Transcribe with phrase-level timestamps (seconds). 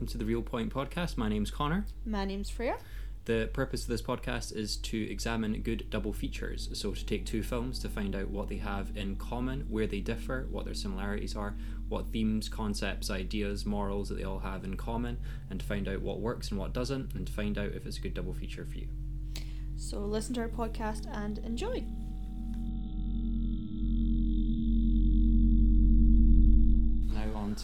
[0.00, 1.18] welcome to the Real Point podcast.
[1.18, 1.84] My name's Connor.
[2.06, 2.78] My name's Freya.
[3.26, 6.70] The purpose of this podcast is to examine good double features.
[6.72, 10.00] So, to take two films to find out what they have in common, where they
[10.00, 11.54] differ, what their similarities are,
[11.90, 15.18] what themes, concepts, ideas, morals that they all have in common,
[15.50, 17.98] and to find out what works and what doesn't, and to find out if it's
[17.98, 18.88] a good double feature for you.
[19.76, 21.84] So listen to our podcast and enjoy.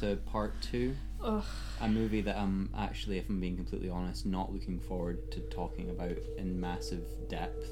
[0.01, 0.95] To part two.
[1.23, 1.45] Ugh.
[1.81, 5.91] A movie that I'm actually, if I'm being completely honest, not looking forward to talking
[5.91, 7.69] about in massive depth.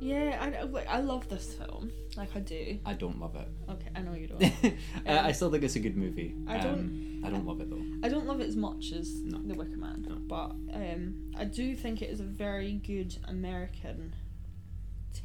[0.00, 0.88] Yeah, I like.
[0.88, 1.92] I love this film.
[2.16, 2.78] Like I do.
[2.86, 3.46] I don't love it.
[3.70, 4.42] Okay, I know you don't.
[5.06, 6.34] I I still think it's a good movie.
[6.48, 7.84] I don't- Um, I don't love it though.
[8.02, 9.38] I don't love it as much as No.
[9.46, 10.14] The Wicker Man, No.
[10.26, 14.14] but um, I do think it is a very good American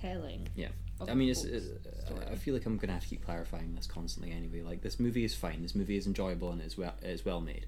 [0.02, 0.50] telling.
[0.56, 0.70] Yeah.
[1.00, 1.68] Of I mean, it's, it's.
[2.32, 4.62] I feel like I'm gonna have to keep clarifying this constantly anyway.
[4.62, 5.62] Like this movie is fine.
[5.62, 7.66] This movie is enjoyable and it's well, it's well made.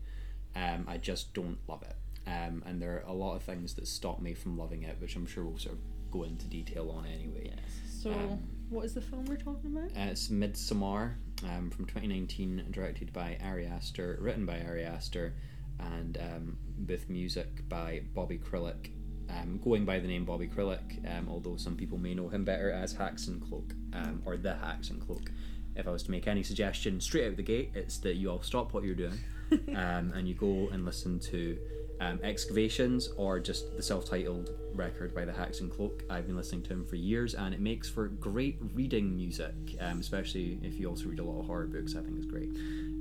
[0.55, 1.95] Um, I just don't love it.
[2.25, 5.15] Um, and there are a lot of things that stop me from loving it, which
[5.15, 7.51] I'm sure we'll sort of go into detail on anyway.
[7.55, 8.01] Yes.
[8.01, 9.91] So, Um, what is the film we're talking about?
[9.91, 15.33] Uh, it's Midsommar um, from 2019, directed by Ari Aster, written by Ari Aster,
[15.79, 18.89] and um, with music by Bobby Krlic,
[19.29, 22.71] um, going by the name Bobby Krlic, um, although some people may know him better
[22.71, 25.31] as Haxan Cloak, um, or the Haxan Cloak.
[25.75, 28.41] If I was to make any suggestion straight out the gate, it's that you all
[28.41, 29.19] stop what you're doing
[29.75, 31.57] um, and you go and listen to
[31.99, 36.03] um, Excavations or just the self titled record by the Haxan Cloak.
[36.09, 39.99] I've been listening to him for years and it makes for great reading music, um,
[39.99, 41.95] especially if you also read a lot of horror books.
[41.95, 42.49] I think it's great.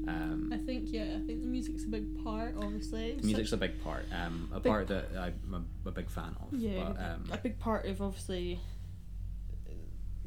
[0.09, 1.17] Um, I think yeah.
[1.17, 2.55] I think the music's a big part.
[2.59, 6.09] Obviously, music's such- a big part, um, a Big part that I'm a, a big
[6.11, 6.53] fan of.
[6.59, 8.61] yeah, but, um, a big part of obviously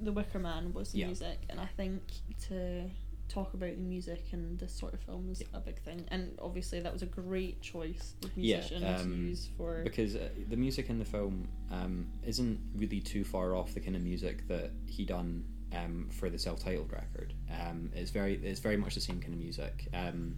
[0.02, 1.06] the Wicker Man was the Yeah.
[1.08, 2.02] music, and I think
[2.48, 2.90] to
[3.28, 5.48] talk about the music and this sort of film is Yeah.
[5.54, 6.06] a big thing.
[6.10, 9.84] And obviously, that was a great choice of Yeah, musician to um, use for.
[9.84, 13.96] because uh, the music in the film um, isn't really too far off the kind
[13.96, 15.44] of music that he done
[15.76, 17.34] um, for the self-titled record.
[17.52, 19.88] Um, it's very it's very much the same kind of music.
[19.94, 20.36] Um,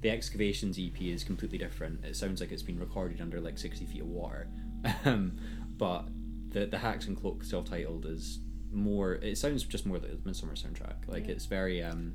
[0.00, 2.04] the Excavations EP is completely different.
[2.04, 4.48] It sounds like it's been recorded under like sixty feet of water,
[5.04, 5.38] um,
[5.76, 6.06] but
[6.50, 8.40] the the Haxan Cloak self-titled is
[8.72, 9.14] more.
[9.14, 11.06] It sounds just more like the Midsommar soundtrack.
[11.08, 11.32] Like Yeah.
[11.32, 11.82] it's very.
[11.82, 12.14] Um,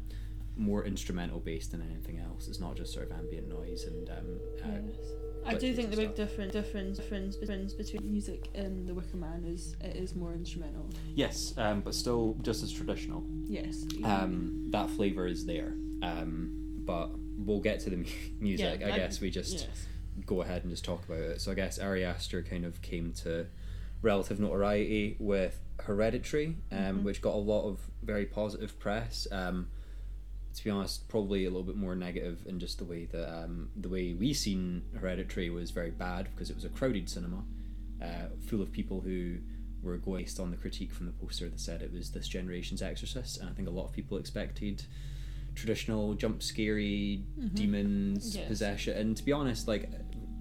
[0.60, 2.48] more instrumental based than anything else.
[2.48, 4.96] It's not just sort of ambient noise and um, uh, Yes.
[5.48, 9.44] I do think the big difference difference difference difference between music and The Wicker Man
[9.46, 10.86] is it is more instrumental.
[11.16, 13.24] Yes, um, but still just as traditional.
[13.46, 13.86] Yes.
[14.04, 15.74] Um, that flavour is there.
[16.04, 16.52] Um,
[16.86, 18.06] but we'll get to the mu-
[18.40, 18.80] music.
[18.82, 19.88] Yeah, I I- guess we just yes.
[20.26, 21.42] go ahead and just talk about it.
[21.42, 23.48] So I guess Ari Aster kind of came to
[24.02, 27.04] relative notoriety with Hereditary, um, Mhm.
[27.04, 29.28] which got a lot of very positive press.
[29.32, 29.68] Um,
[30.58, 33.70] to be honest, probably a little bit more negative in just the way that um,
[33.76, 37.44] the way we seen Hereditary was very bad because it was a crowded cinema,
[38.02, 39.38] uh, full of people who
[39.84, 42.82] were going based on the critique from the poster that said it was this generation's
[42.82, 44.84] Exorcist, and I think a lot of people expected
[45.54, 47.54] traditional jump scary Mhm.
[47.54, 48.48] demons Yes.
[48.48, 49.90] possession, and to be honest, like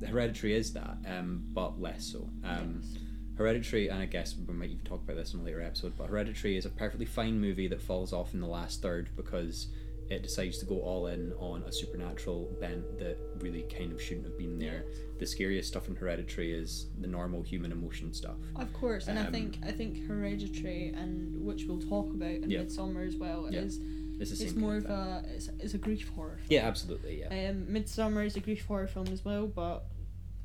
[0.03, 2.31] Hereditary is that, um, but less so.
[2.43, 2.94] Um, Yes.
[3.37, 6.09] Hereditary, and I guess we might even talk about this in a later episode, but
[6.09, 9.69] Hereditary is a perfectly fine movie that falls off in the last third because
[10.09, 14.25] it decides to go all in on a supernatural bent that really kind of shouldn't
[14.27, 14.84] have been there.
[15.19, 18.37] The scariest stuff in Hereditary is the normal human emotion stuff.
[18.55, 22.50] Of course, and I Um, think I think Hereditary and which we'll talk about in
[22.50, 22.61] Yeah.
[22.65, 23.61] Midsommar as well Yeah.
[23.61, 23.81] is
[24.19, 26.37] It's it's more of a it's, it's a grief horror.
[26.38, 26.47] Film.
[26.50, 27.21] Yeah, absolutely.
[27.21, 27.50] Yeah.
[27.50, 29.84] Um, Midsommar is a grief horror film as well, but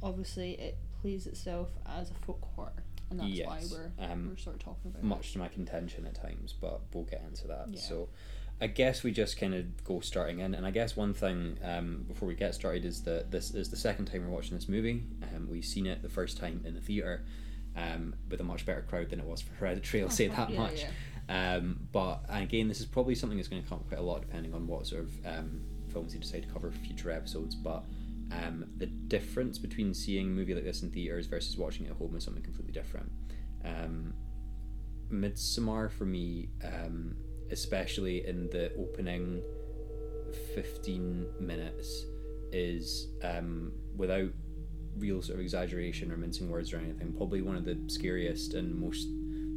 [0.03, 4.55] obviously it plays itself as a folk horror, and that's why we're um, we're sort
[4.57, 7.67] of talking about much to my contention at times, but we'll get into that.
[7.69, 7.79] Yeah.
[7.79, 8.09] So,
[8.61, 12.05] I guess we just kind of go starting in, and I guess one thing um,
[12.07, 15.03] before we get started is that this is the second time we're watching this movie.
[15.23, 17.25] Um, we've seen it the first time in the theater,
[17.75, 20.03] um, with a much better crowd than it was for Hereditary.
[20.03, 20.83] I'll say that yeah, much.
[20.83, 21.55] yeah.
[21.55, 24.21] Um, but again, this is probably something that's going to come up quite a lot
[24.21, 25.61] depending on what sort of um,
[25.91, 27.55] films you decide to cover for future episodes.
[27.55, 27.83] But
[28.31, 31.95] um, the difference between seeing a movie like this in theaters versus watching it at
[31.95, 33.11] home is something completely different.
[33.65, 34.13] Um,
[35.11, 37.15] Midsommar for me, um,
[37.51, 39.41] especially in the opening
[40.55, 42.05] fifteen minutes,
[42.51, 44.29] is um, without
[44.97, 48.75] real sort of exaggeration or mincing words or anything, probably one of the scariest and
[48.75, 49.07] most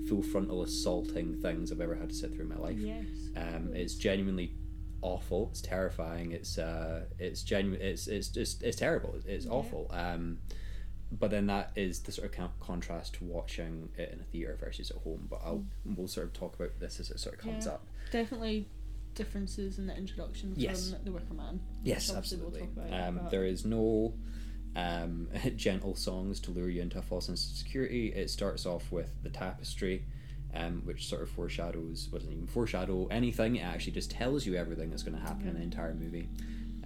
[0.09, 2.79] full frontal assaulting things I've ever had to sit through in my life.
[2.79, 3.05] Yes.
[3.37, 4.55] Um, it's genuinely
[5.03, 5.49] awful.
[5.51, 6.33] It's terrifying.
[6.33, 7.81] It's uh, it's genuine.
[7.81, 9.17] It's it's just it's terrible.
[9.27, 9.51] It's Yeah.
[9.53, 9.91] awful.
[9.91, 10.39] Um,
[11.19, 14.57] but then that is the sort of con- contrast to watching it in a theater
[14.61, 15.27] versus at home.
[15.31, 17.73] But I'll we'll sort of talk about this as it sort of comes Yeah.
[17.73, 17.87] up.
[18.11, 18.69] Definitely
[19.15, 20.91] differences in the introduction Yes.
[20.93, 21.61] from The Wicker Man.
[21.85, 22.61] Yes, we'll absolutely.
[22.61, 24.15] talk about, um, but- there is no
[24.77, 28.09] um, gentle songs to lure you into a false sense of security.
[28.13, 30.05] It starts off with the tapestry,
[30.53, 33.55] um, which sort of foreshadows, what doesn't even foreshadow anything.
[33.57, 36.29] It actually just tells you everything that's going to happen in the entire movie.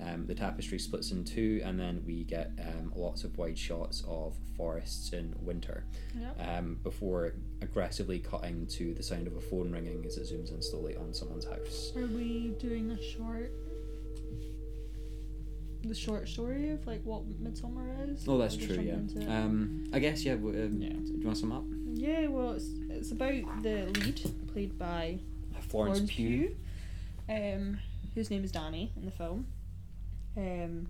[0.00, 4.04] Um, the tapestry splits in two, and then we get um, lots of wide shots
[4.06, 5.84] of forests in winter
[6.16, 6.58] Yeah.
[6.58, 10.62] um, before aggressively cutting to the sound of a phone ringing as it zooms in
[10.62, 11.92] slowly on someone's house.
[11.96, 13.50] Are we doing a short,
[15.82, 18.24] the short story of like what Midsommar is?
[18.28, 18.76] Oh, that's true.
[18.76, 19.26] Yeah.
[19.28, 20.34] Um, I guess yeah.
[20.34, 20.90] Um, Yeah.
[20.90, 21.64] Do you want to sum up?
[21.94, 22.26] yeah.
[22.26, 24.20] Well, it's it's about the lead
[24.52, 25.18] played by
[25.68, 26.56] Florence, Florence Pugh.
[27.28, 27.78] Pugh, um,
[28.14, 29.46] whose name is Danny in the film.
[30.38, 30.88] Um,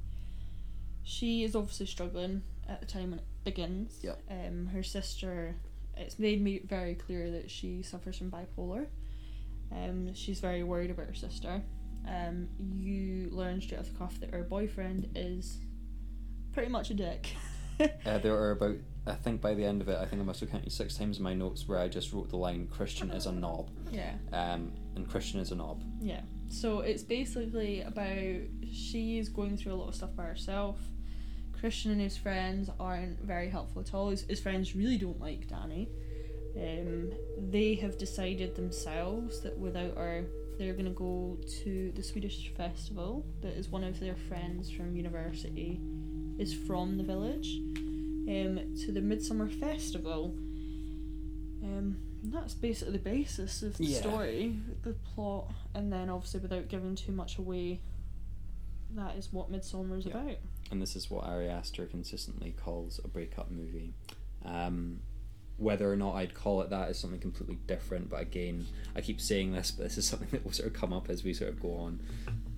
[1.03, 3.99] she is obviously struggling at the time when it begins.
[4.03, 4.21] Yep.
[4.31, 5.55] Um, her sister,
[5.97, 8.87] it's made me very clear that she suffers from bipolar.
[9.73, 11.63] Um, she's very worried about her sister.
[12.07, 15.59] Um, you learn straight off the cuff that her boyfriend is
[16.53, 17.29] pretty much a dick.
[18.05, 18.75] Uh, there are about,
[19.07, 21.19] I think by the end of it, I think I must have counted six times
[21.19, 23.71] in my notes where I just wrote the line Christian is a knob.
[23.93, 24.15] yeah.
[24.33, 25.85] Um, and Christian is a knob.
[26.01, 26.23] Yeah.
[26.49, 28.41] So it's basically about
[28.73, 30.79] she's going through a lot of stuff by herself.
[31.53, 34.11] Christian and his friends aren't very helpful at all.
[34.11, 35.89] His, his friends really don't like Danny.
[36.57, 37.13] Um,
[37.51, 40.25] they have decided themselves that without her,
[40.59, 44.97] they're going to go to the Swedish festival that is one of their friends from
[44.97, 45.81] university
[46.39, 47.61] is from the village
[48.29, 50.35] um, to the Midsummer Festival.
[51.63, 54.01] Um, and that's basically the basis of the Yeah.
[54.01, 57.81] story, the plot, and then obviously without giving too much away,
[58.95, 60.21] that is what Midsummer is Yeah.
[60.21, 60.37] about.
[60.71, 63.95] And this is what Ari Aster consistently calls a breakup movie.
[64.45, 65.01] Um,
[65.57, 69.21] whether or not I'd call it that is something completely different, but again, I keep
[69.21, 71.51] saying this, but this is something that will sort of come up as we sort
[71.51, 72.01] of go on.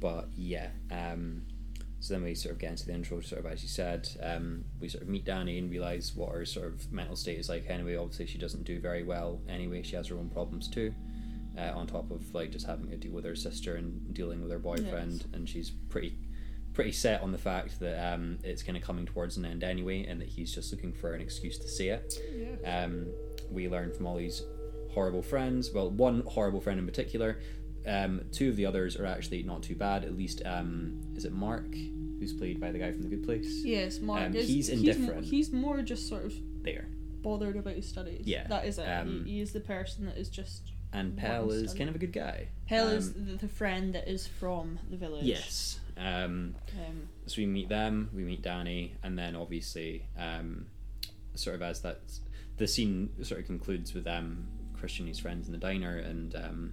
[0.01, 1.43] But yeah, um,
[2.01, 4.65] so then we sort of get into the intro, sort of as you said, um,
[4.81, 7.67] we sort of meet Danny and realize what her sort of mental state is like.
[7.69, 9.41] Anyway, obviously she doesn't do very well.
[9.49, 10.95] Anyway, she has her own problems too.
[11.59, 14.51] Uh, on top of like just having to deal with her sister and dealing with
[14.51, 15.25] her boyfriend, Yes.
[15.35, 16.17] and she's pretty
[16.73, 20.05] pretty set on the fact that um, it's kind of coming towards an end anyway,
[20.07, 22.15] and that he's just looking for an excuse to say it.
[22.63, 22.85] Yeah.
[22.85, 23.09] Um,
[23.51, 24.43] we learn from all these
[24.93, 25.71] horrible friends.
[25.75, 27.41] Well, one horrible friend in particular.
[27.87, 30.05] Um, two of the others are actually not too bad.
[30.05, 31.75] At least, um, is it Mark,
[32.19, 33.63] who's played by the guy from The Good Place?
[33.65, 34.49] Yes, Mark Um, is.
[34.49, 35.25] he's indifferent.
[35.25, 36.89] He's, more just sort of There.
[37.23, 38.27] bothered about his studies.
[38.27, 38.85] Yeah, That is it.
[38.87, 40.73] um, he, he is the person that is just.
[40.93, 42.49] And Pell is kind of a good guy.
[42.67, 45.25] Hell Um, is the, the friend that is from the village.
[45.25, 45.79] Yes.
[45.97, 50.67] Um, Um, so we meet them, we meet Danny, and then obviously, um,
[51.37, 52.01] sort of as that
[52.57, 56.35] the scene sort of concludes with um, Christian and his friends in the diner, and
[56.35, 56.73] um,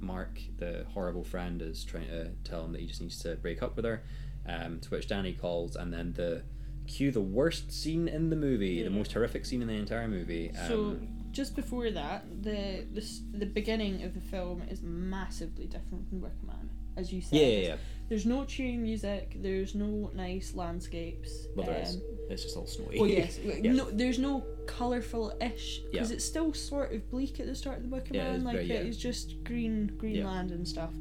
[0.00, 3.62] Mark, the horrible friend, is trying to tell him that he just needs to break
[3.62, 4.02] up with her.
[4.48, 6.44] Um, to which Danny calls, and then the
[6.86, 10.50] cue the worst scene in the movie, the most horrific scene in the entire movie.
[10.50, 10.98] Um, so
[11.32, 13.04] just before that, the, the
[13.38, 17.40] the beginning of the film is massively different from Wicker Man, as you said.
[17.40, 17.76] yeah, yeah, yeah.
[18.08, 19.32] There's no cheering music.
[19.40, 21.46] There's no nice landscapes.
[21.56, 21.96] Well, there is.
[21.96, 23.00] um, It's just all snowy.
[23.00, 23.38] Well, yes.
[23.44, 23.72] Yeah.
[23.72, 26.14] No, there's no colourful-ish because Yeah.
[26.16, 28.34] it's still sort of bleak at the start of the Wicker Yeah, Man.
[28.36, 28.74] it's Like very- yeah.
[28.76, 30.26] it's just green, green Yeah.
[30.26, 30.92] land and stuff.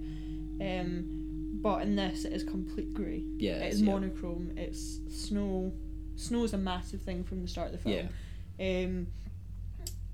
[0.61, 3.23] Um, but in this, it is complete grey.
[3.37, 3.85] yeah, it's- yeah.
[3.85, 4.53] monochrome.
[4.57, 5.73] It's snow.
[6.15, 8.09] Snow is a massive thing from the start of the film.
[8.59, 8.83] Yeah.
[8.85, 9.07] Um,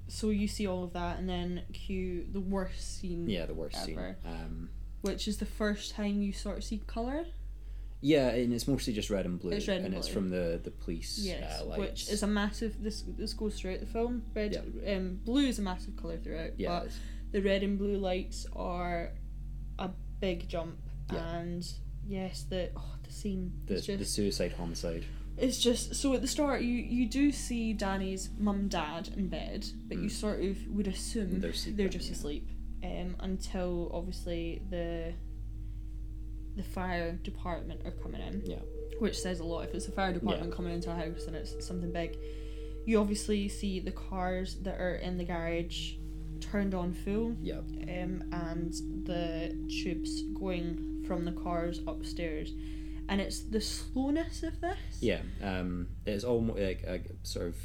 [0.07, 3.83] so you see all of that, and then cue the worst scene, Yeah, the worst
[3.85, 3.97] scene.
[4.25, 4.69] Um,
[5.01, 7.25] which is the first time you sort of see colour.
[8.03, 9.51] Yeah, and it's mostly just red and blue.
[9.51, 12.81] It's red and and it's from the the police Yes, uh, which is a massive.
[12.81, 14.23] This this goes throughout the film.
[14.35, 16.59] Red, um, blue is a massive colour throughout.
[16.59, 16.91] yeah, but
[17.31, 19.11] the red and blue lights are
[19.77, 19.89] a
[20.19, 20.77] big jump,
[21.13, 21.35] Yeah.
[21.37, 21.67] and
[22.07, 25.05] yes, the oh, the scene the just the suicide homicide.
[25.37, 29.65] It's just so at the start you you do see Danny's mum dad in bed,
[29.87, 30.11] but you Mm.
[30.11, 32.13] sort of would assume They're they're, just yeah.
[32.13, 32.49] asleep,
[32.83, 35.13] um, until obviously the
[36.55, 38.41] the fire department are coming in.
[38.45, 38.59] Yeah.
[38.99, 39.65] Which says a lot.
[39.65, 42.17] If it's a fire department coming into a house and it's something big,
[42.85, 45.93] you obviously see the cars that are in the garage
[46.39, 48.73] turned on full, Yeah, um, and
[49.05, 52.51] the tubes going from the cars upstairs.
[53.09, 54.77] And it's the slowness of this.
[54.99, 55.21] yeah.
[55.41, 57.55] Um, it's almost like a sort of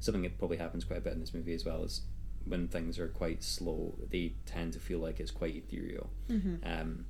[0.00, 1.84] something that probably happens quite a bit in this movie as well.
[1.84, 2.02] Is
[2.50, 6.10] when things are quite slow, they tend to feel like it's quite ethereal.
[6.28, 7.06] hmm Um,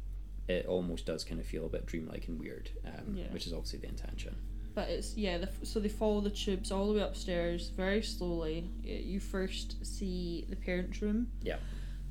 [0.49, 3.33] it almost does kind of feel a bit dreamlike and weird, um, Yeah.
[3.33, 4.35] which is obviously the intention.
[4.75, 5.39] But it's yeah.
[5.39, 8.71] The, so they follow the tubes all the way upstairs very slowly.
[8.85, 11.29] You first see the parents' room.
[11.43, 11.59] Yeah.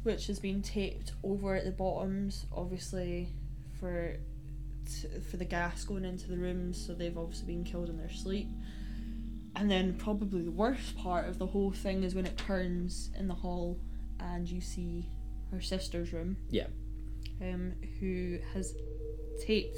[0.04, 3.28] which has been taped over at the bottoms, obviously
[3.82, 4.16] for
[4.86, 6.86] t- for the gas going into the rooms.
[6.86, 8.48] So they've obviously been killed in their sleep.
[9.60, 13.28] And then probably the worst part of the whole thing is when it turns in
[13.28, 13.78] the hall
[14.20, 15.06] and you see
[15.52, 16.38] her sister's room.
[16.50, 16.68] Yeah.
[17.42, 18.74] Um, who has
[19.46, 19.78] taped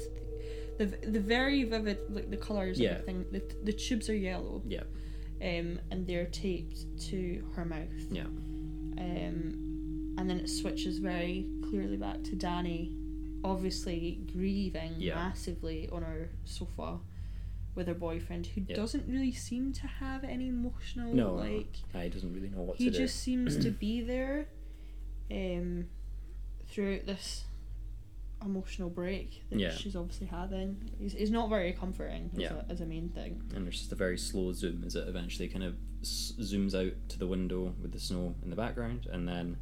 [0.78, 2.90] the the very vivid like the colours Yeah.
[2.90, 3.26] and everything.
[3.32, 4.62] The, the tubes are yellow.
[4.66, 4.84] Yeah.
[5.42, 7.88] Um, and they're taped to her mouth.
[8.10, 8.22] Yeah.
[8.98, 12.94] Um, and then it switches very clearly back to Danny,
[13.42, 15.16] obviously grieving Yeah.
[15.16, 16.98] massively on her sofa
[17.74, 18.76] with her boyfriend, who Yeah.
[18.76, 21.42] doesn't really seem to have any emotional No, no.
[21.56, 21.76] like.
[21.94, 22.98] I doesn't really know what He to do.
[22.98, 24.48] just seems to be there,
[25.30, 25.86] um,
[26.66, 27.44] throughout this
[28.44, 29.70] emotional break that Yeah.
[29.72, 30.90] she's obviously having.
[30.98, 32.62] He's, he's not very comforting as, Yeah.
[32.68, 33.40] a, as a main thing.
[33.54, 36.92] and there's just a very slow zoom as it eventually kind of s- zooms out
[37.10, 39.56] to the window with the snow in the background, and then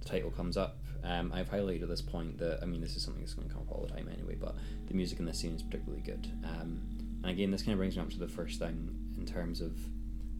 [0.00, 0.78] the title comes up.
[1.02, 3.52] Um, I've highlighted at this point that I mean this is something that's going to
[3.54, 4.56] come up all the time anyway, but
[4.86, 6.26] the music in this scene is particularly good.
[6.44, 6.80] Um,
[7.24, 9.72] and again, this kind of brings me up to the first thing in terms of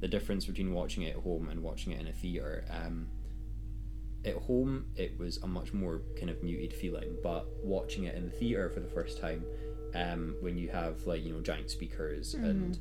[0.00, 2.64] the difference between watching it at home and watching it in a theater.
[2.70, 3.08] Um,
[4.24, 8.24] at home, it was a much more kind of muted feeling, but watching it in
[8.26, 9.44] the theater for the first time,
[9.94, 12.78] um, when you have like you know giant speakers and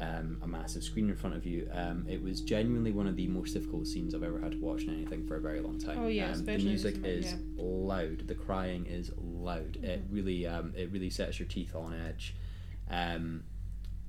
[0.00, 3.26] um, a massive screen in front of you, um, it was genuinely one of the
[3.26, 5.98] most difficult scenes I've ever had to watch in anything for a very long time.
[6.02, 9.76] Oh, yeah, um, the music is cinema, loud, the crying is loud.
[9.82, 10.14] It Mm-hmm.
[10.14, 12.34] really, um, it really sets your teeth on edge.
[12.90, 13.44] Um,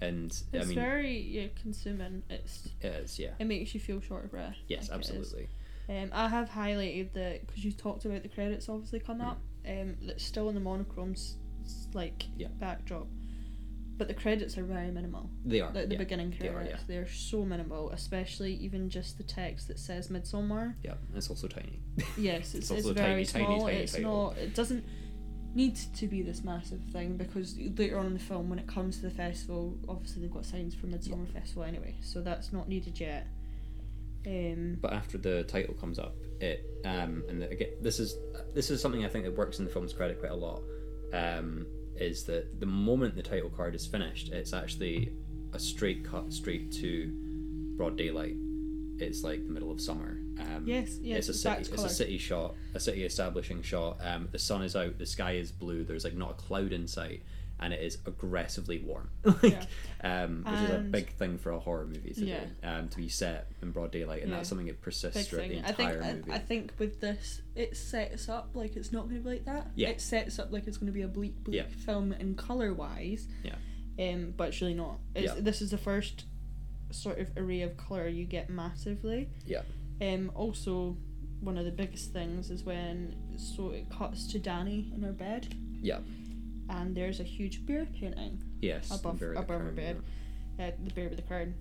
[0.01, 2.23] and It's I mean, very yeah, consuming.
[2.29, 4.55] It's it is, yeah, it makes you feel short of breath.
[4.67, 5.47] yes, like absolutely,
[5.89, 9.27] Um, I have highlighted that because you talked about the credits obviously come Mm.
[9.27, 9.39] up.
[9.67, 11.13] Um, that's still in the monochrome
[11.93, 12.47] like Yeah.
[12.59, 13.07] backdrop,
[13.97, 15.29] but the credits are very minimal.
[15.45, 15.71] they are.
[15.71, 15.99] Like the yeah.
[15.99, 17.91] beginning they are, credits, they're so minimal.
[17.91, 20.73] Especially even just the text that says Midsommar.
[20.83, 21.79] yeah, it's also tiny.
[22.17, 23.67] Yes, it's, It's it's, very tiny, tiny, small.
[23.67, 24.23] tiny it's title.
[24.29, 24.37] not.
[24.39, 24.83] It doesn't
[25.55, 28.97] need to be this massive thing because later on in the film, when it comes
[28.97, 32.99] to the festival, obviously they've got signs for Midsummer Festival anyway, so that's not needed
[32.99, 33.27] yet.
[34.25, 38.15] Um, but after the title comes up, it um, and again, this is
[38.53, 40.61] this is something I think that works in the film's credit quite a lot.
[41.13, 41.65] Um,
[41.95, 45.11] is that the moment the title card is finished, it's actually
[45.53, 47.11] a straight cut straight to
[47.75, 48.35] broad daylight.
[48.99, 50.20] It's like the middle of summer.
[50.41, 51.71] Um, yes, yes, it's a city.
[51.73, 53.97] It's a city shot, a city establishing shot.
[54.03, 55.83] Um, the sun is out, the sky is blue.
[55.83, 57.23] There's like not a cloud in sight,
[57.59, 59.09] and it is aggressively warm.
[59.23, 59.57] like,
[60.03, 62.39] um, which is a big thing for a horror movie to Yeah.
[62.61, 62.67] do.
[62.67, 64.37] Um, to be set in broad daylight, and Yeah.
[64.37, 65.61] that's something that persists Big throughout thing.
[65.61, 66.31] the I think entire I, movie.
[66.31, 69.71] I think with this, it sets up like it's not going to be like that.
[69.75, 69.89] Yeah.
[69.89, 71.67] It sets up like it's going to be a bleak, bleak Yeah.
[71.85, 73.27] film in color wise.
[73.43, 73.55] Yeah.
[73.99, 74.99] Um, but it's really not.
[75.13, 75.41] It's, Yeah.
[75.41, 76.25] This is the first
[76.91, 79.29] sort of array of color you get massively.
[79.45, 79.61] Yeah.
[80.01, 80.31] Um.
[80.35, 80.97] Also,
[81.41, 85.55] one of the biggest things is when so it cuts to Danny in her bed.
[85.81, 85.99] Yeah.
[86.69, 90.01] And there's a huge bear painting yes, above above her current, bed.
[90.59, 91.53] Uh, the bear with the crown.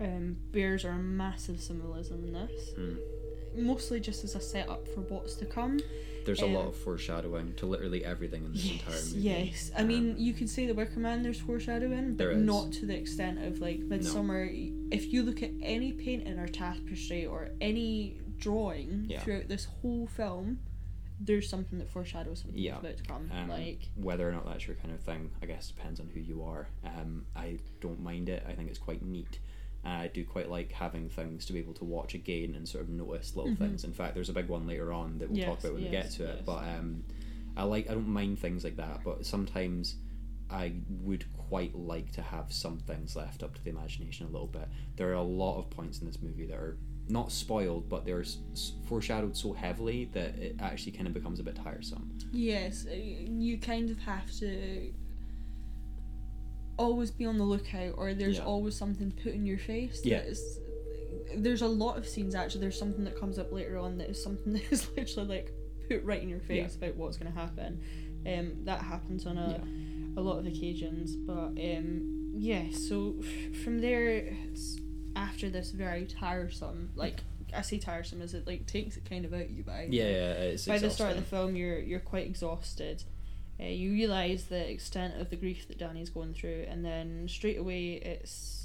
[0.00, 2.70] Um, bears are a massive symbolism in this.
[2.76, 2.98] Mm.
[3.54, 5.78] Mostly just as a setup for what's to come.
[6.24, 9.20] There's a lot Um, of foreshadowing to literally everything in this entire movie.
[9.20, 9.70] yes.
[9.76, 11.22] I Um, mean, you could say the Wicker Man.
[11.22, 14.48] There's foreshadowing, but not to the extent of like Midsommar.
[14.90, 19.20] If you look at any painting or tapestry or any drawing Yeah.
[19.20, 20.60] throughout this whole film,
[21.20, 22.80] there's something that foreshadows something Yeah.
[22.82, 23.30] that's about to come.
[23.32, 26.20] Um, like, whether or not that's your kind of thing, I guess depends on who
[26.20, 26.68] you are.
[26.84, 28.42] Um, I don't mind it.
[28.46, 29.38] I think it's quite neat.
[29.84, 32.84] Uh, I do quite like having things to be able to watch again and sort
[32.84, 33.58] of notice little Mhm.
[33.58, 33.84] things.
[33.84, 36.04] In fact, there's a big one later on that we'll talk about when we get
[36.04, 36.34] yes, to it.
[36.36, 36.44] yes.
[36.46, 37.02] But um,
[37.56, 39.00] I like I don't mind things like that.
[39.04, 39.96] But sometimes
[40.50, 44.46] I would quite like to have some things left up to the imagination a little
[44.46, 44.68] bit.
[44.96, 46.76] There are a lot of points in this movie that are
[47.08, 48.24] not spoiled, but they're
[48.84, 52.16] foreshadowed so heavily that it actually kind of becomes a bit tiresome.
[52.32, 54.92] yes, you kind of have to
[56.76, 58.44] always be on the lookout, or there's Yeah.
[58.44, 60.00] always something put in your face.
[60.04, 60.20] Yeah.
[60.22, 60.58] is-
[61.36, 62.60] there's a lot of scenes actually.
[62.60, 65.52] There's something that comes up later on that is something that is literally like
[65.88, 67.80] put right in your face about what's going to happen.
[68.26, 70.20] Um, that happens on a Yeah.
[70.20, 72.70] a lot of occasions, but um, yeah.
[72.72, 74.08] So f- from there,
[74.50, 74.78] it's
[75.16, 77.20] after this very tiresome, like
[77.54, 80.32] I say tiresome, is it like takes it kind of out you by Yeah, yeah
[80.32, 83.04] it's by the start of the film, you're you're quite exhausted.
[83.62, 87.58] Uh, you realise the extent of the grief that Danny's going through, and then straight
[87.58, 88.58] away it's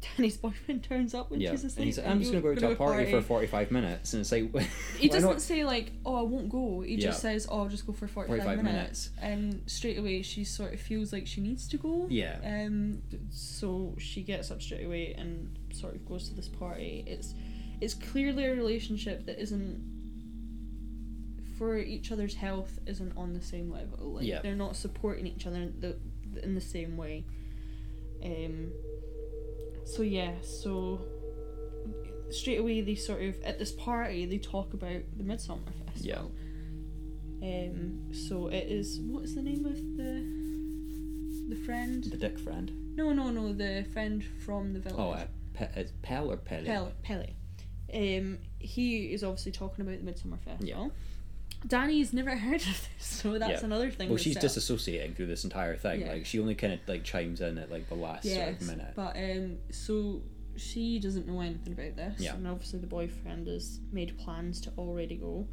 [0.16, 1.84] Danny's boyfriend turns up when yeah, she's and asleep.
[1.86, 4.50] he's like, I'm just gonna go to a party, for 45 minutes, and it's like,
[4.98, 5.40] He doesn't not?
[5.42, 7.30] say like, "Oh, I won't go." He just Yeah.
[7.32, 9.10] says, "Oh, I'll just go for forty-five, 45 minutes.
[9.20, 12.06] and straight away she sort of feels like she needs to go.
[12.10, 17.04] Yeah, Um, so she gets up straight away and sort of goes to this party.
[17.06, 17.34] It's
[17.82, 19.99] it's clearly a relationship that isn't
[21.60, 24.12] for each other's health isn't on the same level.
[24.14, 24.40] Like Yeah.
[24.40, 25.94] they're not supporting each other in the
[26.42, 27.26] in the same way.
[28.24, 28.72] Um.
[29.84, 31.02] So yeah, so
[32.30, 36.32] straight away they sort of at this party they talk about the Midsummer Festival.
[37.42, 38.14] Um.
[38.14, 40.24] So it is what's the name of the
[41.54, 42.04] the friend?
[42.04, 42.72] The dick friend.
[42.96, 43.52] No, no, no.
[43.52, 44.98] The friend from the village.
[44.98, 46.64] Oh, uh, Pe- it's Pell or Pele?
[46.64, 46.92] Pele.
[47.02, 47.34] Pele.
[47.92, 50.92] Um, he is obviously talking about the Midsummer Festival.
[51.66, 54.08] Danny's never heard of this, so that's another thing.
[54.08, 56.00] Well, she's set disassociating through this entire thing.
[56.00, 56.12] Yeah.
[56.12, 58.92] Like she only kind of like chimes in at like the last sort of minute.
[58.96, 60.22] but um, so
[60.56, 62.34] she doesn't know anything about this, Yeah.
[62.34, 65.46] and obviously the boyfriend has made plans to already go.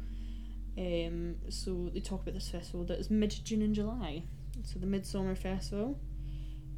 [0.76, 4.22] Um, so they talk about this festival that is mid June and July.
[4.64, 5.98] So the Midsummer Festival.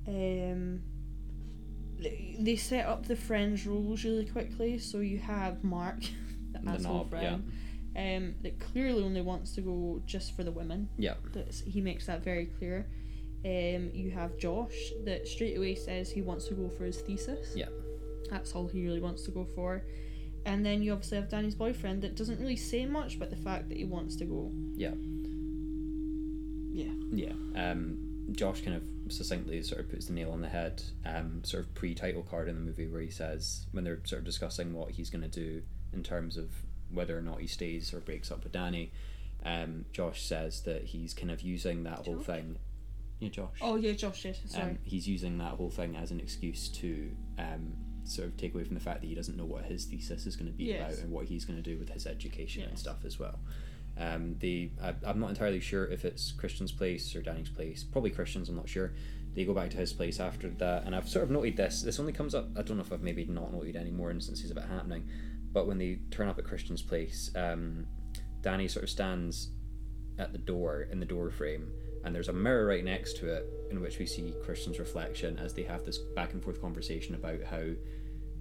[0.06, 0.80] Um,
[1.98, 4.78] they, set up the friends roles really quickly.
[4.78, 6.00] So you have Mark,
[6.52, 7.36] the, The asshole knob, yeah.
[7.96, 10.88] Um, that clearly only wants to go just for the women.
[10.98, 11.14] Yeah.
[11.32, 12.86] That's, he makes that very clear.
[13.44, 17.54] Um, you have Josh that straight away says he wants to go for his thesis.
[17.56, 17.68] Yeah.
[18.28, 19.82] That's all he really wants to go for.
[20.46, 23.68] And then you obviously have Danny's boyfriend that doesn't really say much, but the fact
[23.68, 24.50] that he wants to go.
[24.74, 24.94] Yeah.
[26.72, 26.92] Yeah.
[27.12, 27.70] Yeah.
[27.70, 27.98] Um,
[28.32, 31.74] Josh kind of succinctly sort of puts the nail on the head, um, sort of
[31.74, 35.10] pre-title card in the movie where he says when they're sort of discussing what he's
[35.10, 36.50] going to do in terms of
[36.92, 38.92] whether or not he stays or breaks up with Danny.
[39.44, 42.26] Um, Josh says that he's kind of using that whole Josh?
[42.26, 42.56] thing.
[43.20, 43.58] Yeah, Josh.
[43.60, 44.24] Oh yeah, Josh.
[44.24, 44.64] Yes, sorry.
[44.72, 47.72] Um, he's using that whole thing as an excuse to um,
[48.04, 50.36] sort of take away from the fact that he doesn't know what his thesis is
[50.36, 50.92] going to be Yes.
[50.94, 53.38] about and what he's going to do with his education and stuff as well.
[53.98, 57.84] Um, I, I'm not entirely sure if it's Christian's place or Danny's place.
[57.84, 58.48] Probably Christian's.
[58.48, 58.92] I'm not sure.
[59.34, 61.82] They go back to his place after that, and I've sort of noted this.
[61.82, 62.48] This only comes up.
[62.56, 65.08] I don't know if I've maybe not noted any more instances of it happening,
[65.52, 67.86] but when they turn up at Christian's place, um,
[68.42, 69.50] Danny sort of stands
[70.18, 71.72] at the door in the door frame
[72.04, 75.54] and there's a mirror right next to it in which we see Christian's reflection as
[75.54, 77.62] they have this back and forth conversation about how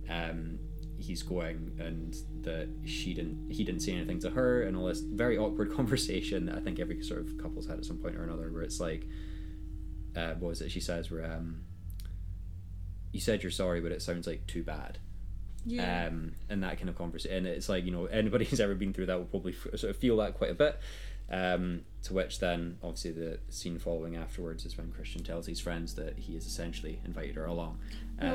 [0.09, 0.59] um,
[0.97, 5.01] he's going and that she didn't he didn't say anything to her and all this
[5.01, 8.23] very awkward conversation that I think every sort of couple's had at some point or
[8.23, 9.07] another where it's like
[10.15, 11.61] uh, what was it she says where um,
[13.11, 14.99] you said you're sorry but it sounds like too bad
[15.65, 16.07] yeah.
[16.07, 17.37] um, and that kind of conversation.
[17.37, 19.91] And it's like you know anybody who's ever been through that will probably f- sort
[19.91, 20.79] of feel that quite a bit.
[21.31, 25.93] Um, to which then obviously the scene following afterwards is when Christian tells his friends
[25.93, 27.77] that he has essentially invited her along.
[28.19, 28.29] Um,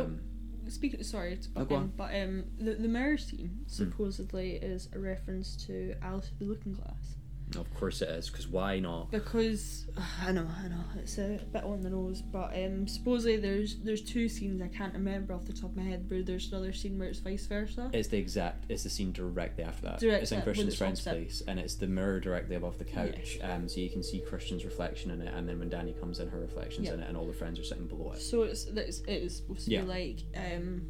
[0.62, 1.92] Well, Speaking sorry, to Oh, go in, on.
[1.96, 7.13] but um, the the mirror scene supposedly is a reference to Alice the Looking Glass.
[7.58, 9.10] Of course it is because why not?
[9.12, 9.86] because
[10.26, 14.02] I know, I know, it's a bit on the nose, but um, supposedly there's there's
[14.02, 16.98] two scenes I can't remember off the top of my head, but there's another scene
[16.98, 17.90] where it's vice versa.
[17.92, 18.64] It's the exact.
[18.68, 20.00] It's the scene directly after that.
[20.00, 23.38] Direct- it's in Christian's friend's place, and it's the mirror directly above the couch.
[23.42, 26.28] Um, so you can see Christian's reflection in it, and then when Danny comes in,
[26.28, 26.94] her reflections Yeah.
[26.94, 28.20] in it, and all the friends are sitting below it.
[28.22, 29.82] So it's it's it is supposed to Yeah.
[29.82, 30.82] be like um,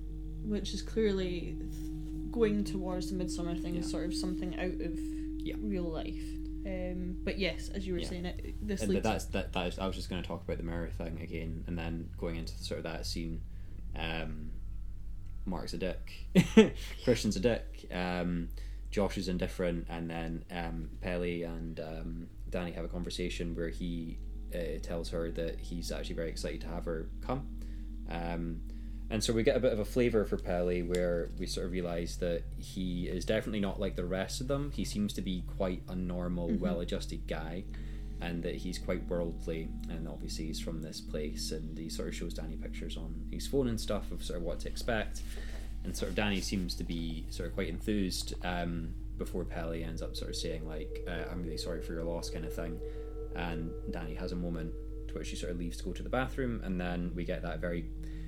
[0.45, 1.57] which is clearly
[2.31, 3.83] going towards the midsummer thing, Yeah.
[3.83, 4.99] sort of something out of
[5.40, 5.57] Yeah.
[5.59, 6.23] real life.
[6.66, 8.09] Um, but yes, as you were Yeah.
[8.09, 9.53] saying, it this And leads that's that.
[9.53, 12.09] That is, I was just going to talk about the mirror thing again, and then
[12.18, 13.42] going into sort of that scene.
[13.96, 14.50] Um,
[15.46, 16.11] Mark's a dick,
[17.05, 18.48] Christian's a dick, um,
[18.90, 24.18] Josh is indifferent, and then um, Pelle and um, Danny have a conversation where he
[24.55, 27.46] uh, tells her that he's actually very excited to have her come.
[28.09, 28.62] Um,
[29.11, 31.73] and so we get a bit of a flavour for Pelle where we sort of
[31.73, 34.73] realise that he is definitely not like the rest of them.
[34.75, 37.64] He seems to be quite a normal, well adjusted guy
[38.21, 42.14] and that he's quite worldly and obviously he's from this place and he sort of
[42.14, 45.23] shows Danny pictures on his phone and stuff of sort of what to expect.
[45.85, 50.01] And sort of Danny seems to be sort of quite enthused um, before Pelle ends
[50.01, 52.81] up sort of saying like uh, I'm really sorry for your loss kind of thing.
[53.37, 54.73] And Danny has a moment
[55.09, 57.43] to which she sort of leaves to go to the bathroom and then we get
[57.43, 57.85] that very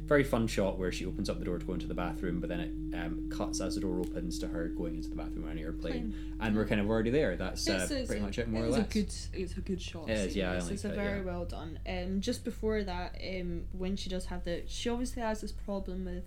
[0.07, 2.49] very fun shot where she opens up the door to go into the bathroom but
[2.49, 5.53] then it um, cuts as the door opens to her going into the bathroom on
[5.53, 8.67] an airplane and we're kind of already there that's uh, pretty much it more or
[8.67, 10.09] it's less a good, it's a good shot.
[10.09, 11.25] It is, yeah, I It's, like it's a very yeah.
[11.25, 11.79] well done.
[11.89, 16.05] Um, just before that, um, when she does have the, she obviously has this problem
[16.05, 16.25] with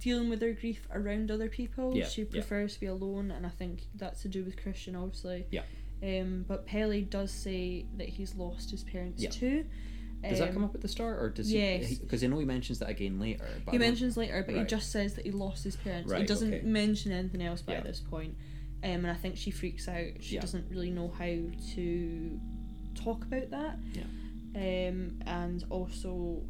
[0.00, 1.96] dealing with her grief around other people.
[1.96, 2.28] Yeah, she yeah.
[2.30, 5.46] prefers to be alone, and I think that's to do with Christian, obviously.
[5.50, 5.62] Yeah.
[6.02, 9.30] Um, but Pelle does say that he's lost his parents Yeah.
[9.30, 9.64] too.
[10.30, 11.86] Does that Um, come up at the start, or does yes.
[11.86, 11.94] he?
[11.96, 13.46] Because I know he mentions that again later.
[13.64, 16.12] But He mentions later, but he just says that he lost his parents.
[16.12, 16.66] he doesn't okay.
[16.66, 17.80] mention anything else by Yeah.
[17.82, 18.34] this point.
[18.84, 20.12] Um, and I think she freaks out.
[20.20, 20.40] She Yeah.
[20.42, 21.24] doesn't really know how
[21.74, 22.40] to
[22.94, 23.78] talk about that.
[23.94, 24.04] Yeah.
[24.88, 26.42] Um, and also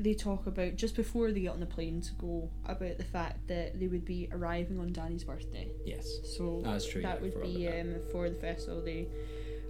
[0.00, 3.48] they talk about just before they get on the plane to go about the fact
[3.48, 5.68] that they would be arriving on Danny's birthday.
[5.84, 6.08] Yes.
[6.36, 8.80] So That's true, that yeah, would be um, for the festival.
[8.80, 9.08] They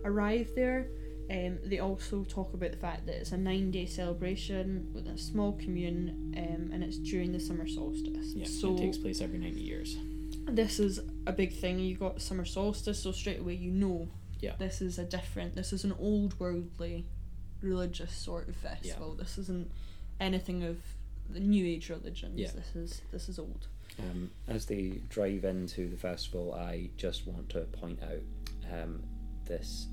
[0.04, 0.88] arrive there.
[1.30, 5.18] Um, they also talk about the fact that it's a nine day celebration with a
[5.18, 8.32] small commune um, and it's during the summer solstice.
[8.34, 8.46] Yeah.
[8.46, 9.96] so it takes place every ninety years.
[10.46, 11.78] this is a big thing.
[11.80, 14.08] You got summer solstice, so straight away you know
[14.40, 14.54] Yeah.
[14.58, 15.54] this is a different.
[15.54, 17.04] This is an old worldly,
[17.60, 19.14] religious sort of festival.
[19.14, 19.70] This isn't
[20.20, 20.78] anything of
[21.28, 22.38] the new age religions.
[22.40, 22.50] Yeah.
[22.54, 23.66] This is this is old.
[23.98, 28.22] Um, as they drive into the festival, I just want to point out
[28.72, 29.02] um,
[29.44, 29.88] this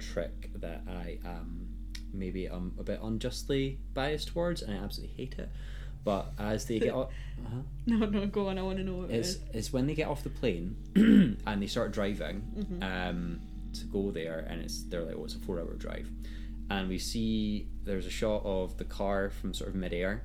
[0.00, 1.68] trick that I am
[2.12, 5.48] maybe um, a bit unjustly biased towards, and I absolutely hate it.
[6.02, 7.10] But as they get off,
[7.46, 7.60] uh-huh.
[7.86, 8.58] No, no, go on.
[8.58, 10.76] I want to know what it it's, it's when they get off the plane
[11.46, 12.82] and they start driving Mhm.
[13.10, 13.40] um,
[13.74, 16.10] to go there, and it's they're like, oh, it's a four-hour drive,
[16.70, 20.24] and we see there's a shot of the car from sort of midair,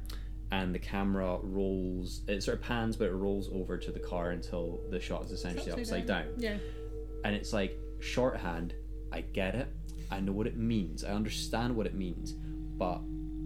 [0.52, 2.22] and the camera rolls.
[2.28, 5.32] It sort of pans, but it rolls over to the car until the shot is
[5.32, 6.26] essentially upside, down.
[6.38, 6.58] Yeah.
[7.26, 8.74] and it's like shorthand.
[9.12, 9.68] I get it.
[10.12, 11.04] I know what it means.
[11.04, 12.34] I understand what it means,
[12.78, 13.00] but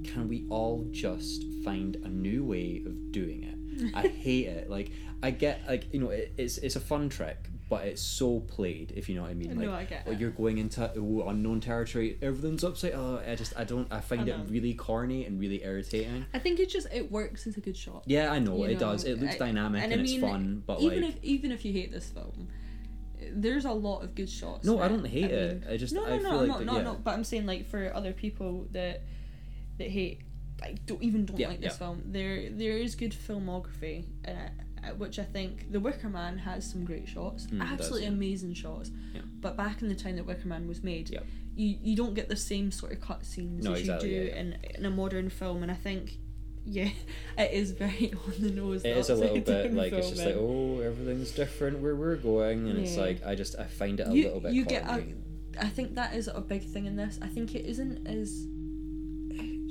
[0.03, 3.55] can we all just find a new way of doing it?
[3.95, 4.69] I hate it.
[4.69, 4.91] Like
[5.23, 8.91] I get like you know it, it's it's a fun trick, but it's so played.
[8.95, 9.49] If you know what I mean.
[9.57, 10.19] Like No, I get well, it.
[10.19, 12.17] you're going into ooh, unknown territory.
[12.21, 12.93] Everything's upside.
[12.93, 13.87] Oh, I just I don't.
[13.91, 16.25] I find I it really corny and really irritating.
[16.33, 18.03] I think it just it works as a good shot.
[18.05, 19.05] Yeah, I know You it know, does.
[19.05, 21.63] It looks I- dynamic and, and I it's fun, but even like if even if
[21.63, 22.49] you hate this film,
[23.33, 24.65] there's a lot of good shots.
[24.65, 25.63] no, in I don't hate I it.
[25.71, 26.95] I just no, no, I no, feel like that, not, yeah.
[27.03, 29.01] But I'm saying like for other people that
[29.77, 30.21] that hate,
[30.61, 31.77] like don't even don't Yeah, like this yeah.
[31.87, 32.01] film.
[32.05, 34.37] There there is good filmography, and
[34.83, 38.13] I, which I think The Wicker Man has some great shots, Mm, does, absolutely yeah.
[38.13, 38.91] amazing shots.
[39.41, 41.09] But back in the time that Wicker Man was made,
[41.55, 44.57] you you don't get the same sort of cutscenes No, as exactly, you do in
[44.75, 46.17] in a modern film, and I think.
[46.65, 46.89] Yeah,
[47.37, 48.83] it is very on the nose.
[48.85, 52.69] It is a little bit like it's just like oh everything's different where we're going
[52.69, 55.03] and it's like I just I find it a you, little bit you get a.
[55.59, 57.19] I think that is a big thing in this.
[57.21, 58.45] I think it isn't as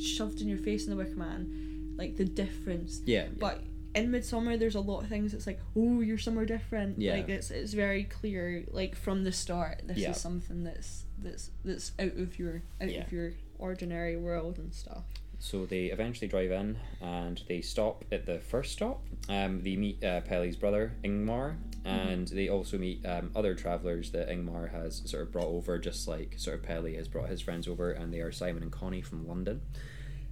[0.00, 3.00] shoved in your face in the Wicker Man, like the difference.
[3.04, 3.28] yeah, yeah.
[3.38, 3.62] But
[3.94, 5.34] in Midsommar, there's a lot of things.
[5.34, 7.00] It's like, oh, you're somewhere different.
[7.00, 7.14] Yeah.
[7.14, 8.64] Like it's it's very clear.
[8.70, 10.10] Like from the start, this Yeah.
[10.10, 13.02] is something that's that's that's out of your out Yeah.
[13.04, 15.04] of your ordinary world and stuff.
[15.40, 19.04] So they eventually drive in and they stop at the first stop.
[19.28, 20.20] Um, they meet uh,
[20.58, 25.46] brother Ingmar, and they also meet um, other travelers that Ingmar has sort of brought
[25.46, 28.62] over, just like sort of Pelle has brought his friends over, and they are Simon
[28.62, 29.60] and Connie from London.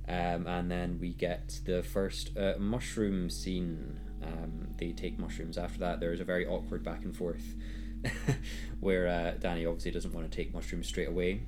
[0.09, 3.99] Um, and then we get the first uh, mushroom scene.
[4.23, 5.57] Um, they take mushrooms.
[5.59, 7.55] After that, there is a very awkward back and forth
[8.81, 11.43] where uh, Danny obviously doesn't want to take mushrooms straight away.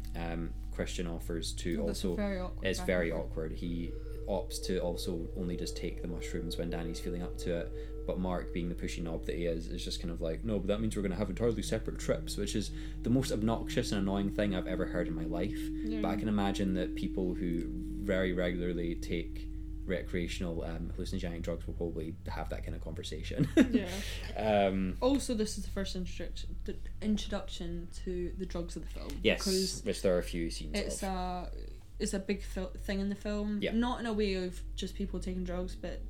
[0.78, 2.68] Christian offers to oh, That's also very awkward.
[2.68, 3.50] it's very awkward.
[3.50, 3.90] He
[4.28, 7.72] opts to also only just take the mushrooms when Danny's feeling up to it.
[8.06, 10.60] But Mark, being the pushy knob that he is, is just kind of like, no,
[10.60, 12.70] but that means we're going to have entirely separate trips, which is
[13.02, 15.58] the most obnoxious and annoying thing I've ever heard in my life.
[15.84, 16.00] Yeah.
[16.00, 19.47] But I can imagine that people who very regularly take
[19.88, 23.48] recreational um, hallucinogenic drugs will probably have that kind of conversation.
[23.70, 23.88] Yeah.
[24.68, 29.10] um, Also, this is the first introduction the introduction to the drugs of the film.
[29.22, 31.08] yes, which there are a few scenes it's of.
[31.08, 31.50] a
[31.98, 33.58] it's a big fil- thing in the film.
[33.60, 33.72] Yeah.
[33.72, 36.00] Not in a way of just people taking drugs, but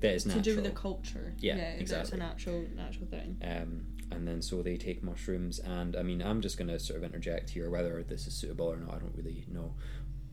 [0.00, 1.34] that is to do with the culture.
[1.38, 2.18] Yeah, That's exactly.
[2.18, 3.36] a natural natural thing.
[3.42, 6.98] Um, and then so they take mushrooms, and I mean, I'm just going to sort
[6.98, 8.94] of interject here whether this is suitable or not.
[8.94, 9.74] I don't really know,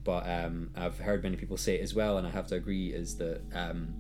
[0.04, 2.94] but um, I've heard many people say it as well, and I have to agree
[2.94, 3.94] is that um,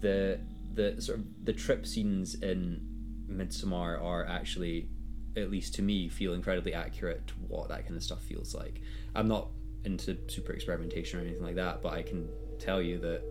[0.00, 0.40] the
[0.74, 2.80] the sort of the trip scenes in
[3.28, 4.88] Midsommar are actually,
[5.36, 8.80] at least to me, feel incredibly accurate to what that kind of stuff feels like.
[9.14, 9.48] I'm not
[9.84, 13.22] into super experimentation or anything like that, but I can tell you that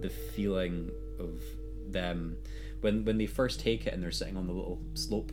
[0.00, 1.40] the feeling of
[1.88, 2.36] them
[2.80, 5.32] when when they first take it and they're sitting on the little slope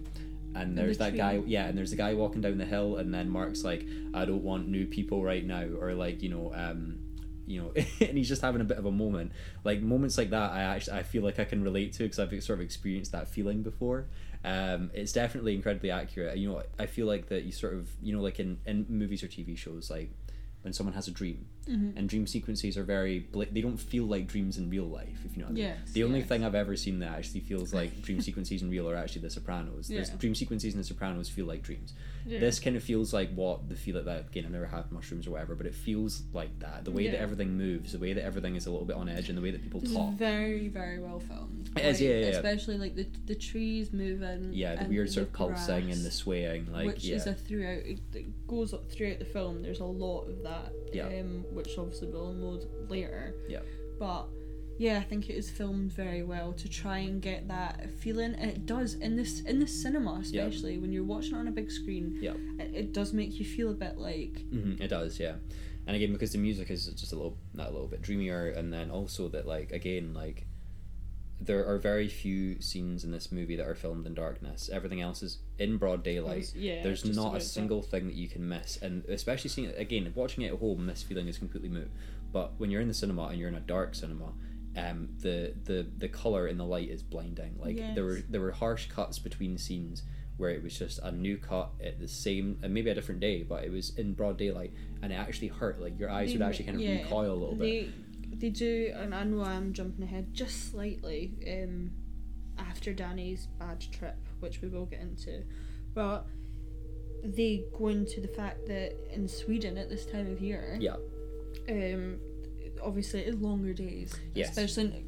[0.55, 3.13] and there's the that guy yeah and there's a guy walking down the hill and
[3.13, 6.97] then mark's like i don't want new people right now or like you know um
[7.47, 9.31] you know and he's just having a bit of a moment.
[9.63, 12.31] Like moments like that i actually i feel like i can relate to because i've
[12.43, 14.07] sort of experienced that feeling before.
[14.43, 16.37] Um it's definitely incredibly accurate.
[16.37, 19.23] You know i feel like that you sort of you know like in in movies
[19.23, 20.11] or tv shows like
[20.65, 21.97] when someone has a dream Mm-hmm.
[21.97, 25.35] and dream sequences are very bla- they don't feel like dreams in real life if
[25.35, 25.63] you know what I mean.
[25.63, 26.27] Yes, the only yes.
[26.29, 29.31] thing I've ever seen that actually feels like dream sequences in real are actually The
[29.31, 29.87] Sopranos.
[29.87, 30.15] There's Yeah.
[30.17, 31.93] dream sequences in The Sopranos feel like dreams.
[32.27, 32.39] Yeah.
[32.39, 34.45] This kind of feels like what the feel like that again.
[34.45, 36.83] I've never had mushrooms or whatever, but it feels like that.
[36.83, 39.29] The way that everything moves, the way that everything is a little bit on edge,
[39.29, 40.13] and the way that people It's talk.
[40.15, 41.69] very very well filmed.
[41.77, 42.31] It is, Like, yeah, yeah, yeah.
[42.31, 44.51] Especially like the the trees moving.
[44.53, 47.85] Yeah, the weird sort of pulsing and the swaying, like which yeah, is a throughout
[47.85, 49.61] it it goes up throughout the film.
[49.61, 50.73] There's a lot of that.
[50.93, 51.05] Yeah.
[51.07, 53.35] Um, which obviously we'll unload later.
[53.47, 53.59] Yeah.
[53.99, 54.25] but
[54.77, 58.49] yeah, I think it is filmed very well to try and get that feeling, and
[58.49, 61.71] it does in this in the cinema, especially when you're watching it on a big
[61.71, 62.17] screen.
[62.21, 62.33] Yeah.
[62.59, 65.35] it, it does make you feel a bit like hmm it does, yeah.
[65.87, 68.89] And again, because the music is just a little, a little bit dreamier, and then
[68.89, 70.47] also that, like, again, like,
[71.39, 74.67] there are very few scenes in this movie that are filmed in darkness.
[74.73, 76.51] Everything else is in broad daylight.
[76.55, 76.81] yeah.
[76.81, 77.43] There's not a that.
[77.43, 80.87] single thing that you can miss, and especially seeing it again, watching it at home,
[80.87, 81.91] this feeling is completely moot.
[82.31, 84.33] But when you're in the cinema and you're in a dark cinema,
[84.75, 87.55] um, the the the color in the light is blinding.
[87.59, 90.03] Like there were there were harsh cuts between scenes
[90.37, 93.43] where it was just a new cut at the same, and maybe a different day,
[93.43, 95.79] but it was in broad daylight, and it actually hurt.
[95.81, 97.89] Like your eyes They would actually kind of yeah, recoil a little bit.
[98.31, 101.33] They they do, and I know I'm jumping ahead just slightly.
[101.47, 101.91] Um,
[102.57, 105.43] after Danny's bad trip, which we will get into,
[105.93, 106.25] but
[107.23, 110.95] they go into the fact that in Sweden at this time of year, Yeah.
[111.69, 112.17] um,
[112.85, 114.13] obviously it's longer days.
[114.33, 114.49] Yes.
[114.49, 115.05] Especially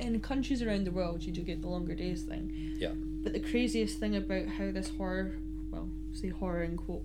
[0.00, 2.74] in, in countries around the world, you do get the longer days thing.
[2.78, 2.92] Yeah.
[2.94, 5.36] But the craziest thing about how this horror,
[5.70, 7.04] well, say horror in quote,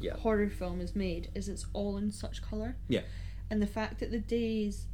[0.00, 0.16] Yeah.
[0.16, 2.76] horror film is made is it's all in such color.
[2.88, 3.02] Yeah.
[3.50, 4.86] And the fact that the days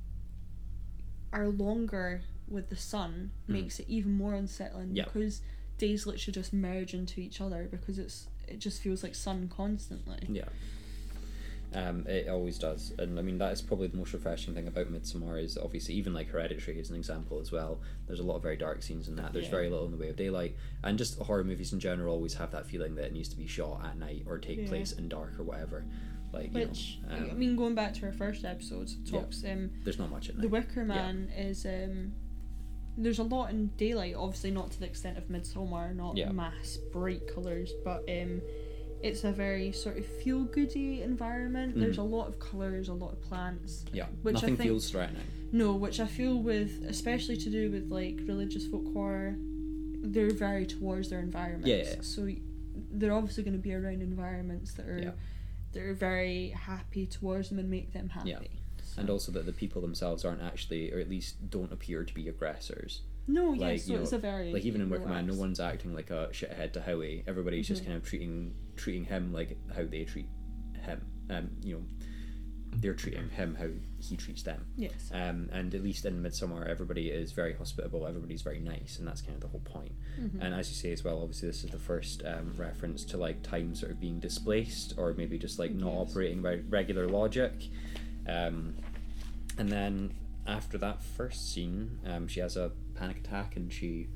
[1.32, 3.52] are longer with the sun Mhm.
[3.52, 5.04] makes it even more unsettling Yeah.
[5.04, 5.42] because
[5.78, 10.18] days literally just merge into each other because it's it just feels like sun constantly.
[10.28, 10.48] Yeah.
[11.74, 14.92] Um, it always does, and I mean that is probably the most refreshing thing about
[14.92, 17.80] Midsommar is obviously even like Hereditary is an example as well.
[18.06, 19.32] There's a lot of very dark scenes in that.
[19.32, 19.50] There's Yeah.
[19.50, 22.52] very little in the way of daylight, and just horror movies in general always have
[22.52, 24.68] that feeling that it needs to be shot at night or take Yeah.
[24.68, 25.84] place in dark or whatever.
[26.32, 29.20] Like you Which know, I um, mean, going back to our first episode, it Yeah.
[29.20, 30.48] talks um there's not much at the.
[30.48, 32.12] Wicker Man is um
[32.96, 37.26] there's a lot in daylight, obviously not to the extent of Midsommar, not mass bright
[37.26, 38.40] colours, but um
[39.04, 41.76] it's a very sort of feel goody environment.
[41.76, 41.80] Mm.
[41.80, 43.84] There's a lot of colours, a lot of plants.
[43.92, 45.22] yeah, which I nothing think- feels threatening.
[45.52, 50.66] No, which I feel with especially to do with like religious folk horror, they're very
[50.66, 51.68] towards their environments.
[51.68, 52.00] Yeah, yeah.
[52.00, 52.28] So
[52.90, 55.12] they're obviously going to be around environments that are Yeah.
[55.72, 58.30] that are very happy towards them and make them happy.
[58.30, 58.40] Yeah.
[58.96, 62.28] And also that the people themselves aren't actually, or at least don't appear to be
[62.28, 63.02] aggressors.
[63.26, 65.34] No, like, yes, so you know, it's a very like even in Wicker Man, no
[65.34, 67.24] one's acting like a shithead to Howie.
[67.26, 67.86] Everybody's just Mhm.
[67.86, 70.26] kind of treating treating him like how they treat
[70.84, 71.00] him.
[71.30, 71.82] Um, you know,
[72.76, 73.68] they're treating him how
[74.00, 74.66] he treats them.
[74.76, 75.08] Yes.
[75.12, 78.06] Um, and at least in Midsommar, everybody is very hospitable.
[78.06, 79.92] Everybody's very nice, and that's kind of the whole point.
[80.20, 80.40] Mhm.
[80.42, 83.42] And as you say as well, obviously this is the first um, reference to like
[83.42, 86.10] time sort of being displaced, or maybe just like not Yes.
[86.10, 87.52] operating by regular logic.
[88.26, 88.74] Um,
[89.56, 90.12] and then
[90.46, 94.08] after that first scene, um, she has a panic attack and she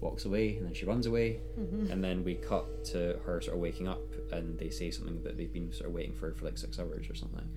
[0.00, 1.90] walks away, and then she runs away, Mhm.
[1.90, 5.36] and then we cut to her sort of waking up, and they say something that
[5.38, 7.48] they've been sort of waiting for for like six hours or something.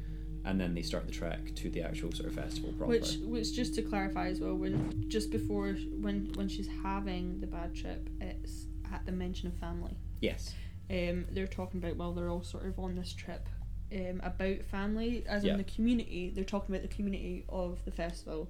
[0.46, 2.90] And then they start the trek to the actual sort of festival proper.
[2.92, 7.48] Which, which, just to clarify as well, when just before when when she's having the
[7.48, 9.98] bad trip, it's at the mention of family.
[10.22, 10.56] yes,
[10.90, 13.48] Um, they're talking about well, they're all sort of on this trip,
[13.94, 15.52] um, about family as Yeah.
[15.52, 16.30] in the community.
[16.34, 18.50] They're talking about the community of the festival,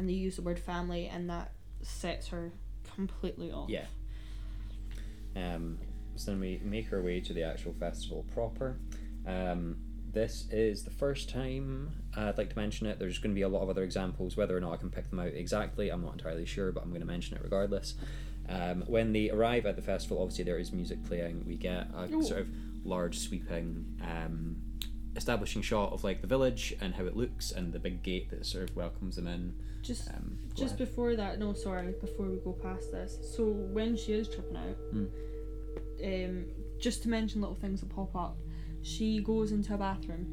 [0.00, 2.52] and they use the word family, and that sets her
[2.96, 3.68] completely off.
[3.68, 3.84] Yeah.
[5.36, 5.78] Um,
[6.16, 8.78] so then we make our way to the actual festival proper.
[9.26, 9.76] Um,
[10.10, 12.98] this is the first time I'd like to mention it.
[12.98, 14.38] There's going to be a lot of other examples.
[14.38, 16.88] Whether or not I can pick them out exactly, I'm not entirely sure, but I'm
[16.88, 17.94] going to mention it regardless.
[18.48, 21.44] Um, when they arrive at the festival, obviously there is music playing.
[21.46, 22.22] We get a Ooh.
[22.22, 22.48] sort of
[22.84, 24.56] large sweeping um,
[25.16, 28.46] establishing shot of like the village and how it looks, and the big gate that
[28.46, 29.54] sort of welcomes them in.
[29.82, 30.78] Just Um, just ahead.
[30.78, 33.18] before that, no, sorry, before we go past this.
[33.34, 35.08] So when she is tripping out, Mm.
[36.04, 36.44] um,
[36.78, 38.36] just to mention little things that pop up,
[38.82, 40.26] she goes into a bathroom,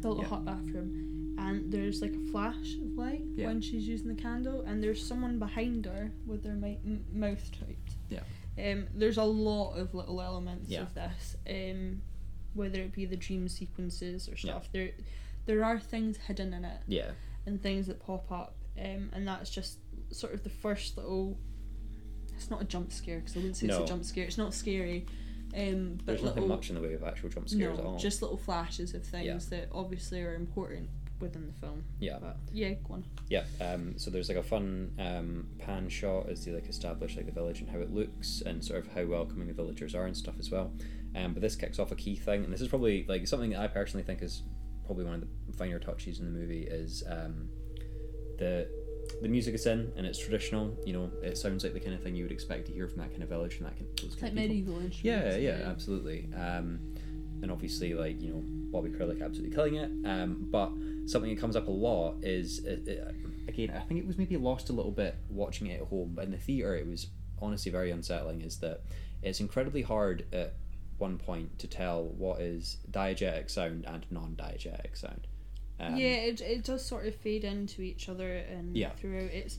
[0.00, 0.28] the little Yeah.
[0.28, 3.46] hot bathroom, and there's like a flash of light Yeah.
[3.46, 7.50] when she's using the candle, and there's someone behind her with their mi- m- mouth
[7.52, 7.96] tight.
[8.08, 8.22] Yeah.
[8.58, 10.82] Um, there's a lot of little elements Yeah.
[10.82, 12.00] of this, um,
[12.56, 14.36] whether it be the dream sequences or Yeah.
[14.52, 14.68] stuff.
[14.72, 14.90] There,
[15.46, 17.10] there are things hidden in it yeah,
[17.46, 19.78] and things that pop up, um, and that's just
[20.10, 21.38] sort of the first little.
[22.34, 23.80] It's not a jump scare because I wouldn't say No.
[23.82, 24.24] it's a jump scare.
[24.24, 25.06] It's not scary,
[25.56, 27.86] um, but there's nothing little, much in the way of actual jump scares no, at
[27.86, 27.98] all.
[27.98, 29.58] just little flashes of things Yeah.
[29.58, 31.82] that obviously are important within the film.
[31.98, 32.18] yeah.
[32.20, 33.04] But yeah, go on.
[33.30, 37.24] Yeah, um, so there's like a fun um, pan shot as they like establish like
[37.24, 40.14] the village and how it looks and sort of how welcoming the villagers are and
[40.16, 40.72] stuff as well.
[41.16, 43.60] Um, but this kicks off a key thing, and this is probably like something that
[43.60, 44.42] I personally think is
[44.84, 47.48] probably one of the finer touches in the movie is um,
[48.38, 48.68] the
[49.22, 50.76] the music is in and it's traditional.
[50.84, 52.98] You know, it sounds like the kind of thing you would expect to hear from
[52.98, 55.02] that kind of village and that kind, those kind like of medieval instruments.
[55.02, 55.68] Yeah, yeah, yeah.
[55.68, 56.28] absolutely.
[56.34, 56.80] Um,
[57.42, 59.90] and obviously, like you know, Bobby Krlic absolutely killing it.
[60.06, 60.70] Um, but
[61.06, 63.14] something that comes up a lot is it, it,
[63.48, 66.24] again I think it was maybe lost a little bit watching it at home, but
[66.24, 67.08] in the theater it was
[67.40, 68.42] honestly very unsettling.
[68.42, 68.82] Is that
[69.22, 70.54] it's incredibly hard at
[70.98, 75.26] one point to tell what is diegetic sound and non-diegetic sound.
[75.78, 78.90] Um, yeah, it, it does sort of fade into each other and Yeah.
[78.90, 79.30] throughout.
[79.30, 79.58] It's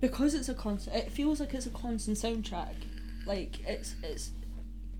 [0.00, 0.96] because it's a constant.
[0.96, 2.74] It feels like it's a constant soundtrack.
[3.26, 4.30] Like it's it's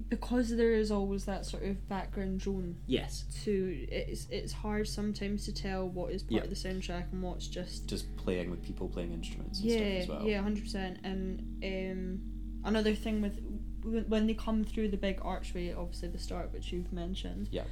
[0.09, 3.25] because there is always that sort of background drone Yes.
[3.45, 6.41] to it's it's hard sometimes to tell what is part Yeah.
[6.43, 10.03] of the soundtrack and what's just Just playing with people playing instruments and yeah stuff
[10.03, 10.29] as well.
[10.29, 12.21] yeah hundred percent and um
[12.65, 13.41] another thing with
[13.87, 17.63] when they come through the big archway obviously the start which you've mentioned Yeah.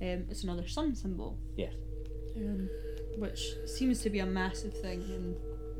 [0.00, 1.70] um it's another sun symbol Yeah.
[2.36, 2.68] um
[3.18, 5.36] which seems to be a massive thing in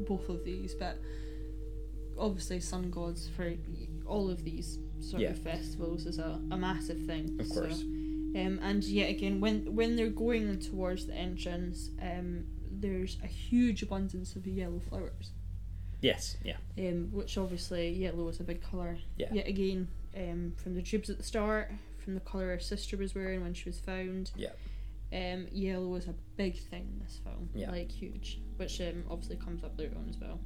[0.07, 0.98] both of these but
[2.18, 3.52] obviously sun gods for
[4.07, 5.30] all of these sort Yeah.
[5.30, 7.80] of festivals is a, a massive thing Of so- course.
[7.83, 13.83] um, and yet again, when when they're going towards the entrance, um, there's a huge
[13.83, 15.33] abundance of yellow flowers,
[16.05, 16.37] Yes.
[16.45, 16.57] Yeah.
[16.79, 18.99] um, which obviously yellow is a big colour.
[19.17, 19.33] Yeah.
[19.33, 23.14] Yet again, um, from the tubes at the start, from the colour her sister was
[23.14, 24.31] wearing when she was found.
[24.37, 24.51] Yeah.
[25.12, 27.71] Um, yellow was a big thing in this film, Yeah.
[27.71, 30.38] like huge, which um, obviously comes up later on as well.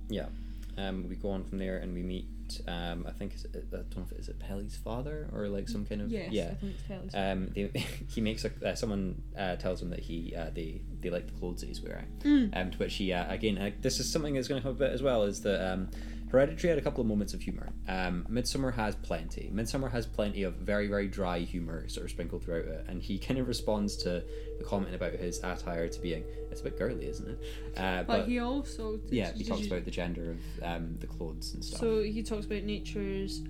[0.78, 2.28] Um, we go on from there and we meet.
[2.66, 5.68] Um, I think it's, I don't know if it is it Pelle's father or like
[5.68, 6.50] some kind of Yes, yeah.
[6.52, 7.14] I think it's Kelly's.
[7.14, 11.10] Um, they, he makes a uh, someone uh, tells him that he uh, they they
[11.10, 12.06] like the clothes that he's wearing.
[12.20, 12.56] Mm.
[12.56, 14.92] Um, to which he uh, again this is something that's going to come a bit
[14.92, 15.90] as well is that um,
[16.30, 17.70] Hereditary had a couple of moments of humor.
[17.88, 19.50] Um, Midsommar has plenty.
[19.54, 23.18] Midsommar has plenty of very very dry humor sort of sprinkled throughout it, and he
[23.18, 24.22] kind of responds to
[24.58, 27.38] the comment about his attire to being it's a bit girly, isn't it?
[27.76, 31.06] Uh, but, but he also yeah, he talks you- about the gender of um, the
[31.06, 31.80] clothes and stuff.
[31.80, 33.42] So he talks about nature's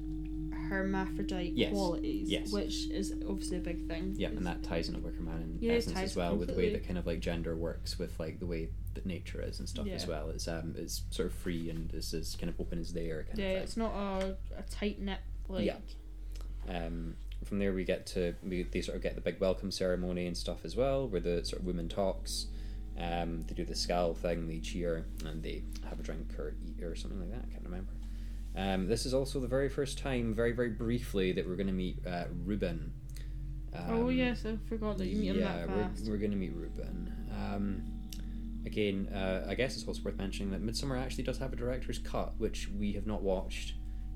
[0.68, 2.52] hermaphrodite Yes, qualities, yes.
[2.52, 4.14] which is obviously a big thing.
[4.18, 6.72] Yeah, and that ties into Wicker Man in Yeah, essence as well with the way
[6.72, 9.86] that kind of like gender works with like the way that nature is and stuff
[9.94, 10.28] as well.
[10.30, 13.22] It's um it's sort of free and is as kind of open as they are
[13.22, 15.64] kind Yeah, of it's not a, a tight knit like.
[15.64, 15.76] Yeah.
[16.68, 20.26] Um, from there we get to we, they sort of get the big welcome ceremony
[20.26, 22.46] and stuff as well, where the sort of woman talks.
[23.00, 26.82] Um, they do the scowl thing, they cheer, and they have a drink or eat
[26.82, 27.44] or something like that.
[27.48, 27.92] I can't remember.
[28.56, 31.72] Um, this is also the very first time, very very briefly, that we're going to
[31.72, 32.92] meet uh, Ruben.
[33.88, 36.36] oh Um, yes, I forgot that you meet him yeah, that we're, we're going to
[36.36, 37.12] meet Ruben.
[37.30, 37.82] Um,
[38.68, 41.98] again, uh, I guess it's also worth mentioning that Midsommar actually does have a director's
[41.98, 43.74] cut, which we have not watched.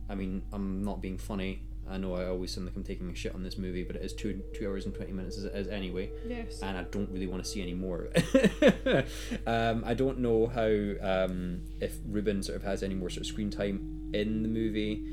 [0.08, 1.62] I mean, I'm not being funny.
[1.90, 4.02] I know I always sound like I'm taking a shit on this movie, but it
[4.02, 6.60] is two two hours and twenty minutes as, as anyway, Yes.
[6.62, 8.08] and I don't really want to see any more.
[9.46, 10.70] um, I don't know how
[11.12, 15.04] um, if Ruben sort of has any more sort of screen time in the movie.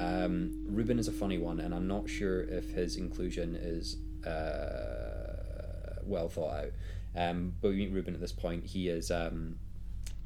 [0.00, 3.96] Um, Ruben is a funny one, and I'm not sure if his inclusion is
[4.26, 6.70] uh, well thought out.
[7.18, 8.64] Um, but we meet Ruben at this point.
[8.64, 9.56] He is um,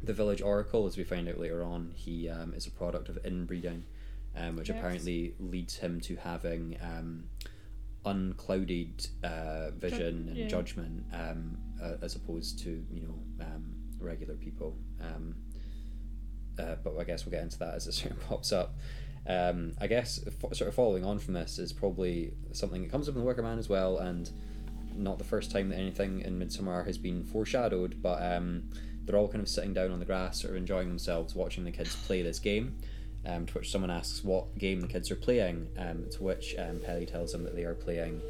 [0.03, 1.93] the village oracle, as we find out later on.
[1.95, 3.85] He um, is a product of inbreeding,
[4.37, 4.79] um, which Yes.
[4.79, 7.25] apparently leads him to having um,
[8.05, 10.49] unclouded uh, vision and yeah.
[10.49, 14.77] judgment, um, uh, as opposed to you know um, regular people.
[15.01, 15.35] Um,
[16.59, 18.75] uh, but I guess we'll get into that as it sort of pops up.
[19.27, 23.09] Um, I guess f- sort of following on from this is probably something that comes
[23.09, 24.29] up in the Wicker Man as well, and
[24.97, 28.03] not the first time that anything in Midsommar has been foreshadowed.
[28.03, 28.65] But um,
[29.05, 31.73] they're all kind of sitting down on the grass, sort of enjoying themselves, watching the
[31.73, 32.77] kids play this game.
[33.25, 36.81] Um, to which someone asks what game the kids are playing, um, to which um,
[36.81, 38.21] Pelle tells them that they are playing.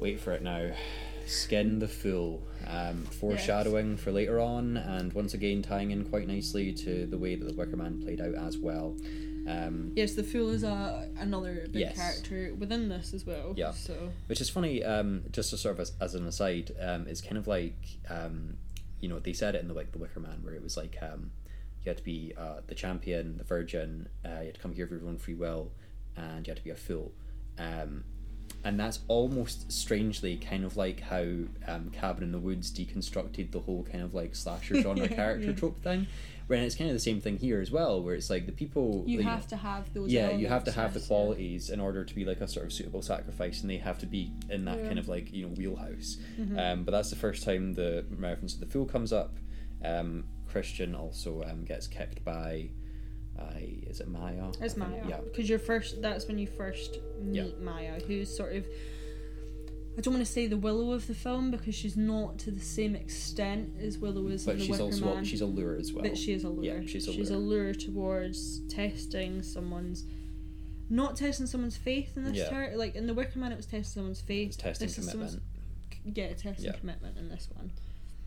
[0.00, 0.72] Wait for it now.
[1.26, 2.42] Skin the Fool.
[2.66, 7.36] Um, foreshadowing for later on, and once again tying in quite nicely to the way
[7.36, 8.96] that the Wicker Man played out as well.
[9.46, 11.96] Um, Yes, the fool is a another big Yes.
[11.96, 13.54] character within this as well.
[13.56, 13.72] Yeah.
[13.72, 17.20] So which is funny, um, just to sort of as, as an aside, um, it's
[17.20, 17.76] kind of like,
[18.08, 18.56] um,
[19.00, 20.96] you know, they said it in the like the Wicker Man, where it was like
[21.02, 21.30] um,
[21.84, 24.84] you had to be uh, the champion, the virgin, uh, you had to come here
[24.84, 25.72] of your own free will,
[26.16, 27.12] and you had to be a fool.
[27.58, 28.04] Um,
[28.64, 31.22] and that's almost strangely kind of like how
[31.66, 35.52] um, Cabin in the Woods deconstructed the whole kind of like slasher genre character yeah.
[35.56, 36.06] trope thing.
[36.48, 39.04] Where it's kind of the same thing here as well, where it's like the people
[39.06, 40.12] you have to have those.
[40.12, 42.72] yeah you have to have the qualities in order to be like a sort of
[42.72, 44.86] suitable sacrifice and they have to be in that Yeah.
[44.88, 46.58] kind of like you know wheelhouse Mhm.
[46.58, 49.36] um, but that's the first time the reference to the fool comes up
[49.84, 52.68] um, christian also um, gets kicked by
[53.38, 53.44] uh,
[53.88, 55.02] is it maya It's Maya.
[55.08, 56.02] yeah Because you're first.
[56.02, 57.64] That's when you first meet Yeah.
[57.64, 58.66] Maya, who's sort of.
[59.96, 62.60] I don't want to say the Willow of the film because she's not to the
[62.60, 65.24] same extent as Willow is but in the she's Wicker also Man.
[65.24, 66.64] she's a lure as well but she is a lure.
[66.64, 67.18] Yeah, she's a lure.
[67.18, 70.04] she's a lure towards testing someone's.
[70.88, 72.48] Not testing someone's faith in this Yeah.
[72.50, 74.48] ter- like in the Wicker Man, it was testing someone's faith.
[74.48, 75.42] it's testing This commitment
[76.04, 76.72] Yeah, testing Yeah.
[76.72, 77.70] commitment in this one.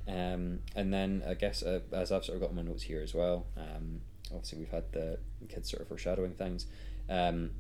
[0.08, 3.14] Um, and then I guess uh, as I've sort of got my notes here as
[3.16, 3.48] well.
[3.58, 4.02] Um,
[4.32, 5.18] obviously we've had the
[5.50, 6.68] kids sort of foreshadowing things.
[7.10, 7.52] Um,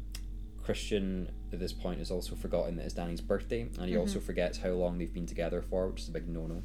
[0.65, 3.99] Christian at this point has also forgotten that it's Danny's birthday, and he Mhm.
[3.99, 6.63] also forgets how long they've been together for, which is a big no-no.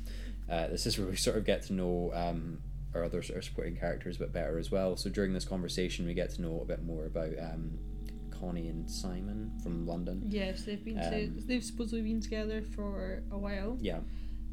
[0.48, 2.58] Uh, this is where we sort of get to know um,
[2.94, 4.96] our other sort of supporting characters a bit better as well.
[4.96, 7.78] So during this conversation, we get to know a bit more about um,
[8.30, 10.24] Connie and Simon from London.
[10.28, 13.76] Yes, they've been to, Um, they've supposedly been together for a while.
[13.82, 14.00] Yeah,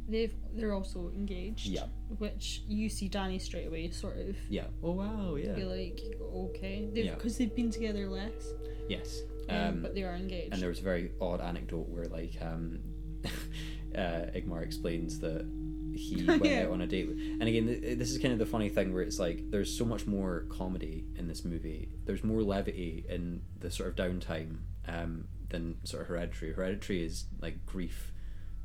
[0.10, 1.68] They've they're also engaged.
[1.68, 1.88] Yeah.
[2.18, 4.68] Which you see Danny straight away sort of yeah.
[4.84, 5.56] Oh wow, be yeah.
[5.66, 7.16] like okay, they've Yeah.
[7.16, 8.54] because they've been together less,
[8.90, 9.22] Yes.
[9.50, 10.54] Um, but they are engaged.
[10.54, 12.80] And there was a very odd anecdote where, like, um,
[13.96, 15.48] uh, Ingemar explains that
[15.96, 16.64] he went Yeah.
[16.64, 17.08] out on a date.
[17.08, 19.76] With, and again, th- this is kind of the funny thing where it's like there's
[19.76, 21.90] so much more comedy in this movie.
[22.06, 26.54] There's more levity in the sort of downtime um, than sort of Hereditary.
[26.54, 28.12] Hereditary is like grief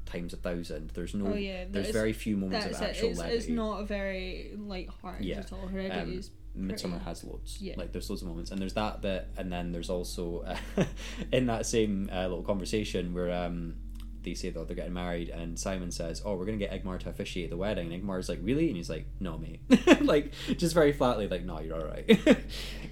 [0.05, 0.91] times a thousand.
[0.91, 1.29] There's no.
[1.33, 2.81] oh yeah, There's is- very few moments of it.
[2.83, 3.37] actual It's, levity.
[3.39, 5.39] it's not a very light-hearted Yeah.
[5.39, 5.69] at all.
[5.69, 7.59] Hereditary Um, is Midsommar has loads.
[7.61, 7.75] Yeah.
[7.77, 10.85] Like there's loads of moments, and there's that bit, and then there's also uh,
[11.33, 13.75] in that same uh, little conversation where um,
[14.23, 17.09] they say that they're getting married, and Simon says, "Oh, we're gonna get Ingemar to
[17.09, 19.61] officiate the wedding," and Ingemar's like, "Really?" And he's like, "No, mate."
[20.03, 22.09] like just very flatly, like, "No, you're all right."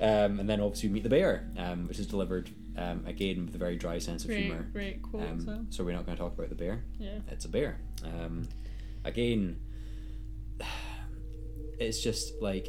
[0.00, 3.54] um, and then obviously we meet the bear, um, which is delivered um, again with
[3.54, 4.68] a very dry sense of humor.
[4.72, 5.22] great quote.
[5.22, 7.80] Um, so so we're not going to talk about the bear yeah, it's a bear.
[8.04, 8.48] Um,
[9.04, 9.60] again,
[11.78, 12.68] it's just like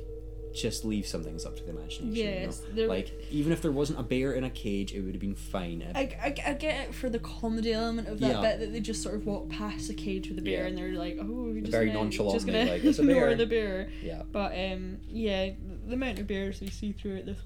[0.53, 2.13] just leave some things up to the imagination.
[2.15, 2.87] yes, you know?
[2.89, 5.83] like even if there wasn't a bear in a cage, it would have been fine.
[5.95, 8.41] I, I, I get it for the comedy element of that Yeah.
[8.41, 10.67] bit that they just sort of walk past the cage with the bear Yeah.
[10.67, 13.45] and they're like, oh, just Very gonna, nonchalantly, just gonna like, "It's a ignore the
[13.45, 13.89] bear.
[14.03, 15.51] yeah, But um, yeah,
[15.87, 17.39] the amount of bears we see throughout this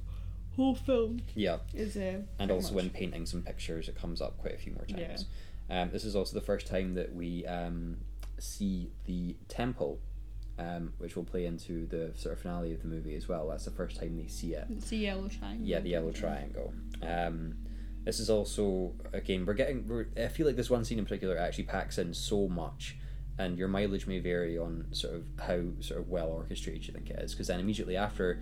[0.56, 4.38] whole film yeah, is uh, and also much- in paintings and pictures, it comes up
[4.40, 5.26] quite a few more times.
[5.70, 7.98] Um, this is also the first time that we um,
[8.40, 10.00] see the temple.
[10.58, 13.50] Um, which will play into the sort of finale of the movie as well.
[13.50, 14.66] That's the first time they see it.
[14.70, 15.68] It's a yellow triangle.
[15.68, 16.74] Yeah, the yellow triangle.
[17.04, 17.56] Um,
[18.06, 19.86] this is also again we're getting.
[19.86, 22.96] We're, I feel like this one scene in particular actually packs in so much,
[23.38, 27.10] and your mileage may vary on sort of how sort of well orchestrated you think
[27.10, 27.34] it is.
[27.34, 28.42] Because then immediately after,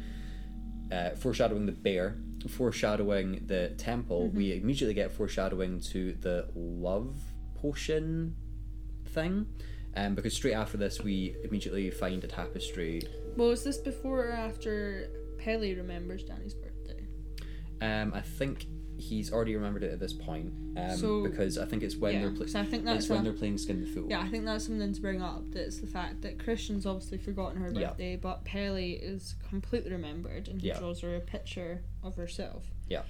[0.91, 7.15] uh, foreshadowing the bear, foreshadowing the temple, we immediately get foreshadowing to the love
[7.55, 8.35] potion
[9.05, 9.47] thing.
[9.95, 13.01] Um, because straight after this, we immediately find a tapestry
[13.37, 17.05] Well, is this before or after Pelle remembers Danny's birthday?
[17.81, 18.65] Um, I think
[18.97, 20.53] he's already remembered it at this point.
[20.77, 22.55] Um, So- because I think it's when yeah, they're playing.
[22.55, 24.07] I think that's when a- they're playing Skin the Fool.
[24.09, 25.43] Yeah, I think that's something to bring up.
[25.51, 27.89] That's the fact that Christian's obviously forgotten her Yeah.
[27.89, 30.79] birthday, but Pelle is completely remembered, and he Yeah.
[30.79, 32.71] draws her a picture of herself.
[32.87, 33.03] Yeah.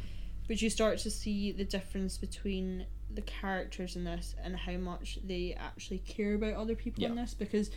[0.47, 5.19] But you start to see the difference between the characters in this and how much
[5.23, 7.69] they actually care about other people in this, because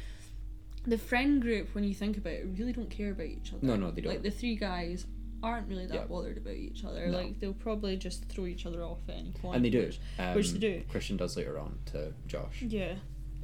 [0.87, 3.67] the friend group, when you think about it, really don't care about each other.
[3.67, 4.13] No, no, they don't.
[4.13, 5.07] Like the three guys
[5.43, 6.05] aren't really that Yeah.
[6.05, 7.09] bothered about each other.
[7.09, 7.19] No.
[7.19, 9.57] Like they'll probably just throw each other off at any point.
[9.57, 9.81] and they do.
[9.87, 10.83] which- Um, which they do.
[10.89, 12.63] Christian does later on to Josh.
[12.63, 12.95] yeah.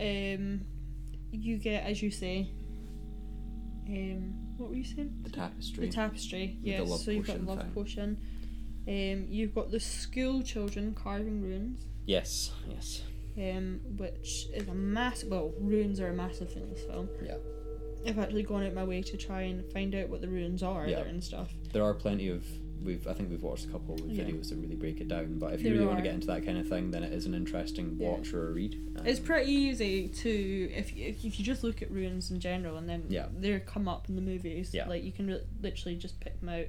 [0.01, 0.62] Um,
[1.32, 2.49] you get, as you say,
[3.88, 5.12] um, what were you saying?
[5.22, 5.86] The tapestry.
[5.86, 6.59] The tapestry.
[6.62, 7.05] Yes.
[7.05, 7.70] so you've got love thing.
[7.72, 8.20] potion.
[8.88, 11.86] Um, you've got the school children carving runes.
[12.06, 13.02] yes, yes.
[13.38, 15.30] Um, which is a massive.
[15.30, 17.08] Well, runes are a massive thing in this film.
[17.24, 17.36] Yeah.
[18.06, 20.86] I've actually gone out my way to try and find out what the runes are
[20.86, 20.96] Yeah.
[20.96, 21.50] there and stuff.
[21.72, 22.44] There are plenty of.
[22.84, 24.24] We've I think we've watched a couple of Yeah.
[24.24, 25.38] videos that really break it down.
[25.38, 27.12] But if you There really want to get into that kind of thing, then it
[27.12, 28.10] is an interesting Yeah.
[28.10, 28.74] watch or a read.
[28.96, 30.28] Um, It's pretty easy to
[30.74, 33.28] if you, if you just look at runes in general and then Yeah.
[33.38, 34.74] they come up in the movies.
[34.74, 34.88] Yeah.
[34.88, 36.66] Like you can re- literally just pick them out,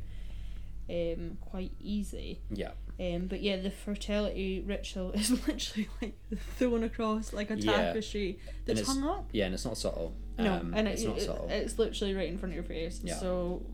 [0.90, 2.40] um, quite easy.
[2.52, 2.72] yeah.
[3.00, 6.14] Um, but yeah, the fertility ritual is literally like
[6.58, 7.72] thrown across like a Yeah.
[7.72, 9.30] tapestry that's it's- hung up.
[9.32, 10.14] Yeah, and it's not subtle.
[10.38, 11.48] No, Um, and it's not it- subtle.
[11.50, 13.02] it's literally right in front of your face.
[13.04, 13.16] Yeah.
[13.18, 13.66] So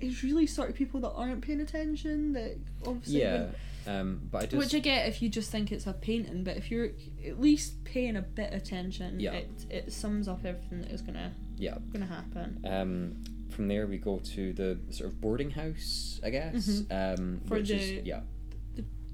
[0.00, 2.56] it's really sort of people that aren't paying attention that
[2.86, 3.46] obviously yeah.
[3.84, 4.56] Um, but I just.
[4.56, 6.90] Which I get if you just think it's a painting, but if you're
[7.26, 9.32] at least paying a bit attention, Yeah.
[9.32, 11.78] it it sums up everything that is gonna Yeah.
[11.92, 12.60] gonna happen.
[12.64, 16.82] Um, from there we go to the sort of boarding house, I guess.
[16.90, 18.20] Um, For which is the- yeah,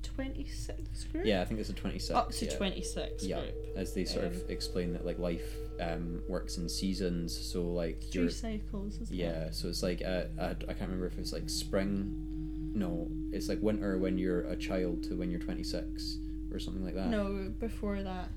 [0.02, 1.26] Twenty six group.
[1.26, 1.42] yeah.
[1.42, 2.10] I think it's twenty six.
[2.10, 2.56] Up to yeah.
[2.56, 3.54] twenty six Yeah, group.
[3.76, 7.36] as they sort Um, of explain that like life um, works in seasons.
[7.36, 8.98] So like Three cycles.
[9.10, 9.44] Yeah.
[9.46, 9.54] It?
[9.54, 12.72] So it's like uh, uh, I can't remember if it's like spring.
[12.74, 16.18] No, it's like winter when you're a child to when you're twenty six
[16.52, 17.08] or something like that.
[17.10, 18.28] No, before that.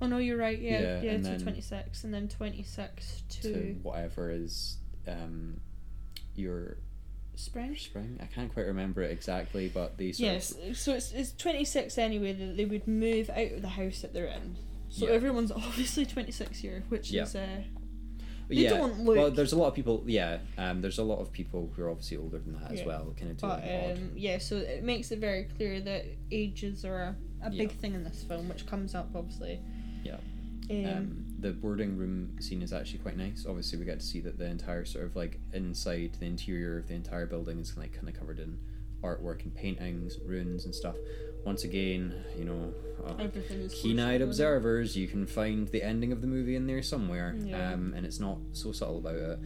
[0.00, 0.58] Oh no, you're right.
[0.60, 5.60] Yeah, Yeah, yeah, to twenty six, and then twenty six to, to whatever is um,
[6.34, 6.76] your
[7.34, 7.76] spring.
[7.76, 8.18] spring.
[8.22, 10.20] I can't quite remember it exactly, but these.
[10.20, 13.68] Yes, of so it's it's twenty six anyway that they would move out of the
[13.68, 14.56] house that they're in.
[14.88, 15.12] So Yeah.
[15.14, 17.24] everyone's obviously 26 here, which Yeah.
[17.24, 17.46] is uh,
[18.48, 18.70] They yeah.
[18.70, 20.02] don't look- Well, there's a lot of people.
[20.06, 20.38] Yeah.
[20.56, 20.80] Um.
[20.80, 23.14] There's a lot of people who are obviously older than that as well.
[23.18, 24.38] Kind of doing but um, yeah.
[24.38, 28.22] So it makes it very clear that ages are a, a big thing in this
[28.22, 29.60] film, which comes up obviously.
[30.04, 30.18] Yeah.
[30.70, 33.46] Um, Um, the boarding room scene is actually quite nice.
[33.48, 36.88] Obviously, we get to see that the entire sort of like inside the interior of
[36.88, 38.58] the entire building is like kind of covered in
[39.02, 40.96] artwork and paintings, runes and stuff.
[41.44, 42.74] Once again, you know,
[43.06, 43.26] uh,
[43.70, 47.72] keen-eyed observers, you can find the ending of the movie in there somewhere, Yeah.
[47.72, 49.38] um, and it's not so subtle about it.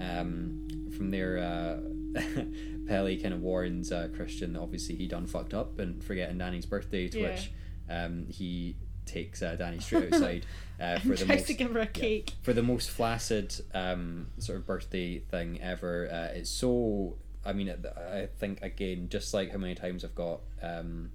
[0.00, 1.80] Um, from there, uh,
[2.86, 6.66] Pelle kind of warns uh, Christian that obviously he done fucked up and forgetting Danny's
[6.66, 7.30] birthday, to Yeah.
[7.32, 7.52] which
[7.90, 8.76] um, he
[9.10, 10.46] takes uh, Danny straight outside
[10.80, 12.32] uh, for the tries most to give her a cake.
[12.42, 16.08] for the most flaccid um, sort of birthday thing ever.
[16.10, 17.16] Uh, it's so.
[17.44, 21.10] I mean, I think again, just like how many times I've got um,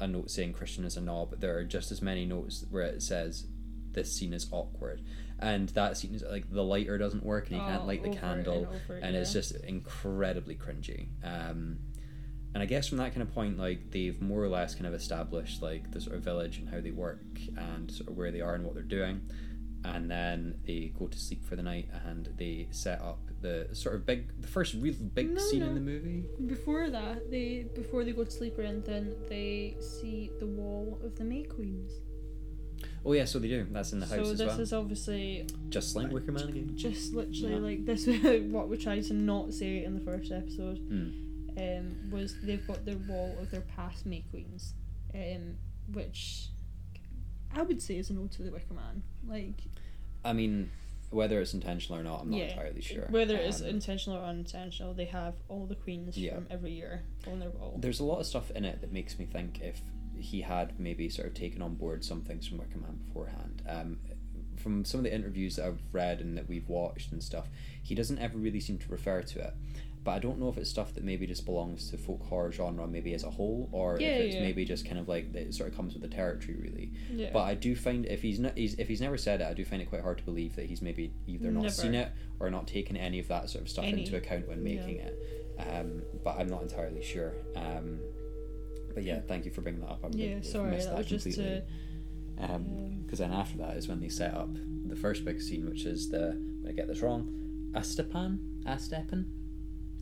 [0.00, 3.00] a note saying Christian is a knob, there are just as many notes where it
[3.02, 3.46] says
[3.92, 5.02] this scene is awkward,
[5.38, 8.08] and that scene is like the lighter doesn't work and he can't Oh, light the
[8.10, 11.06] candle, and over, and it's just incredibly cringy.
[11.22, 11.78] Um,
[12.54, 14.94] and I guess from that kind of point, like they've more or less kind of
[14.94, 17.24] established like the sort of village and how they work
[17.56, 19.20] and sort of where they are and what they're doing,
[19.84, 23.96] and then they go to sleep for the night and they set up the sort
[23.96, 26.24] of big, the first real big No, scene in the movie.
[26.46, 31.16] Before that, they before they go to sleep or anything, they see the wall of
[31.16, 31.90] the May Queens.
[33.04, 33.66] Oh yeah, so they do.
[33.70, 34.60] That's in the house so as this well.
[34.60, 36.72] is obviously Just like Wicker Man again.
[36.76, 37.58] just literally Yeah.
[37.58, 40.78] like this is what we tried to not say in the first episode.
[40.88, 41.21] Mm.
[41.56, 44.74] Um, was they've got their wall of their past May Queens,
[45.14, 45.56] um,
[45.92, 46.48] which
[47.54, 49.02] I would say is a nod to the Wicker Man.
[49.26, 49.60] Like
[50.24, 50.70] I mean,
[51.10, 52.44] whether it's intentional or not, I'm not Yeah.
[52.44, 53.06] entirely sure.
[53.10, 56.36] whether it's Um, intentional or unintentional, they have all the queens Yeah.
[56.36, 57.76] from every year on their wall.
[57.78, 59.82] There's a lot of stuff in it that makes me think if
[60.18, 63.62] he had maybe sort of taken on board some things from Wicker Man beforehand.
[63.66, 63.98] Um,
[64.56, 67.48] from some of the interviews that I've read and that we've watched and stuff,
[67.82, 69.54] he doesn't ever really seem to refer to it.
[70.04, 72.88] But I don't know if it's stuff that maybe just belongs to folk horror genre
[72.88, 74.40] maybe as a whole, or Yeah, if it's yeah.
[74.40, 76.92] maybe just kind of like that it sort of comes with the territory really.
[77.12, 77.30] yeah.
[77.32, 79.64] But I do find if he's not, he's, if he's never said it, I do
[79.64, 81.72] find it quite hard to believe that he's maybe either not Never.
[81.74, 84.00] seen it or not taken any of that sort of stuff Any.
[84.02, 85.16] into account when making it.
[85.58, 87.34] Um, but I'm not entirely sure.
[87.54, 88.00] Um,
[88.94, 90.04] but yeah, thank you for bringing that up.
[90.04, 91.62] I yeah, have sorry, missed that was just to.
[92.34, 92.50] Because
[93.20, 94.48] um, then after that is when they set up
[94.86, 96.36] the first big scene, which is the.
[96.68, 97.70] I get this wrong?
[97.72, 98.38] Astepan?
[98.66, 99.26] Astepan?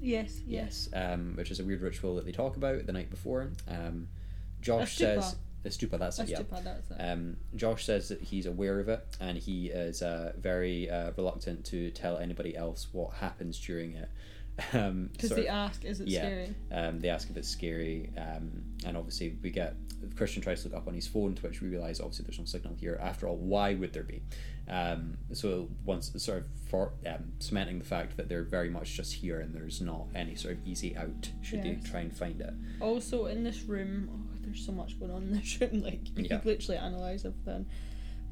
[0.01, 0.89] Yes, yes.
[0.93, 1.13] Yes.
[1.13, 3.51] Um, which is a weird ritual that they talk about the night before.
[3.69, 4.09] Um,
[4.61, 5.37] Josh says.
[5.63, 6.41] The stupa, that's it, yeah.
[6.51, 6.95] That's it.
[6.99, 11.67] Um, Josh says that he's aware of it and he is uh, very uh, reluctant
[11.67, 14.09] to tell anybody else what happens during it.
[14.73, 16.21] Um, Because sort they ask, is it yeah.
[16.21, 16.55] scary?
[16.73, 19.75] um, they ask if it's scary, um, and obviously we get
[20.17, 22.45] Christian tries to look up on his phone, to which we realize obviously there's no
[22.47, 22.99] signal here.
[23.03, 24.23] After all, why would there be?
[24.69, 29.13] Um, so once sort of for um, cementing the fact that they're very much just
[29.13, 31.83] here and there's not any sort of easy out should Yes.
[31.85, 32.55] they try and find it.
[32.81, 35.83] Also, in this room, oh, there's so much going on in this room.
[35.83, 36.39] Like you Yeah.
[36.39, 37.67] could literally analyze everything.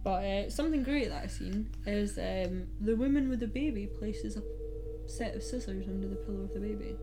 [0.05, 4.37] But uh, something great that I've seen is um, the woman with the baby places
[4.37, 4.43] a
[5.09, 6.97] set of scissors under the pillow of the baby.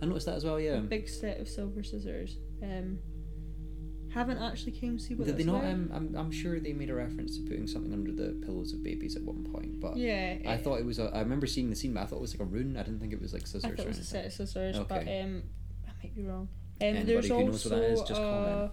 [0.00, 0.58] I noticed that as well.
[0.60, 0.74] Yeah.
[0.74, 2.38] A big set of silver scissors.
[2.62, 2.98] Um,
[4.12, 5.60] haven't actually came to see what Did they not?
[5.60, 5.72] about.
[5.72, 8.82] Um, I'm, I'm sure they made a reference to putting something under the pillows of
[8.82, 10.98] babies at one point, but yeah, I thought it was.
[10.98, 12.76] A, I remember seeing the scene, but I thought it was like a rune.
[12.76, 14.32] I didn't think it was like scissors I thought or it was a set of
[14.32, 15.22] scissors, but Okay.
[15.22, 15.42] um,
[15.86, 16.42] I might be wrong.
[16.42, 16.48] Um,
[16.80, 18.72] Anybody there's who also knows what that is, just uh, comment.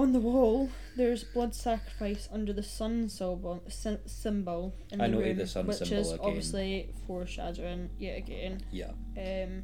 [0.00, 0.68] On the wall.
[0.96, 3.62] There's blood sacrifice under the sun symbol,
[4.06, 6.26] symbol in I the room, the sun which symbol is again.
[6.26, 8.60] obviously foreshadowing yet again.
[8.70, 8.90] Yeah.
[9.16, 9.62] Um,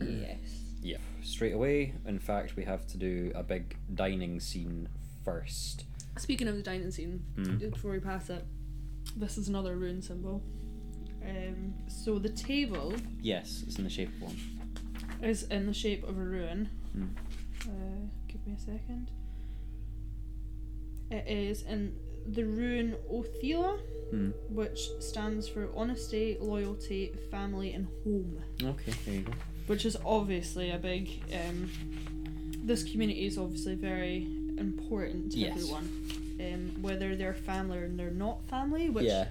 [0.00, 0.38] yes.
[0.82, 0.98] Yeah.
[1.22, 4.88] Straight away, in fact, we have to do a big dining scene
[5.24, 5.84] first.
[6.18, 7.70] Speaking of the dining scene, Mm.
[7.70, 8.44] before we pass it,
[9.16, 10.42] this is another rune symbol.
[11.26, 14.36] Um, so the table Yes, it's in the shape of one.
[15.22, 16.68] is in the shape of a rune.
[16.96, 17.08] Mm.
[17.66, 19.10] Uh, give me a second.
[21.14, 21.94] It is in
[22.26, 23.78] the rune Othila,
[24.10, 24.30] Hmm.
[24.50, 28.42] which stands for honesty, loyalty, family, and home.
[28.62, 29.32] Okay, there you go.
[29.66, 31.22] Which is obviously a big.
[31.32, 31.70] Um,
[32.64, 34.24] this community is obviously very
[34.58, 35.56] important to Yes.
[35.56, 35.86] everyone.
[36.40, 39.28] Um, whether they're family or they're not family, which yeah.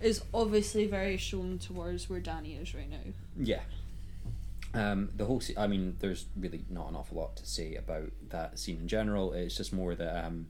[0.00, 3.12] is obviously very shown towards where Danny is right now.
[3.38, 3.62] Yeah.
[4.74, 8.10] Um, the whole scene, I mean, there's really not an awful lot to say about
[8.30, 9.32] that scene in general.
[9.32, 10.48] It's just more that um,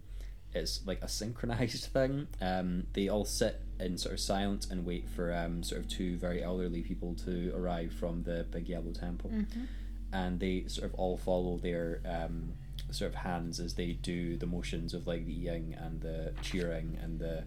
[0.55, 2.29] it's like a synchronized thing.
[2.41, 6.17] Um, they all sit in sort of silence and wait for um, sort of two
[6.17, 9.31] very elderly people to arrive from the big yellow temple.
[9.31, 9.65] Mm-hmm.
[10.13, 12.53] and they sort of all follow their um,
[12.91, 16.97] sort of hands as they do the motions of like the eating and the cheering
[17.03, 17.43] and the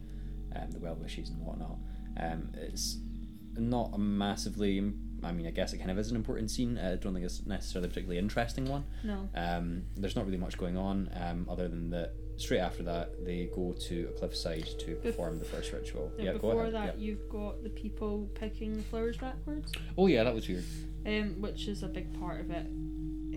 [0.56, 1.78] um, the well wishes and whatnot.
[2.20, 2.98] Um, it's
[3.58, 4.94] not a massively.
[5.24, 6.78] I mean, I guess it kind of is an important scene.
[6.78, 8.84] I don't think it's necessarily a particularly interesting one.
[9.04, 9.28] No.
[9.34, 12.14] Um, there's not really much going on um, other than that.
[12.38, 16.12] Straight after that, they go to a cliffside to perform the first ritual.
[16.18, 16.74] And yeah, go before ahead.
[16.76, 17.06] that, yeah.
[17.06, 20.64] you've got the people picking the flowers backwards, Oh yeah, that was weird.
[21.06, 22.68] um, which is a big part of it.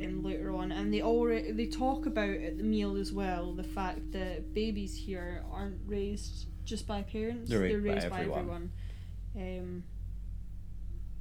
[0.03, 3.65] Um, later on, and they already they talk about at the meal as well the
[3.65, 8.39] fact that babies here aren't raised just by parents; They're raised by raised by everyone.
[8.39, 9.59] everyone.
[9.59, 9.83] Um,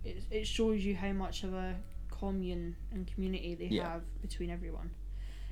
[0.05, 1.75] it it shows you how much of a
[2.09, 3.89] commune and community they Yeah.
[3.93, 4.91] have between everyone.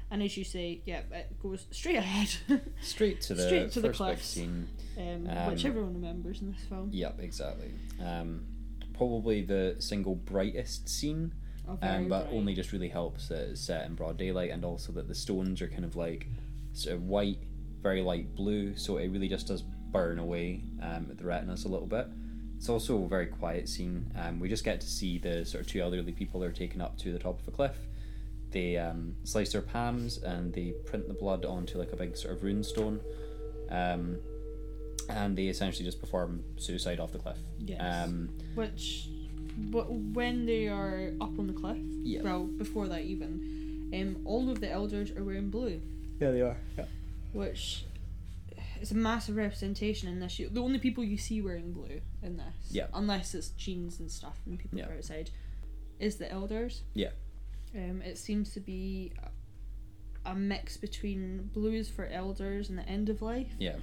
[0.10, 3.90] And as you say, yeah, it goes straight ahead, Straight to the Straight to the
[3.90, 4.26] cliffs.
[4.26, 4.68] scene.
[4.98, 6.90] um, Um, which everyone remembers in this film.
[6.94, 7.72] Yep, exactly.
[8.04, 8.46] Um,
[8.94, 11.34] probably the single brightest scene,
[11.68, 12.34] Oh, um, but bright.
[12.38, 15.62] only just really helps that it's set in broad daylight, and also that the stones
[15.62, 16.28] are kind of like
[16.72, 17.40] sort of white,
[17.82, 21.86] very light blue, so it really just does burn away um, the retinas a little
[21.88, 22.08] bit.
[22.56, 24.10] It's also a very quiet scene.
[24.16, 26.80] Um, we just get to see the sort of two elderly people that are taken
[26.82, 27.78] up to the top of a cliff.
[28.52, 32.34] They um, slice their palms and they print the blood onto like a big sort
[32.36, 33.00] of rune stone.
[33.70, 34.18] Um,
[35.10, 37.38] and they essentially just perform suicide off the cliff.
[37.60, 37.80] Yes.
[38.08, 39.10] Um, Which,
[39.58, 42.22] but when they are up on the cliff, Yeah.
[42.22, 45.82] well, before that even, um, all of the elders are wearing blue,
[46.20, 46.58] yeah, they are.
[46.78, 46.86] Yeah.
[47.34, 47.84] which
[48.82, 50.40] it's a massive representation in this.
[50.40, 52.88] You- The only people you see wearing blue in this, Yeah.
[52.94, 54.88] unless it's jeans and stuff and people Yeah.
[54.90, 55.32] are outside,
[56.00, 56.84] is the elders.
[56.94, 57.12] Yeah.
[57.76, 59.14] Um, it seems to be
[60.26, 63.76] a, mix between blues for elders and the end of life, Yeah.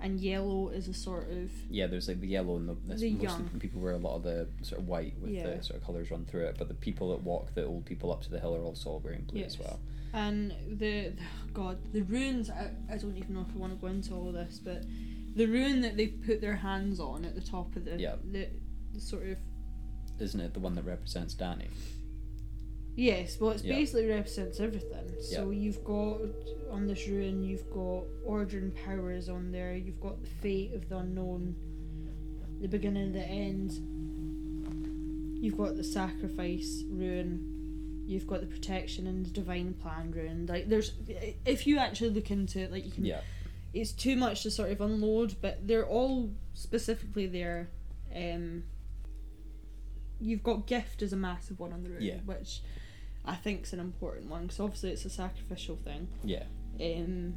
[0.00, 3.12] and yellow is a sort of Yeah, there's like the yellow and the, this, The
[3.12, 3.48] most young.
[3.58, 5.54] people wear a lot of the sort of white with Yeah.
[5.56, 8.12] the sort of colours run through it, but the people that walk the old people
[8.12, 9.80] up to the hill are also all wearing blue as well.
[10.12, 12.50] And the, the God, the runes.
[12.50, 14.82] I, I don't even know if I want to go into all this, but
[15.36, 18.16] the rune that they put their hands on at the top of the Yeah.
[18.30, 18.48] the,
[18.92, 19.38] the sort of
[20.18, 21.68] Isn't it the one that represents Danny?
[23.00, 23.76] Yes, well, it Yeah.
[23.76, 25.06] basically represents everything.
[25.20, 26.20] So you've got
[26.70, 29.74] on this ruin, you've got order and powers on there.
[29.76, 31.54] You've got the fate of the unknown,
[32.60, 33.70] the beginning and the end.
[35.42, 38.04] You've got the sacrifice ruin.
[38.06, 40.46] You've got the protection and the divine plan ruin.
[40.46, 40.92] Like there's,
[41.46, 43.22] if you actually look into it, like you can Yeah.
[43.72, 47.70] it's too much to sort of unload, but they're all specifically there.
[48.14, 48.64] Um,
[50.20, 52.18] you've got gift as a massive one on the ruin, Yeah.
[52.26, 52.62] which
[53.24, 56.08] I think think's an important one because obviously it's a sacrificial thing.
[56.24, 56.44] Yeah.
[56.80, 57.34] Um,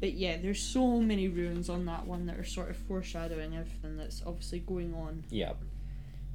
[0.00, 3.96] but yeah, there's so many runes on that one that are sort of foreshadowing everything
[3.96, 5.24] that's obviously going on.
[5.30, 5.52] Yeah.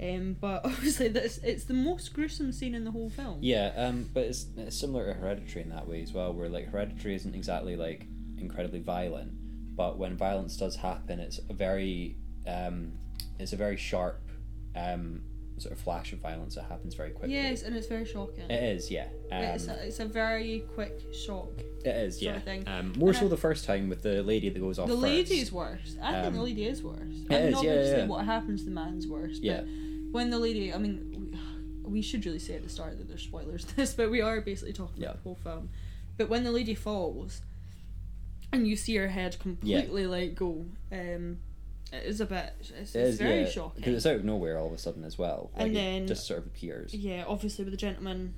[0.01, 3.39] Um, but obviously that's it's the most gruesome scene in the whole film.
[3.41, 6.69] Yeah, um, but it's, it's similar to Hereditary in that way as well, where like
[6.71, 8.05] Hereditary isn't exactly like
[8.37, 9.33] incredibly violent,
[9.75, 12.15] but when violence does happen, it's a very
[12.47, 12.93] um,
[13.39, 14.21] it's a very sharp
[14.75, 15.21] um,
[15.59, 17.35] sort of flash of violence that happens very quickly.
[17.35, 18.49] Yes, and it's very shocking.
[18.49, 19.07] It is, yeah.
[19.31, 21.51] Um, it's, a, it's a very quick shock.
[21.85, 22.39] it is, yeah.
[22.67, 24.97] Um, more And so I- the first time with the lady that goes off The
[24.97, 25.31] first.
[25.31, 25.95] is worse.
[26.01, 26.99] I think the Um, lady is worse.
[27.29, 28.05] it I mean, is, yeah, yeah.
[28.07, 29.39] what happens to the man's worse.
[29.39, 29.61] But Yeah.
[30.11, 31.31] when the lady, I mean,
[31.83, 34.21] we, we should really say at the start that there's spoilers to this, but we
[34.21, 35.09] are basically talking Yeah.
[35.09, 35.69] about the whole film.
[36.17, 37.41] But when the lady falls,
[38.51, 41.37] and you see her head completely like go, um,
[41.91, 42.53] it is a bit.
[42.79, 43.81] It's, It is, very yeah, shocking.
[43.81, 45.51] Because it's out of nowhere all of a sudden as well.
[45.55, 46.93] Like And it then- just sort of appears.
[46.93, 48.33] Yeah, obviously with the gentleman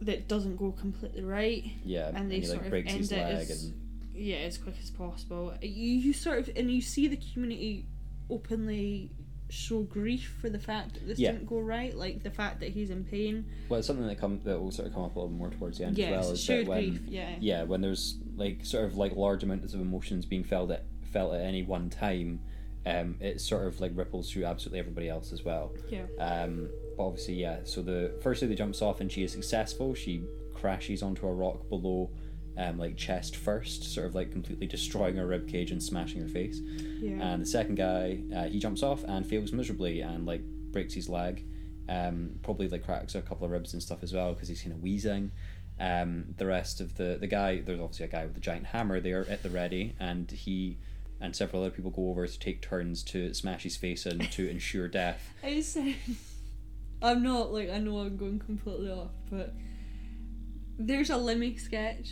[0.00, 1.64] that doesn't go completely right.
[1.84, 3.80] Yeah, And and, they he sort like of breaks his end it as- and
[4.14, 5.54] yeah, as quick as possible.
[5.62, 7.86] You, you sort of and you see the community
[8.30, 9.10] openly
[9.50, 11.32] show grief for the fact that this Yeah.
[11.32, 13.44] didn't go right, like the fact that he's in pain.
[13.68, 15.78] well, it's something that come that will sort of come up a little more towards
[15.78, 16.30] the end Yeah, as well.
[16.32, 17.00] it's Is shared that when grief.
[17.08, 17.36] Yeah.
[17.40, 21.34] yeah, when there's like sort of like large amounts of emotions being felt at felt
[21.34, 22.40] at any one time,
[22.86, 25.72] um, it sort of like ripples through absolutely everybody else as well.
[25.88, 26.04] Yeah.
[26.18, 27.60] Um, but obviously, yeah.
[27.64, 29.94] So the first lady jumps off and she is successful.
[29.94, 30.24] She
[30.54, 32.10] crashes onto a rock below,
[32.56, 36.28] um, like chest first, sort of like completely destroying her rib cage and smashing her
[36.28, 36.60] face.
[37.00, 37.22] Yeah.
[37.22, 41.08] And the second guy, uh, he jumps off and fails miserably and like breaks his
[41.08, 41.44] leg.
[41.88, 44.72] Um, probably like cracks a couple of ribs and stuff as well because he's kind
[44.72, 45.32] of wheezing.
[45.80, 49.00] Um, the rest of the the guy, there's obviously a guy with a giant hammer
[49.00, 50.78] there at the ready, and he
[51.20, 54.48] and several other people go over to take turns to smash his face in to
[54.48, 55.32] ensure death.
[55.42, 55.94] I said,
[57.02, 59.54] I'm not like I know I'm going completely off, but
[60.78, 62.08] there's a Limmy sketch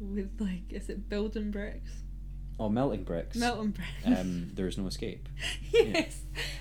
[0.00, 1.90] with like is it building bricks?
[2.58, 3.36] Oh, melting bricks.
[3.38, 4.20] Melting bricks.
[4.20, 5.30] Um, there's no escape.
[5.72, 6.20] yes.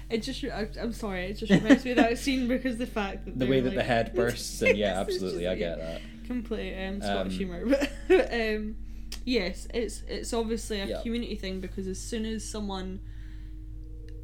[0.10, 0.42] It just.
[0.46, 1.26] I, I'm sorry.
[1.26, 3.76] It just reminds me of that scene because the fact that The way that like-
[3.78, 6.02] the head bursts, and yeah, absolutely, I get that.
[6.26, 7.66] Complete um, Scottish Um, humour,
[8.08, 8.78] but um,
[9.26, 11.02] yes, it's it's obviously a Yeah.
[11.02, 13.00] community thing because as soon as someone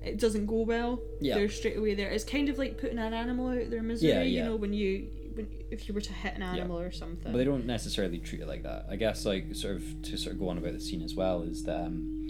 [0.03, 1.35] it doesn't go well, Yeah.
[1.35, 2.09] they're straight away there.
[2.09, 4.09] It's kind of like putting an animal out of their misery.
[4.09, 7.31] Yeah, You know, when you when if you were to hit an animal or something.
[7.31, 8.85] But they don't necessarily treat it like that.
[8.89, 11.41] I guess, like, sort of to sort of go on about the scene as well
[11.41, 12.24] is that um,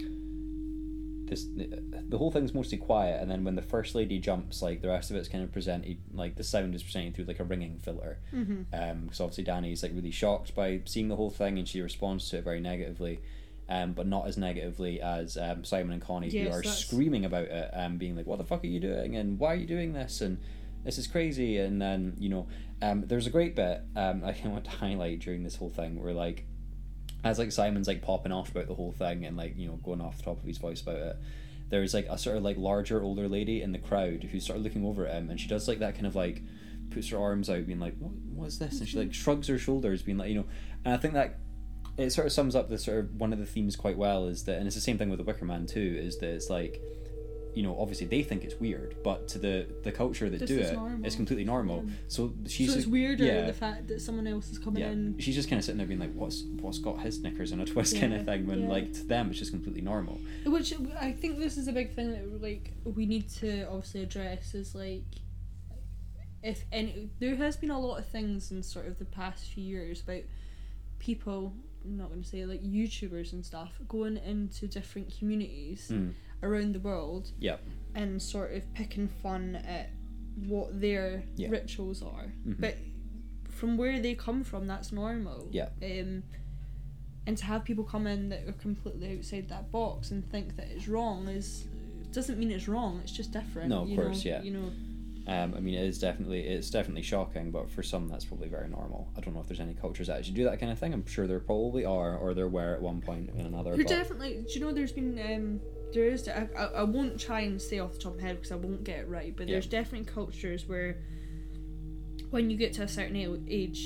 [1.26, 4.88] this the, whole thing's mostly quiet, and then when the first lady jumps, like the
[4.88, 7.78] rest of it's kind of presented, like the sound is presented through like a ringing
[7.78, 8.18] filter.
[8.30, 11.80] hmm Um, because obviously Danny's like really shocked by seeing the whole thing, and she
[11.80, 13.20] responds to it very negatively.
[13.68, 17.46] Um, but not as negatively as um, Simon and Connie, who are that's- screaming about
[17.46, 19.16] it, um, being like, "What the fuck are you doing?
[19.16, 20.20] And why are you doing this?
[20.20, 20.38] And
[20.84, 22.46] this is crazy." And then you know,
[22.80, 26.12] um, there's a great bit um, I want to highlight during this whole thing where
[26.14, 26.46] like,
[27.26, 30.00] as like Simon's like popping off about the whole thing and like you know going
[30.00, 31.16] off the top of his voice about it.
[31.68, 34.64] There's like a sort of like larger older lady in the crowd who's sort of
[34.64, 36.42] looking over at him, and she does like that kind of like
[36.90, 38.12] puts her arms out, being like, "What?
[38.12, 39.12] What is this?" And she like mm-hmm.
[39.12, 40.46] shrugs her shoulders, being like, you know.
[40.84, 41.38] And I think that
[41.98, 44.44] it sort of sums up the sort of one of the themes quite well is
[44.44, 46.80] that, and it's the same thing with the Wicker Man too, is that it's like,
[47.56, 50.58] you know, obviously they think it's weird, but to the the culture that This do
[50.58, 51.06] it, normal.
[51.06, 51.84] it's completely normal.
[51.86, 51.92] Yeah.
[52.08, 53.46] So she's so it's weirder yeah.
[53.46, 55.18] the fact that someone else is coming yeah, in.
[55.18, 57.64] she's just kind of sitting there being like, "What's what's got his knickers on a
[57.72, 58.46] twist?" Yeah, kind of thing.
[58.46, 60.20] When like to them, it's just completely normal.
[60.44, 64.54] Which I think this is a big thing that like we need to obviously address
[64.54, 65.04] is like
[66.42, 69.64] if any there has been a lot of things in sort of the past few
[69.64, 70.20] years about
[70.98, 71.54] people
[71.84, 76.12] I'm not going to say like YouTubers and stuff going into different communities Mm.
[76.42, 77.60] Around the world Yep.
[77.94, 79.90] and sort of picking fun at
[80.46, 81.48] what their Yeah.
[81.50, 82.60] rituals are Mhm.
[82.60, 82.76] but
[83.48, 85.70] from where they come from that's normal Yeah.
[85.82, 86.22] um
[87.26, 90.68] and to have people come in that are completely outside that box and think that
[90.70, 91.64] it's wrong is
[92.12, 94.42] doesn't mean it's wrong it's just different No, of you course, know, yeah.
[94.42, 94.70] you know
[95.28, 98.68] Um, I mean, it is definitely it's definitely shocking, but for some that's probably very
[98.68, 99.08] normal.
[99.16, 100.92] I don't know if there's any cultures that actually do that kind of thing.
[100.94, 103.70] I'm sure there probably are, or there were at one point in another.
[103.70, 104.44] There But definitely.
[104.46, 105.60] Do you know there's been um
[105.94, 108.36] there is I, I, I won't try and say off the top of my head
[108.36, 109.54] because I won't get it right, but Yeah.
[109.54, 110.98] there's definitely cultures where
[112.30, 113.16] when you get to a certain
[113.48, 113.78] age,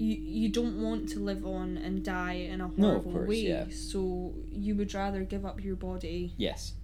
[0.00, 3.36] you you don't want to live on and die in a No, horrible course, way.
[3.48, 3.64] yeah.
[3.70, 6.74] So you would rather give up your body yes,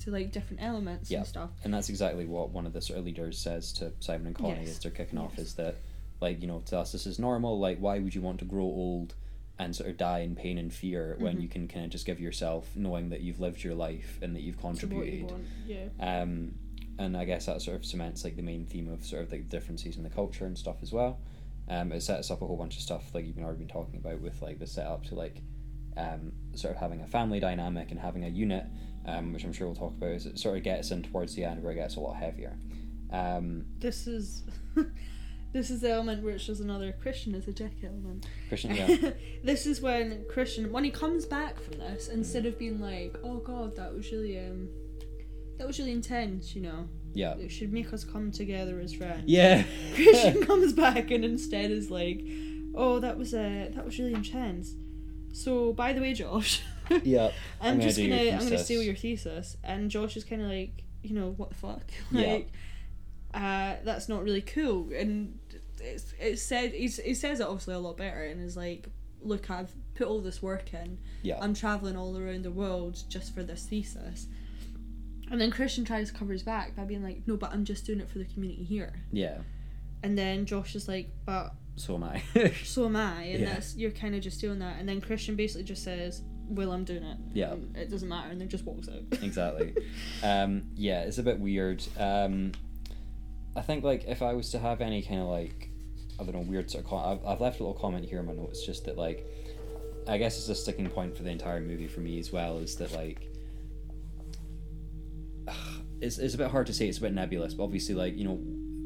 [0.00, 1.18] to like different elements Yeah.
[1.18, 1.50] and stuff.
[1.64, 4.60] and that's exactly what one of the sort of leaders says to Simon and Connie
[4.60, 4.70] Yes.
[4.70, 5.76] as they're kicking off is that,
[6.20, 7.58] like you know, to us this is normal.
[7.60, 9.14] Like, why would you want to grow old?
[9.58, 11.42] And sort of die in pain and fear when Mhm.
[11.42, 14.40] you can kind of just give yourself knowing that you've lived your life and that
[14.42, 15.32] you've you contributed.
[15.66, 15.86] Yeah.
[16.00, 16.54] um,
[16.98, 19.48] and I guess that sort of cements like the main theme of sort of like
[19.48, 21.20] differences in the culture and stuff as well.
[21.68, 24.20] Um, it sets up a whole bunch of stuff like you've already been talking about
[24.20, 25.42] with like the setup to like
[25.96, 28.64] um, sort of having a family dynamic and having a unit,
[29.06, 30.10] um, which I'm sure we'll talk about.
[30.12, 32.56] As it sort of gets in towards the end where it gets a lot heavier.
[33.10, 34.42] Um, This is.
[35.52, 38.26] This is the element where it's just another Christian is a dick element.
[38.48, 39.10] Christian, yeah,
[39.44, 43.36] this is when Christian, when he comes back from this, instead of being like, "Oh
[43.36, 44.68] God, that was really um,
[45.58, 49.24] that was really intense," you know, yeah, it should make us come together as friends.
[49.26, 49.64] yeah.
[49.94, 52.22] Christian comes back and instead is like,
[52.74, 54.74] "Oh, that was uh, that was really intense."
[55.34, 56.62] So, by the way, Josh,
[57.02, 57.30] yeah,
[57.60, 60.48] I'm, I'm gonna just gonna I'm gonna steal your thesis, and Josh is kind of
[60.48, 62.32] like, you know, what the fuck, Yeah.
[62.32, 62.48] like,
[63.32, 65.38] uh, that's not really cool, and
[65.82, 68.88] it's it's said he's, he says it obviously a lot better, and is like,
[69.20, 73.34] look, I've put all this work in, yeah, I'm traveling all around the world just
[73.34, 74.26] for this thesis.
[75.30, 77.86] And then Christian tries to cover his back by being like, no, but I'm just
[77.86, 78.92] doing it for the community here.
[79.12, 79.38] yeah.
[80.04, 82.22] And then Josh is like, but So am I.
[82.64, 83.54] so am I, and Yeah.
[83.54, 84.78] that's you're kind of just doing that.
[84.80, 87.16] And then Christian basically just says, "Well, I'm doing it.
[87.32, 87.54] Yeah.
[87.76, 89.02] It doesn't matter," and then just walks out.
[89.22, 89.74] exactly.
[90.22, 91.82] Um, yeah, it's a bit weird.
[91.96, 92.50] Um,
[93.54, 95.68] I think like if I was to have any kind of like
[96.28, 98.26] I don't know weird sort of com- I've, I've left a little comment here in
[98.26, 99.26] my notes just that like
[100.08, 102.76] I guess it's a sticking point for the entire movie for me as well is
[102.76, 103.28] that like
[106.00, 108.24] it's, it's a bit hard to say it's a bit nebulous but obviously like you
[108.24, 108.34] know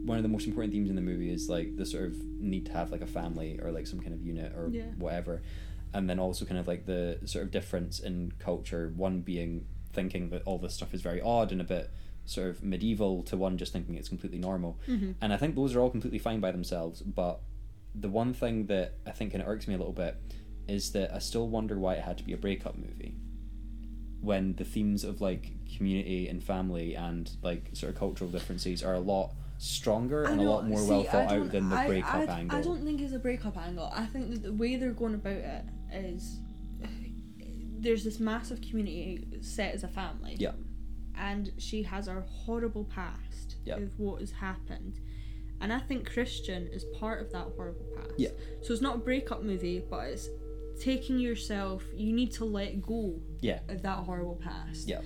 [0.04, 2.64] one of the most important themes in the movie is like the sort of need
[2.66, 4.82] to have like a family or like some kind of unit or Yeah.
[4.98, 5.42] whatever
[5.92, 10.30] and then also kind of like the sort of difference in culture one being thinking
[10.30, 11.90] that all this stuff is very odd and a bit
[12.26, 15.74] sort of medieval to one just thinking it's completely normal hmm and I think those
[15.74, 17.00] are all completely fine by themselves.
[17.02, 17.40] But
[17.98, 20.16] the one thing that I think kind of irks me a little bit
[20.68, 23.14] is that I still wonder why it had to be a breakup movie.
[24.20, 28.94] When the themes of like community and family and like sort of cultural differences are
[28.94, 32.40] a lot stronger and a lot more well thought out than the I, breakup I,
[32.40, 32.58] angle.
[32.58, 33.90] I don't think it's a breakup angle.
[33.94, 36.40] I think that the way they're going about it is
[37.78, 40.36] there's this massive community set as a family.
[40.38, 40.52] Yeah.
[41.16, 43.76] And she has a horrible past Yeah.
[43.76, 45.00] of what has happened.
[45.60, 48.12] And I think Christian is part of that horrible past.
[48.18, 48.28] Yeah.
[48.62, 50.28] So it's not a breakup movie, but it's
[50.80, 53.60] taking yourself, you need to let go Yeah.
[53.68, 54.88] of that horrible past.
[54.88, 55.00] Yeah.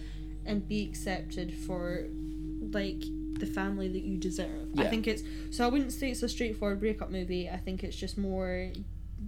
[0.44, 2.08] And be accepted for,
[2.72, 3.02] like,
[3.38, 4.70] the family that you deserve.
[4.74, 4.82] Yeah.
[4.84, 5.22] I think it's.
[5.50, 7.48] So I wouldn't say it's a straightforward breakup movie.
[7.48, 8.72] I think it's just more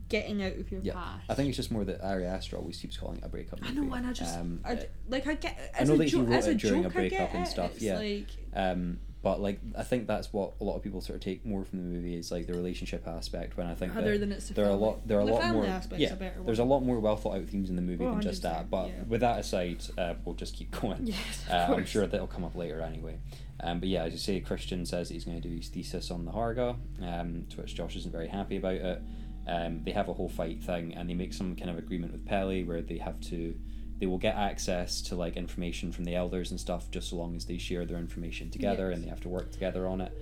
[0.09, 0.95] getting out of your Yeah.
[0.95, 1.25] past.
[1.29, 3.73] I think it's just more that Ari Aster always keeps calling it a breakup I
[3.73, 5.59] know, and I just, Um, I, uh, like, I get.
[5.79, 7.83] I know a that he wrote it during a joke, I breakup and stuff, It's
[7.83, 7.99] yeah.
[7.99, 11.47] Like, Um, but like I think that's what a lot of people sort of take
[11.47, 13.57] more from the movie is like the relationship aspect.
[13.57, 15.25] When I think other that than it's a there are a lot there are a
[15.25, 15.65] lot more
[15.97, 18.21] yeah a there's a lot more well thought out themes in the movie Oh, than
[18.21, 18.69] just that.
[18.69, 19.03] But yeah.
[19.07, 21.07] with that aside, uh, we'll just keep going.
[21.07, 23.19] Yes, Uh, I'm sure that'll come up later anyway.
[23.61, 26.25] Um, but yeah, as you say, Christian says he's going to do his thesis on
[26.25, 29.03] the Harga, um, to which Josh isn't very happy about it.
[29.47, 32.25] Um, they have a whole fight thing, and they make some kind of agreement with
[32.25, 33.55] Pelle where they have to,
[33.99, 37.35] they will get access to like information from the elders and stuff, just so long
[37.37, 38.97] as they share their information together, Yes.
[38.97, 40.13] and they have to work together on it.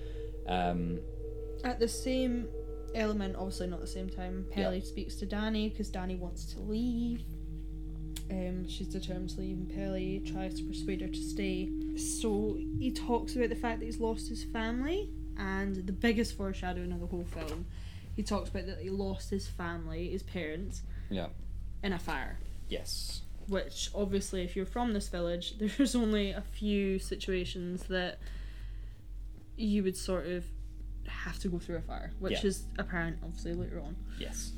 [0.46, 1.00] Um,
[1.64, 2.48] At the same
[2.94, 7.22] element, obviously not the same time, Pelle speaks to Danny because Danny wants to leave.
[8.30, 11.68] Um, she's determined to leave, and Pelle tries to persuade her to stay.
[11.96, 16.92] So he talks about the fact that he's lost his family, and the biggest foreshadowing
[16.92, 17.66] of the whole film,
[18.20, 21.28] he talks about that he lost his family, his parents, yeah.
[21.82, 22.38] in a fire.
[22.68, 23.22] Yes.
[23.48, 28.18] which obviously if you're from this village there's only a few situations that
[29.56, 30.44] you would sort of
[31.06, 32.46] have to go through a fire which Yeah.
[32.50, 34.52] is apparent obviously later on Yes.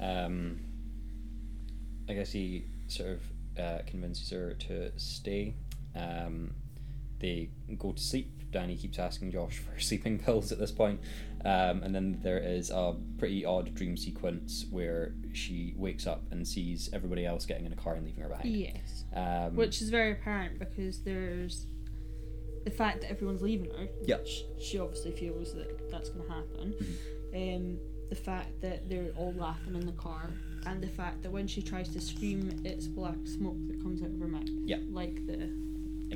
[0.00, 0.60] Um,
[2.08, 3.22] I guess he sort of
[3.58, 5.54] uh, convinces her to stay.
[5.96, 6.54] Um,
[7.18, 8.30] they go to sleep.
[8.52, 11.00] Danny keeps asking Josh for sleeping pills at this point.
[11.44, 16.46] Um, and then there is a pretty odd dream sequence where she wakes up and
[16.46, 18.48] sees everybody else getting in a car and leaving her behind.
[18.56, 21.66] yes Um, which is very apparent because there's
[22.64, 24.16] the fact that everyone's leaving her Yeah.
[24.18, 26.74] which she obviously feels that that's going to happen
[27.32, 27.56] Mm-hmm.
[27.56, 27.78] um,
[28.10, 30.30] the fact that they're all laughing in the car
[30.66, 34.08] and the fact that when she tries to scream it's black smoke that comes out
[34.10, 34.78] of her mouth Yeah.
[34.90, 35.36] like the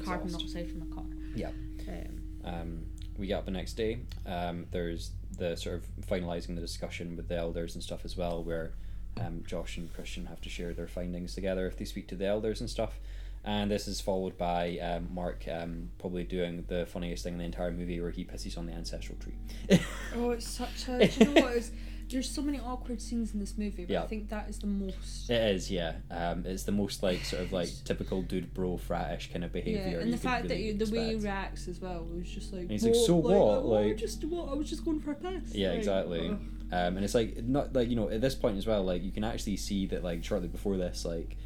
[0.01, 0.33] carbon exhaust.
[0.57, 1.05] monoxide from the car
[1.37, 1.51] Yeah.
[1.89, 2.83] um, Um,
[3.19, 3.99] we get up the next day.
[4.27, 8.43] Um, there's the sort of finalising the discussion with the elders and stuff as well,
[8.43, 8.73] where
[9.21, 12.27] um, Josh and Christian have to share their findings together if they speak to the
[12.27, 12.99] elders and stuff.
[13.45, 17.45] And this is followed by um, Mark um, probably doing the funniest thing in the
[17.45, 19.81] entire movie, where he pisses on the ancestral tree.
[20.15, 21.09] Oh, it's such a.
[21.09, 21.71] You know what?
[22.13, 24.03] there's so many awkward scenes in this movie, but Yeah.
[24.03, 25.29] I think that is the most.
[25.31, 25.95] It is, yeah.
[26.11, 29.93] Um, it's the most like sort of like typical dude bro fratish kind of behavior.
[29.93, 32.53] Yeah, and the fact that really you, the way he reacts as well was just
[32.53, 32.71] like.
[32.71, 34.49] he's like, "So what?" oh, Like- just what?
[34.51, 35.55] I was just going for a piss.
[35.55, 36.29] Yeah, Like, exactly.
[36.29, 39.11] Um, and it's like not like you know at this point as well, like you
[39.13, 41.37] can actually see that like shortly before this, like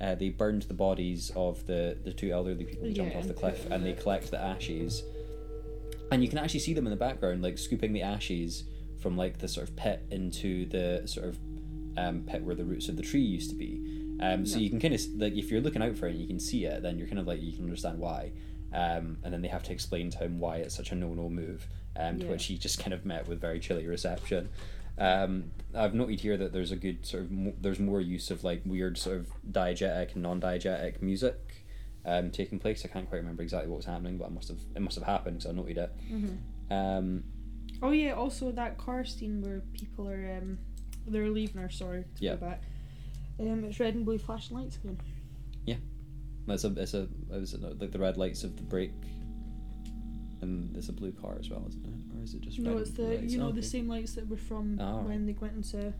[0.00, 3.26] uh, they burned the bodies of the the two elderly people who jumped Yeah, off
[3.26, 5.02] the cliff, and they collect the ashes,
[6.12, 8.64] and you can actually see them in the background, like scooping the ashes
[9.04, 11.38] from like the sort of pit into the sort of
[11.98, 13.82] um, pit where the roots of the tree used to be.
[14.18, 14.62] Um, so Yeah.
[14.64, 16.64] you can kind of like if you're looking out for it and you can see
[16.64, 18.32] it, then you're kind of like you can understand why.
[18.72, 21.66] Um, and then they have to explain to him why it's such a no-no move,
[21.96, 22.30] um, to Yeah.
[22.32, 24.48] which he just kind of met with very chilly reception.
[24.96, 28.42] Um, I've noted here that there's a good sort of mo- there's more use of
[28.42, 31.36] like weird sort of diegetic and non-diegetic music
[32.06, 32.82] um, taking place.
[32.84, 35.04] I can't quite remember exactly what was happening, but it must have it must have
[35.04, 35.92] happened because I noted it.
[36.10, 36.38] Mhm.
[36.70, 37.24] Um,
[37.84, 40.58] Oh yeah, also that car scene where people are um,
[41.06, 41.68] they're leaving her.
[41.70, 42.36] Sorry to Yeah.
[42.36, 42.62] go back.
[43.38, 44.98] Um, it's red and blue flashing lights again.
[46.48, 48.92] it's a it's a is it like the red lights of the brake,
[50.40, 52.16] and there's a blue car as well, isn't it?
[52.18, 54.78] Or is it just No, it's the you know the same lights that were from
[54.80, 55.06] Oh, right.
[55.08, 55.92] when they went into.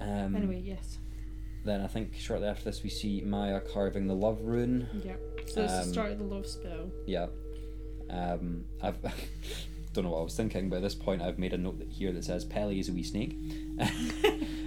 [0.00, 0.98] Um, Anyway, yes.
[1.64, 4.88] Then I think shortly after this we see Maya carving the love rune.
[5.04, 5.16] Yeah.
[5.46, 6.90] So it's the Um, start of the love spell.
[7.06, 7.26] Yeah.
[8.08, 8.96] Um, I've
[9.92, 11.88] don't know what I was thinking, but at this point I've made a note that
[11.88, 13.36] here that says Pelle is a wee snake.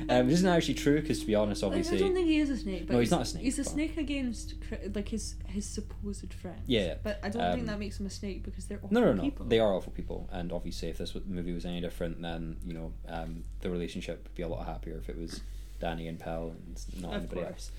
[0.10, 2.50] um, which isn't actually true because to be honest, obviously, I don't think he is
[2.50, 2.88] a snake.
[2.88, 4.56] But No, he's not a snake, He's a snake against
[4.94, 6.64] like his his supposed friends.
[6.68, 9.02] Yeah, But I don't um, think that makes him a snake because they're awful no,
[9.02, 9.46] no, no, people.
[9.46, 12.94] they are awful people, and obviously if this movie was any different, then you know
[13.08, 15.42] um, the relationship would be a lot happier if it was
[15.80, 17.72] Danny and Pell and not Of anybody course.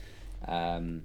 [0.46, 0.50] else.
[0.50, 1.02] Um,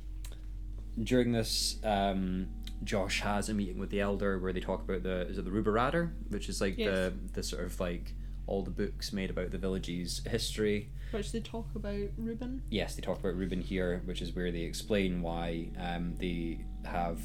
[1.01, 2.47] during this, um,
[2.83, 5.51] Josh has a meeting with the elder where they talk about the is it the
[5.51, 6.87] Rubi Radr, which is like Yes.
[6.93, 8.13] the the sort of like
[8.47, 10.89] all the books made about the village's history.
[11.11, 12.63] Which they talk about Ruben.
[12.69, 17.19] Yes, they talk about Ruben here, which is where they explain why um, they have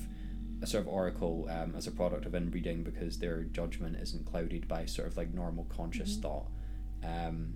[0.62, 4.66] a sort of oracle um, as a product of inbreeding because their judgment isn't clouded
[4.68, 6.22] by sort of like normal conscious Mhm.
[6.22, 6.46] thought.
[7.02, 7.54] Um,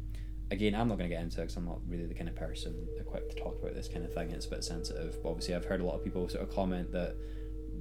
[0.51, 2.37] again, I'm not going to get into it because I'm not really the kind of
[2.37, 4.31] person equipped to talk about this kind of thing.
[4.31, 5.19] It's a bit sensitive.
[5.23, 7.17] But obviously, I've heard a lot of people sort of comment that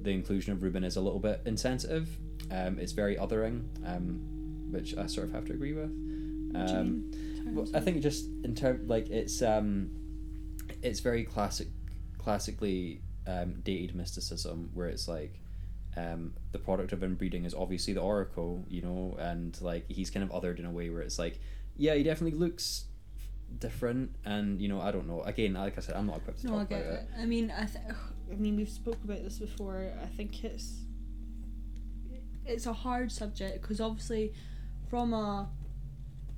[0.02, 2.08] the inclusion of Ruben is a little bit insensitive.
[2.50, 4.20] Um, it's very othering, um,
[4.70, 5.90] which I sort of have to agree with.
[6.52, 7.10] What do you Um,
[7.54, 9.90] well, I think just in terms like it's um,
[10.82, 11.68] it's very classic,
[12.18, 15.40] classically um, dated mysticism where it's like.
[15.96, 20.22] Um, the product of inbreeding is obviously the oracle, you know, and like he's kind
[20.22, 21.40] of othered in a way where it's like,
[21.76, 22.84] yeah, he definitely looks
[23.58, 25.22] different, and you know, I don't know.
[25.22, 27.08] Again, like I said, I'm not equipped to No, talk about it.
[27.18, 27.82] I mean, I, th-
[28.30, 29.92] I mean, we've spoke about this before.
[30.02, 30.82] I think it's
[32.46, 34.32] it's a hard subject because obviously,
[34.88, 35.48] from a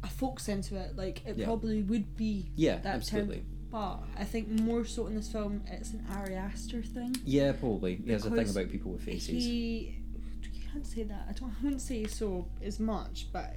[0.03, 1.45] a folk sense of it, like it Yeah.
[1.47, 3.37] probably would be Yeah, that absolutely.
[3.37, 7.15] Term, but I think more so in this film, it's an Ari Aster thing.
[7.25, 7.97] Yeah, probably.
[7.97, 9.29] There's a thing about people with faces.
[9.29, 9.99] He,
[10.43, 11.27] you can't say that.
[11.29, 11.51] I don't.
[11.51, 13.55] I wouldn't say so as much, but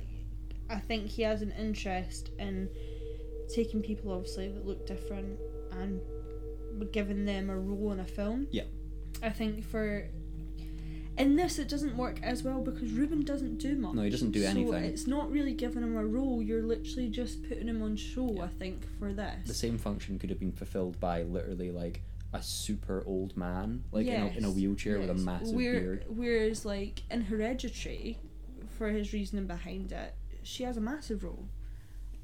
[0.70, 2.70] I think he has an interest in
[3.54, 5.40] taking people, obviously, that look different
[5.72, 6.00] and
[6.92, 8.48] giving them a role in a film.
[8.52, 8.64] Yeah.
[9.22, 10.08] I think for
[11.18, 13.94] in this it doesn't work as well because Ruben doesn't do much.
[13.94, 14.84] No, he doesn't do So anything.
[14.84, 16.42] it's not really giving him a role.
[16.42, 18.34] You're literally just putting him on show.
[18.34, 18.44] Yeah.
[18.46, 19.46] I think for this.
[19.48, 22.02] the same function could have been fulfilled by literally like
[22.34, 25.22] a super old man, like in, a, in a Yes, wheelchair with a yes.
[25.24, 26.06] massive Where- beard.
[26.10, 28.18] Whereas, like in Hereditary,
[28.78, 31.48] for his reasoning behind it, she has a massive role.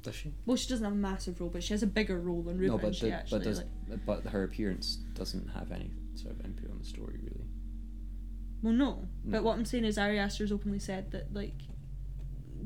[0.01, 0.33] Does she?
[0.45, 2.77] Well, she doesn't have a massive role, but she has a bigger role than Ruben.
[2.77, 4.05] no, but the, actually but does like.
[4.05, 7.45] but her appearance doesn't have any sort of input on the story really.
[8.61, 9.07] Well, no.
[9.23, 9.31] No.
[9.31, 11.55] But what I'm saying is, Ari Aster's openly said that like,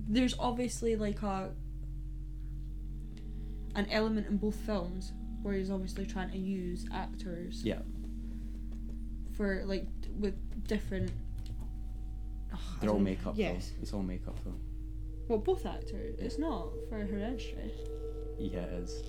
[0.08, 1.52] there's obviously like a
[3.76, 7.64] an element in both films where he's obviously trying to use actors.
[7.64, 7.80] Yeah.
[9.36, 9.88] For like
[10.20, 10.36] with
[10.68, 11.12] different.
[12.54, 13.70] I They're all makeup Yes.
[13.70, 13.82] though.
[13.82, 14.54] It's all makeup though.
[15.28, 16.16] Well, both actors.
[16.20, 17.72] It's not for Hereditary.
[18.38, 19.04] Yeah, it is.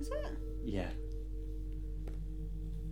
[0.00, 0.36] Is it?
[0.64, 0.88] Yeah.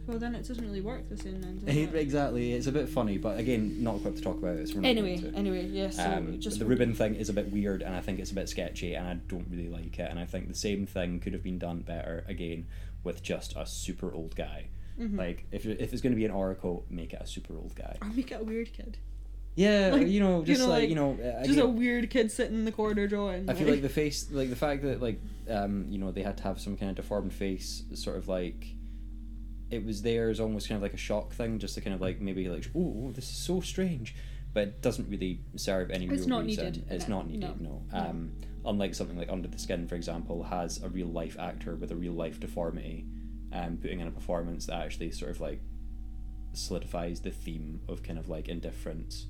[0.06, 1.94] Well, then it doesn't really work the same then, does Eh, it?
[1.94, 2.52] exactly.
[2.52, 4.68] It's a bit funny, but again, not equipped to talk about it.
[4.68, 5.96] So Anyway, anyway, yes.
[5.96, 8.34] so Um, just the Ruben thing is a bit weird, and I think it's a
[8.34, 10.10] bit sketchy, and I don't really like it.
[10.10, 12.66] And I think the same thing could have been done better again
[13.02, 14.66] with just a super old guy.
[14.98, 15.16] Mhm.
[15.18, 17.96] Like if if it's going to be an oracle, make it a super old guy.
[18.02, 18.98] Or make it a weird kid.
[19.56, 22.10] Yeah, Like, you know, you just know, like, like, you know, uh, Just a weird
[22.10, 23.48] kid sitting in the corner drawing.
[23.48, 26.36] I feel like the face, like the fact that like um you know they had
[26.38, 28.66] to have some kind of deformed face, sort of like
[29.70, 32.00] it was there as almost kind of like a shock thing, just to kind of
[32.00, 34.14] like maybe like oh this is so strange,
[34.52, 36.64] but it doesn't really serve any It's real not reason.
[36.66, 36.84] needed.
[36.90, 37.60] It's No, not needed.
[37.60, 37.82] No.
[37.92, 37.98] no.
[37.98, 38.32] Um,
[38.66, 41.96] unlike something like Under the Skin, for example, has a real life actor with a
[41.96, 43.04] real life deformity,
[43.52, 45.60] um, putting in a performance that actually sort of like
[46.52, 49.26] solidifies the theme of kind of like indifference.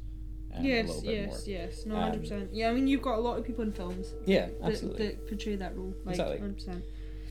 [0.57, 1.41] Um, a yes, little bit yes, more.
[1.47, 1.87] yes.
[1.87, 2.51] No, Um, hundred percent.
[2.53, 5.07] Yeah, I mean you've got a lot of people in films Yeah, that, absolutely.
[5.09, 5.95] that portray that role.
[6.05, 6.39] Like Exactly.
[6.39, 6.85] hundred percent.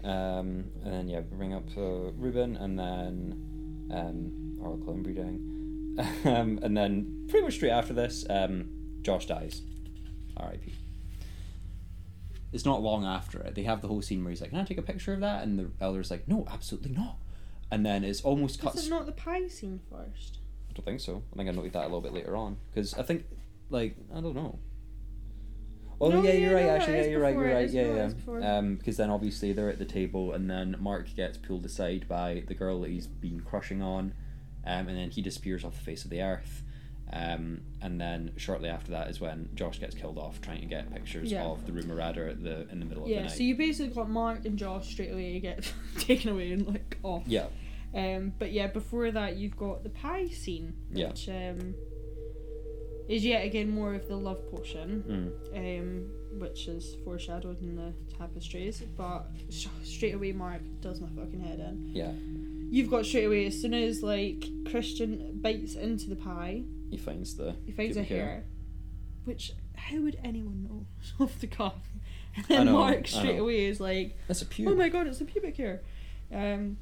[0.03, 5.95] Um, and then yeah, bring up uh, Ruben, and then um, Oracle and breeding,
[6.25, 8.69] um, and then pretty much straight after this, um,
[9.01, 9.61] Josh dies.
[10.35, 10.73] R.I.P.
[12.51, 13.55] It's not long after it.
[13.55, 15.43] They have the whole scene where he's like, "Can I take a picture of that?"
[15.43, 17.17] And the elder's like, "No, absolutely not."
[17.71, 18.75] And then it's almost cut.
[18.75, 20.39] Is it not the pie scene first?
[20.73, 21.21] I don't think so.
[21.31, 23.25] I think I noted that a little bit later on because I think,
[23.69, 24.57] like, I don't know.
[26.01, 26.65] Oh No, yeah, yeah, you're right.
[26.65, 27.33] no, Actually, yeah, you're right.
[27.35, 27.69] You're right.
[27.69, 28.09] Yeah,
[28.39, 28.57] yeah.
[28.57, 32.43] Um, because then obviously they're at the table, and then Mark gets pulled aside by
[32.47, 34.13] the girl that he's been crushing on,
[34.65, 36.63] um, and then he disappears off the face of the earth.
[37.11, 40.91] Um, and then shortly after that is when Josh gets killed off trying to get
[40.91, 41.43] pictures Yeah.
[41.43, 43.21] of the Rubi Radr at the in the middle of the night.
[43.25, 46.97] Yeah, so you basically got Mark and Josh straight away get taken away and like
[47.03, 47.21] off.
[47.27, 47.45] yeah,
[47.93, 51.09] Um, but yeah, before that you've got the pie scene, Yeah.
[51.09, 51.75] which um,
[53.07, 55.03] is yet again more of the love potion,
[55.53, 58.81] mm, um, which is foreshadowed in the tapestries.
[58.97, 61.91] But sh- straight away, Mark does my fucking head in.
[61.93, 62.11] yeah.
[62.71, 67.35] You've got straight away as soon as like Christian bites into the pie, He finds
[67.35, 68.25] the he finds a hair.
[68.25, 68.45] hair,
[69.25, 70.85] which how would anyone know
[71.23, 71.89] off the cuff?
[72.35, 74.69] And then know, Mark straight away is like, That's a pube.
[74.69, 75.83] oh my god, it's a pubic hair.
[76.31, 76.77] Um,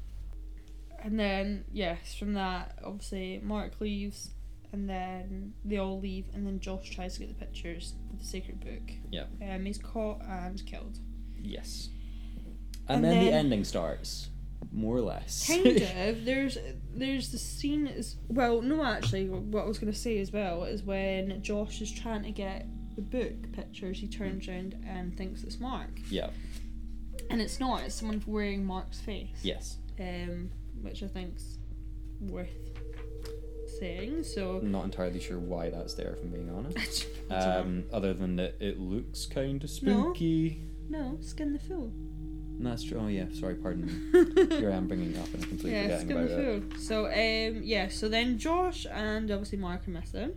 [1.02, 4.30] and then yes, from that obviously Mark leaves,
[4.72, 8.24] and then they all leave, and then Josh tries to get the pictures of the
[8.24, 8.96] sacred book.
[9.10, 9.24] Yeah.
[9.50, 10.98] Um, he's caught and killed.
[11.40, 11.88] Yes.
[12.88, 14.28] And, And then, the ending starts,
[14.72, 15.46] more or less.
[15.46, 16.24] Kind of.
[16.24, 16.58] There's
[16.94, 20.82] there's the scene is well, no, actually, what I was gonna say as well is
[20.82, 25.58] when Josh is trying to get the book pictures, he turns around and thinks it's
[25.58, 26.28] Mark, yeah.
[27.30, 27.82] and it's not.
[27.82, 29.38] It's someone wearing Mark's face.
[29.42, 29.78] Yes.
[29.98, 30.50] um,
[30.82, 31.58] which I think's
[32.20, 32.50] worth
[33.78, 34.22] saying.
[34.24, 37.06] So, Not entirely sure why that's there, if I'm being honest.
[37.30, 37.60] I don't know.
[37.60, 40.62] Um, other than that, it looks kind of spooky.
[40.88, 41.90] No, Skin the Fool.
[42.58, 43.00] No, that's true.
[43.00, 44.46] Oh yeah, sorry, pardon me.
[44.56, 46.60] Here I am bringing it up and I'm completely yeah, forgetting Skin about the it.
[46.70, 46.78] Fool.
[46.78, 50.34] So um, yeah, so then Josh and obviously Mark are missing.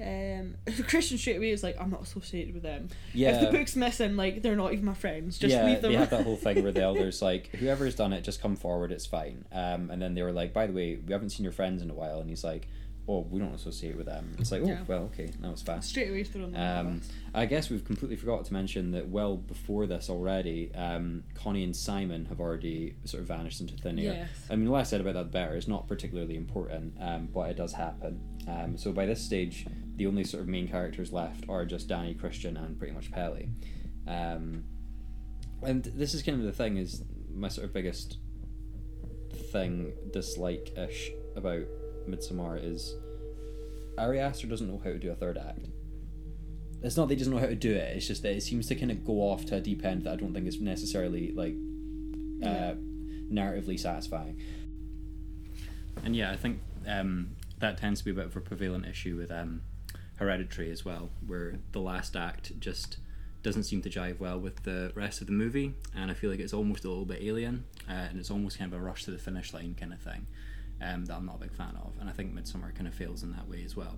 [0.00, 0.54] Um,
[0.88, 2.88] Christian straight away is like, I'm not associated with them.
[3.12, 5.38] Yeah, If the book's missing, like they're not even my friends.
[5.38, 5.92] Just yeah, leave them.
[5.92, 8.92] they have that whole thing where the elders like, whoever's done it, just come forward.
[8.92, 9.44] It's fine.
[9.52, 11.90] Um, and then they were like, by the way, we haven't seen your friends in
[11.90, 12.68] a while, and he's like,
[13.10, 14.36] oh, we don't associate with them.
[14.38, 14.80] It's like, oh, Yeah.
[14.86, 15.88] well, okay, that was fast.
[15.88, 16.60] Straight away thrown them.
[16.60, 17.02] under the Um.
[17.34, 21.74] I guess we've completely forgot to mention that well before this already, um, Connie and
[21.74, 24.04] Simon have already sort of vanished into thin air.
[24.12, 24.28] Yes.
[24.50, 25.54] I mean, the less said about that, the better.
[25.54, 28.20] It's not particularly important, um, but it does happen.
[28.48, 32.14] Um, so by this stage, the only sort of main characters left are just Danny,
[32.14, 33.38] Christian, and pretty much Pelle.
[34.06, 34.64] Um,
[35.62, 37.02] and this is kind of the thing is
[37.34, 38.18] my sort of biggest
[39.52, 41.64] thing dislike ish about
[42.08, 42.94] Midsommar is
[43.98, 45.66] Ari Aster doesn't know how to do a third act.
[46.82, 47.96] It's not that he doesn't know how to do it.
[47.96, 50.12] It's just that it seems to kind of go off to a deep end that
[50.12, 51.54] I don't think is necessarily like
[52.42, 52.74] uh,
[53.32, 54.40] narratively satisfying.
[56.04, 59.16] And yeah, I think um, that tends to be a bit of a prevalent issue
[59.16, 59.62] with um,
[60.16, 62.98] Hereditary as well, where the last act just
[63.42, 66.40] doesn't seem to jive well with the rest of the movie, and I feel like
[66.40, 69.10] it's almost a little bit alien, uh, and it's almost kind of a rush to
[69.10, 70.26] the finish line kind of thing
[70.82, 73.22] um, that I'm not a big fan of, and I think Midsommar kind of fails
[73.22, 73.96] in that way as well.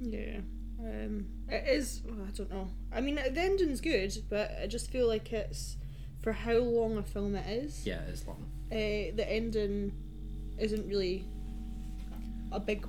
[0.00, 0.38] Yeah.
[0.78, 2.02] Um, it is.
[2.08, 2.68] oh, I don't know.
[2.92, 5.76] I mean, the ending's good, but I just feel like it's
[6.20, 7.86] for how long a film it is.
[7.86, 8.44] Yeah, it's long.
[8.70, 9.92] Uh, the ending
[10.58, 11.24] isn't really
[12.52, 12.86] a big,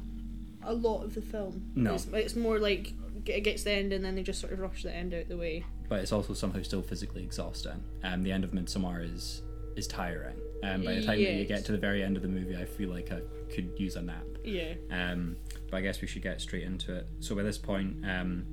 [0.63, 1.71] a lot of the film.
[1.75, 1.93] No.
[1.95, 2.93] It's, it's more like
[3.25, 5.37] it gets the end and then they just sort of rush the end out the
[5.37, 5.63] way.
[5.89, 7.83] but it's also somehow still physically exhausting.
[8.03, 9.41] Um, the end of Midsommar is
[9.75, 10.35] is tiring.
[10.63, 12.65] Um, by the time that you get to the very end of the movie, I
[12.65, 13.19] feel like I
[13.53, 14.25] could use a nap.
[14.43, 14.73] Yeah.
[14.89, 15.35] Um,
[15.69, 17.05] but I guess we should get straight into it.
[17.19, 18.43] So by this point, um,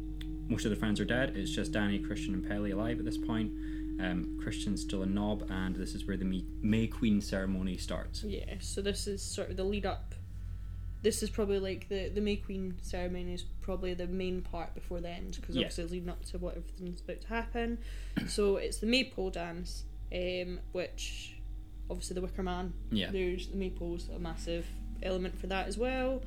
[0.48, 1.34] most of the friends are dead.
[1.34, 3.52] It's just Danny, Christian, and Pelle alive at this point.
[4.00, 8.22] Um, Christian's still a knob, and this is where the May Queen ceremony starts.
[8.22, 8.57] Yeah.
[8.61, 10.14] So this is sort of the lead up.
[11.05, 15.00] This is probably like the the May Queen ceremony is probably the main part before
[15.00, 15.66] the end because Yeah.
[15.66, 17.78] obviously leading up to what everything's about to happen.
[18.26, 21.36] so it's the maypole dance, um, which
[21.90, 22.72] obviously the Wicker Man.
[22.90, 23.11] Yeah.
[23.11, 24.66] There's the maypole's a massive
[25.02, 26.22] element for that as well,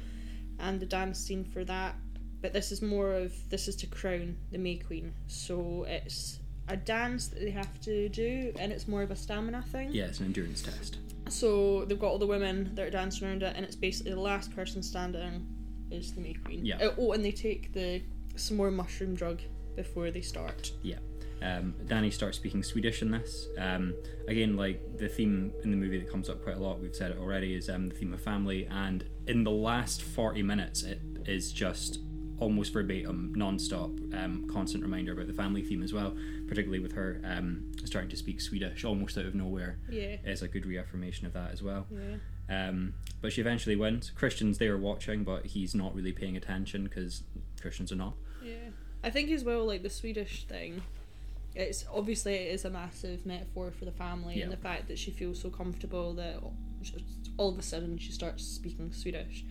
[0.59, 1.95] and the dance scene for that.
[2.39, 5.13] But this is more of this is to crown the May Queen.
[5.25, 9.63] So it's a dance that they have to do, and it's more of a stamina
[9.71, 9.91] thing.
[9.91, 10.97] Yeah, it's an endurance test.
[11.29, 14.19] So they've got all the women that are dancing around it, and it's basically the
[14.19, 15.45] last person standing
[15.91, 16.65] is the May Queen.
[16.65, 16.77] Yeah.
[16.77, 18.01] Uh, oh, and they take the
[18.35, 19.41] some more mushroom drug
[19.75, 20.71] before they start.
[20.81, 20.97] Yeah.
[21.41, 23.47] Um, Danny starts speaking Swedish in this.
[23.57, 23.93] Um,
[24.27, 27.11] again, like the theme in the movie that comes up quite a lot, we've said
[27.11, 28.67] it already, is um, the theme of family.
[28.71, 31.99] And in the last 40 minutes, it is just
[32.39, 36.15] almost verbatim, non stop, um, constant reminder about the family theme as well,
[36.47, 39.79] particularly with her um, starting to speak Swedish almost out of nowhere.
[39.89, 40.17] Yeah.
[40.25, 41.87] Is a good reaffirmation of that as well.
[41.89, 42.17] Yeah.
[42.49, 44.11] Um, but she eventually wins.
[44.11, 47.23] Christian's there watching, but he's not really paying attention because
[47.61, 48.13] Christian's a knob.
[48.43, 48.69] Yeah.
[49.03, 50.81] I think as well, like the Swedish thing,
[51.55, 54.43] it's obviously it is a massive metaphor for the family Yeah.
[54.43, 56.37] and the fact that she feels so comfortable that
[57.37, 59.43] all of a sudden she starts speaking Swedish.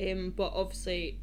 [0.00, 1.18] Um, but obviously,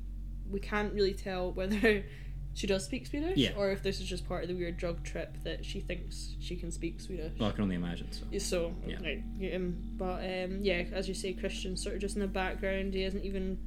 [0.50, 2.04] we can't really tell whether
[2.54, 3.52] she does speak Swedish Yeah.
[3.56, 6.56] or if this is just part of the weird drug trip that she thinks she
[6.56, 7.34] can speak Swedish.
[7.40, 8.26] Well, I can only imagine so.
[8.40, 8.98] So, Yeah.
[9.04, 12.94] right, um, but um, yeah, as you say, Christian's sort of just in the background.
[12.94, 13.60] He isn't even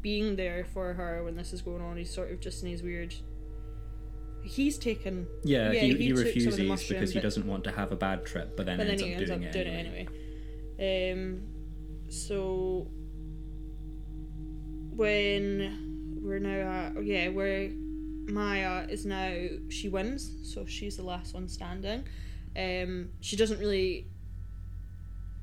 [0.00, 1.96] being there for her when this is going on.
[1.96, 3.14] He's sort of just in his weird.
[4.44, 7.18] He's taken, Yeah, Yeah, he, he he took some of the refuses mushroom, because he
[7.20, 9.30] doesn't want to have a bad trip, but then but then ends he up ends
[9.30, 10.06] doing, up it, doing anyway.
[10.78, 11.12] it anyway.
[11.12, 11.42] Um,
[12.08, 12.86] so
[14.94, 15.85] when
[16.26, 17.70] we're now at yeah, where
[18.28, 19.32] Maya is now,
[19.68, 22.04] she wins, so she's the last one standing.
[22.56, 24.06] Um, she doesn't really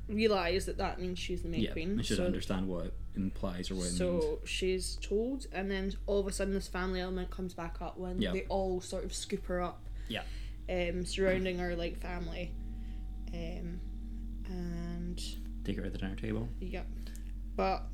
[0.08, 1.98] realize that that means she's the main Yeah, queen.
[1.98, 3.98] I should so understand what it implies or what it means.
[3.98, 7.96] so she's told, and then all of a sudden this family element comes back up
[7.98, 8.32] when Yeah.
[8.32, 9.82] they all sort of scoop her up.
[10.08, 10.22] Yeah.
[10.68, 12.52] Um, surrounding her like family.
[13.32, 13.80] Um,
[14.46, 15.20] and
[15.64, 16.48] Take her to the dinner table.
[16.60, 16.82] yeah,
[17.56, 17.84] but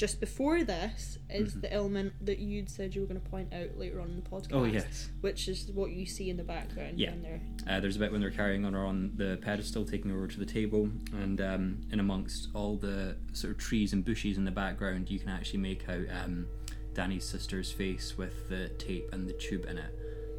[0.00, 1.60] just before this is Mhm.
[1.60, 4.22] the element that you'd said you were going to point out later on in the
[4.22, 4.48] podcast.
[4.52, 5.10] Oh yes.
[5.20, 6.98] Which is what you see in the background.
[6.98, 7.10] Yeah.
[7.10, 10.10] When they're, Uh, there's a bit when they're carrying on her on the pedestal, taking
[10.10, 14.02] her over to the table, and um, in amongst all the sort of trees and
[14.02, 16.46] bushes in the background, you can actually make out um,
[16.94, 19.94] Danny's sister's face with the tape and the tube in it,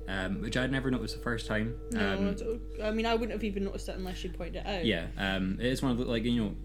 [0.07, 1.75] um, which I'd never noticed the first time.
[1.91, 4.65] no, I, Um, I mean I wouldn't have even noticed it unless you pointed it
[4.65, 4.85] out.
[4.85, 6.55] yeah, um, it is one of the like you know,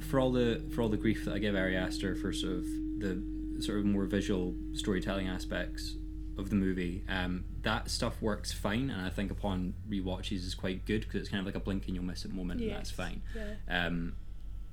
[0.00, 2.64] for all the for all the grief that I give Ari Aster for sort of
[2.98, 3.22] the
[3.60, 5.96] sort of more visual storytelling aspects
[6.36, 10.84] of the movie, um, that stuff works fine, and I think upon rewatches is quite
[10.86, 12.90] good because it's kind of like a blink and you'll miss it moment, and that's
[12.90, 13.22] fine.
[13.34, 13.86] yeah.
[13.86, 14.14] Um,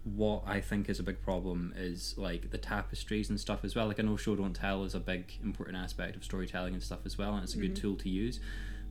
[0.04, 3.88] what I think is a big problem is like the tapestries and stuff as well.
[3.88, 7.00] Like I know show don't tell is a big important aspect of storytelling and stuff
[7.06, 8.40] as well, and it's a good tool to use.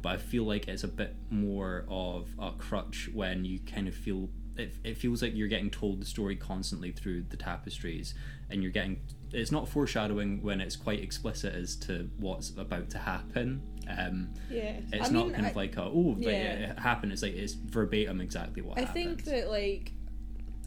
[0.02, 3.94] But I feel like it's a bit more of a crutch when you kind of
[3.94, 8.14] feel it, it feels like you're getting told the story constantly through the tapestries
[8.50, 9.00] and you're getting
[9.32, 14.76] it's not foreshadowing when it's quite explicit as to what's about to happen um, Yeah.
[14.92, 16.70] it's I not mean, kind I- of like a, oh but yeah.
[16.70, 19.92] it happened it's like it's verbatim exactly what I happened think that like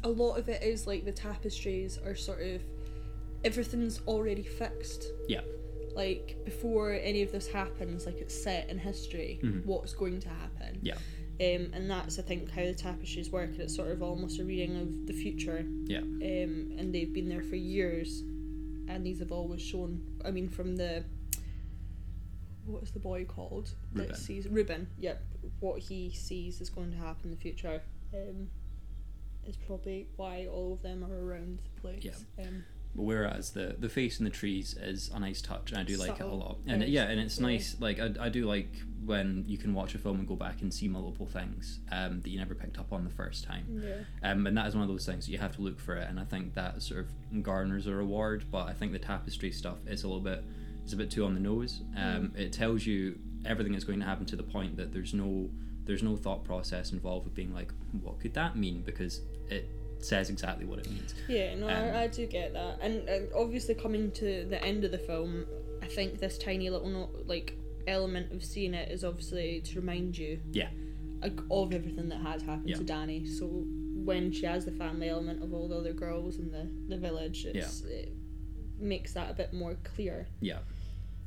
[0.03, 2.61] a lot of it is like the tapestries are sort of
[3.43, 5.05] everything's already fixed.
[5.27, 5.41] yeah
[5.95, 9.65] Like before any of this happens, like it's set in history Mhm.
[9.65, 10.77] what's going to happen.
[10.81, 10.97] yeah
[11.39, 13.51] Um, and that's I think how the tapestries work.
[13.51, 15.65] And it's sort of almost a reading of the future.
[15.85, 18.21] yeah Um, and they've been there for years,
[18.87, 20.01] and these have always shown.
[20.25, 21.03] I mean, from the
[22.65, 24.11] what is the boy called Ruben.
[24.11, 24.87] that sees Ruben?
[24.99, 25.23] Yep,
[25.59, 27.81] what he sees is going to happen in the future.
[28.13, 28.49] Um,
[29.45, 32.03] is probably why all of them are around the place.
[32.03, 32.45] Yeah.
[32.45, 32.65] Um,
[32.97, 36.19] Whereas the the face in the trees is a nice touch, and I do like
[36.19, 36.57] it a lot.
[36.67, 37.51] And Very yeah, and it's subtle.
[37.51, 37.75] nice.
[37.79, 38.69] Like I, I do like
[39.05, 42.29] when you can watch a film and go back and see multiple things um, that
[42.29, 43.65] you never picked up on the first time.
[43.81, 44.29] yeah.
[44.29, 46.19] Um, and that is one of those things you have to look for it, and
[46.19, 48.45] I think that sort of garners a reward.
[48.51, 50.43] But I think the tapestry stuff is a little bit,
[50.83, 51.81] it's a bit too on the nose.
[51.95, 55.49] Um, It tells you everything that's going to happen to the point that there's no,
[55.85, 57.71] there's no thought process involved with being like,
[58.01, 58.81] what could that mean?
[58.81, 59.69] Because it
[59.99, 61.13] says exactly what it means.
[61.27, 64.83] Yeah, no, Um, I, I do get that, and, and obviously coming to the end
[64.83, 65.45] of the film,
[65.81, 67.57] I think this tiny little like
[67.87, 70.69] element of seeing it is obviously to remind you, Yeah.
[71.21, 72.77] like, of everything that had happened Yeah.
[72.77, 73.25] to Danny.
[73.25, 76.97] So when she has the family element of all the other girls in the the
[76.99, 78.11] village, it's, it
[78.79, 80.27] makes that a bit more clear.
[80.41, 80.59] Yeah.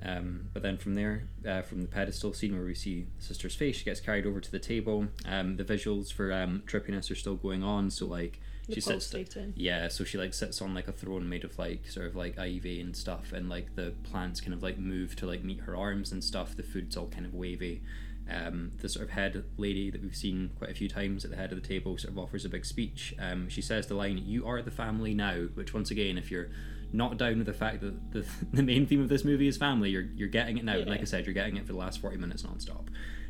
[0.03, 3.55] Um, but then from there, uh, from the pedestal scene where we see the sister's
[3.55, 5.09] face, she gets carried over to the table.
[5.27, 8.41] Um, the visuals for um, trippiness are still going on, so like
[8.71, 9.13] The she sits.
[9.57, 12.39] Yeah, so she like sits on like a throne made of like sort of like
[12.39, 15.77] ivy and stuff, and like the plants kind of like move to like meet her
[15.77, 16.57] arms and stuff.
[16.57, 17.83] The food's all kind of wavy.
[18.31, 21.37] Um, the sort of head lady that we've seen quite a few times at the
[21.37, 23.13] head of the table sort of offers a big speech.
[23.19, 26.51] Um, she says the line, "You are the family now," which once again, if you're
[26.93, 29.91] not down with the fact that the, the main theme of this movie is family,
[29.91, 30.77] you're you're getting it now.
[30.77, 30.89] Yeah.
[30.89, 32.89] Like I said, you're getting it for the last forty minutes nonstop.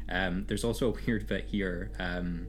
[0.08, 2.46] Um, there's also a weird bit here um,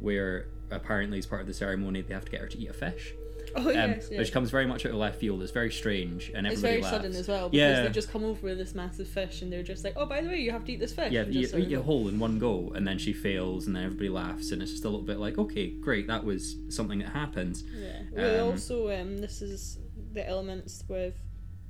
[0.00, 2.72] where apparently as part of the ceremony they have to get her to eat a
[2.72, 3.14] fish
[3.54, 4.18] Oh um, yes, yeah.
[4.18, 5.40] which comes very much out of left field.
[5.40, 6.90] It's very strange, and everyone laughs It's very laughs.
[6.96, 7.82] sudden as well because Yeah.
[7.84, 10.28] they just come over with this massive fish and they're just like, oh, by the
[10.28, 11.10] way, you have to eat this fish.
[11.10, 13.74] Yeah, you sort eat of a whole in one go, and then she fails, and
[13.74, 16.98] then everybody laughs, and it's just a little bit like, okay, great, that was something
[16.98, 17.62] that happened.
[17.74, 18.02] Yeah.
[18.12, 19.78] Well, Um, also, um, this is
[20.12, 21.14] the elements with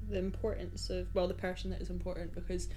[0.09, 2.69] the importance of well, the person that is important because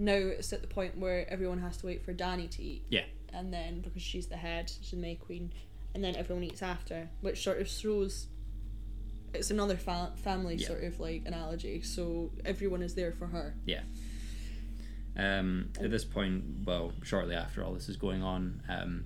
[0.00, 2.82] now it's at the point where everyone has to wait for Danny to eat.
[2.88, 3.04] Yeah.
[3.32, 5.52] And then because she's the head, she's the May Queen,
[5.94, 8.26] and then everyone eats after, which sort of throws.
[9.34, 10.66] It's another fa- family Yeah.
[10.66, 11.80] sort of like analogy.
[11.82, 13.54] So everyone is there for her.
[13.64, 13.82] Yeah.
[15.16, 19.04] Um, at this point, well, shortly after all this is going on, um,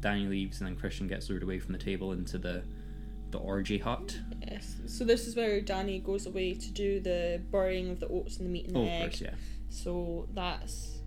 [0.00, 2.62] Danny leaves, and then Christian gets lured away from the table into the
[3.30, 4.18] the orgy hut.
[4.50, 4.76] Yes.
[4.86, 8.46] So this is where Danny goes away to do the burying of the oats and
[8.46, 9.02] the meat and the Oh, egg.
[9.10, 9.34] course, yeah,
[9.68, 10.97] So that's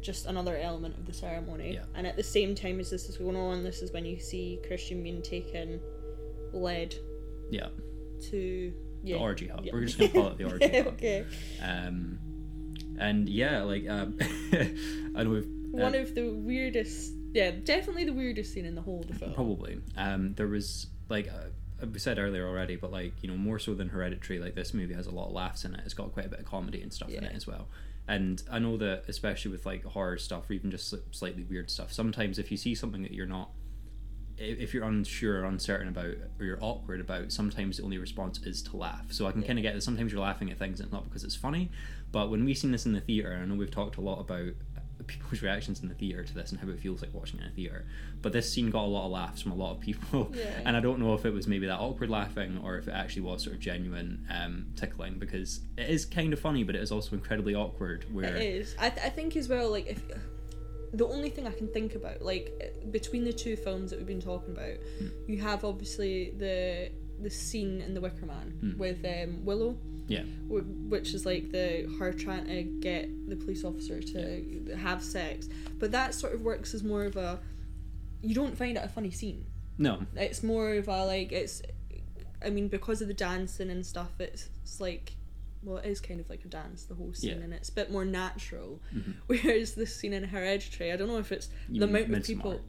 [0.00, 1.74] just another element of the ceremony.
[1.74, 1.84] Yeah.
[1.94, 4.60] And at the same time as this is going on, this is when you see
[4.66, 5.80] Christian being taken
[6.52, 6.94] led
[7.50, 7.68] yeah,
[8.30, 8.72] to
[9.02, 9.16] yeah.
[9.16, 9.64] the orgy hub.
[9.64, 9.72] Yeah.
[9.72, 10.86] We're just gonna call it the orgy hub.
[10.94, 11.26] okay.
[11.62, 12.18] Um,
[12.98, 14.18] and yeah, like um,
[15.16, 18.82] I know we've One uh, of the weirdest yeah, definitely the weirdest scene in the
[18.82, 19.34] whole of the film.
[19.34, 19.80] Probably.
[19.96, 23.74] Um, there was like uh, we said earlier already, but like you know more so
[23.74, 25.80] than Hereditary, like this movie has a lot of laughs in it.
[25.84, 27.68] It's got quite a bit of comedy and stuff in it as well.
[28.10, 31.92] And I know that especially with like horror stuff or even just slightly weird stuff,
[31.92, 33.50] sometimes if you see something that you're not
[34.42, 38.62] if you're unsure or uncertain about or you're awkward about sometimes the only response is
[38.62, 39.48] to laugh so i can Yeah.
[39.48, 41.70] kind of get that sometimes you're laughing at things and it's not because it's funny
[42.10, 44.52] but when we've seen this in the theater i know we've talked a lot about
[45.04, 47.48] people's reactions in the theater to this and how it feels like watching it in
[47.48, 47.84] a theater
[48.22, 50.44] but this scene got a lot of laughs from a lot of people Yeah.
[50.64, 53.22] and i don't know if it was maybe that awkward laughing or if it actually
[53.22, 56.92] was sort of genuine um, tickling because it is kind of funny but it is
[56.92, 58.74] also incredibly awkward where It is.
[58.78, 60.02] I, th- I think as well, like, if
[60.92, 64.20] the only thing I can think about, like, between the two films that we've been
[64.20, 65.06] talking about, Hmm.
[65.28, 66.90] you have obviously the
[67.22, 68.78] the scene in The Wicker Man Hmm.
[68.78, 69.76] with um, Willow.
[70.08, 70.22] Yeah.
[70.48, 75.48] wh- Which is like the her trying to get the police officer to have sex,
[75.78, 77.38] but that sort of works as more of a.
[78.22, 79.46] You don't find it a funny scene.
[79.78, 81.62] no It's more of a like it's.
[82.44, 85.12] I mean, because of the dancing and stuff, it's, it's like
[85.62, 87.44] well, it is kind of like a dance, the whole scene, Yeah.
[87.44, 88.80] and it's a bit more natural.
[88.94, 89.14] Mhm.
[89.26, 92.60] Whereas this scene in Hereditary, I don't know if it's You the amount of people,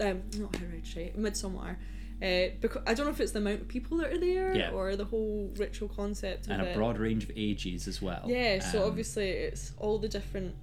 [0.00, 1.76] um, not Hereditary, Midsommar.
[2.22, 4.72] Uh, because I don't know if it's the amount of people that are there Yeah.
[4.72, 6.76] or the whole ritual concept of and a it.
[6.76, 8.24] broad range of ages as well.
[8.26, 10.54] Yeah, so Um, obviously it's all the different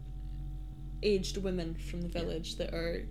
[1.03, 3.05] aged women from the village that are,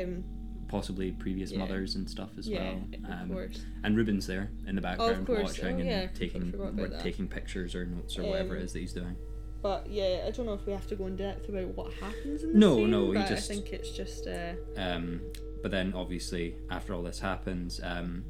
[0.00, 0.24] um,
[0.68, 1.58] possibly previous Yeah.
[1.58, 2.84] mothers and stuff as yeah, well.
[3.04, 3.64] of Um, course.
[3.84, 5.42] And Ruben's there in the background course.
[5.44, 8.78] watching Oh, and yeah, taking or taking pictures or notes or whatever it Um, that
[8.78, 9.16] he's doing.
[9.60, 12.42] But yeah, I don't know if we have to go in depth about what happens
[12.42, 15.20] in the No, scene, no, but just- I think it's just uh, Um,
[15.62, 18.24] but then obviously after all this happens, um,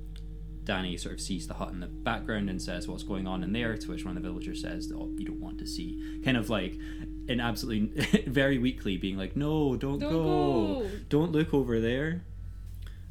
[0.65, 3.53] Danny sort of sees the hut in the background and says, "What's going on in
[3.53, 6.37] there?" To which one of the villagers says, "Oh, you don't want to see." Kind
[6.37, 6.79] of like,
[7.27, 10.23] in absolutely very weakly, being like, "No, don't, don't go.
[10.83, 10.91] go.
[11.09, 12.23] don't look over there."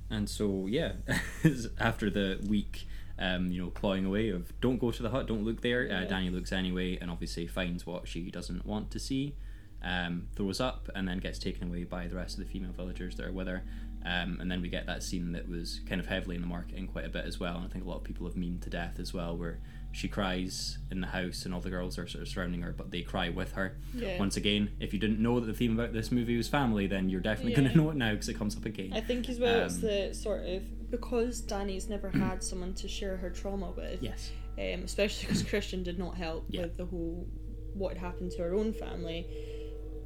[0.10, 0.94] And so yeah,
[1.80, 2.88] after the week.
[3.20, 5.84] Um, you know, clawing away of don't go to the hut, don't look there.
[5.84, 6.06] Uh, Yeah.
[6.06, 9.36] Danny looks anyway, and obviously finds what she doesn't want to see.
[9.84, 13.16] Um, throws up, and then gets taken away by the rest of the female villagers
[13.18, 13.62] that are with her.
[14.06, 16.88] Um, and then we get that scene that was kind of heavily in the marketing
[16.88, 17.58] quite a bit as well.
[17.58, 19.60] And I think a lot of people have memed to death as well, where
[19.94, 22.92] she cries in the house and all the girls are sort of surrounding her, but
[22.92, 23.78] they cry with her.
[23.94, 24.18] Yeah.
[24.18, 27.10] Once again, if you didn't know that the theme about this movie was family, then
[27.10, 28.92] you're definitely going to know it now because it comes up again.
[28.94, 32.88] I think as well it's Um, the sort of because Danny's never had someone to
[32.88, 34.32] share her trauma with, yes.
[34.58, 36.62] um, especially because Christian did not help Yeah.
[36.62, 37.28] with the whole
[37.74, 39.28] what had happened to her own family.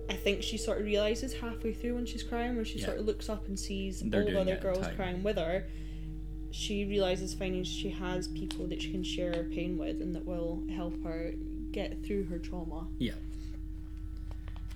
[0.10, 2.86] I think she sort of realizes halfway through when she's crying, when she Yeah.
[2.86, 5.65] sort of looks up and sees They're all the other girls crying with her.
[6.52, 10.26] She realizes finally she has people that she can share her pain with and that
[10.26, 11.34] will help her
[11.72, 12.88] get through her trauma.
[12.99, 13.14] Yeah.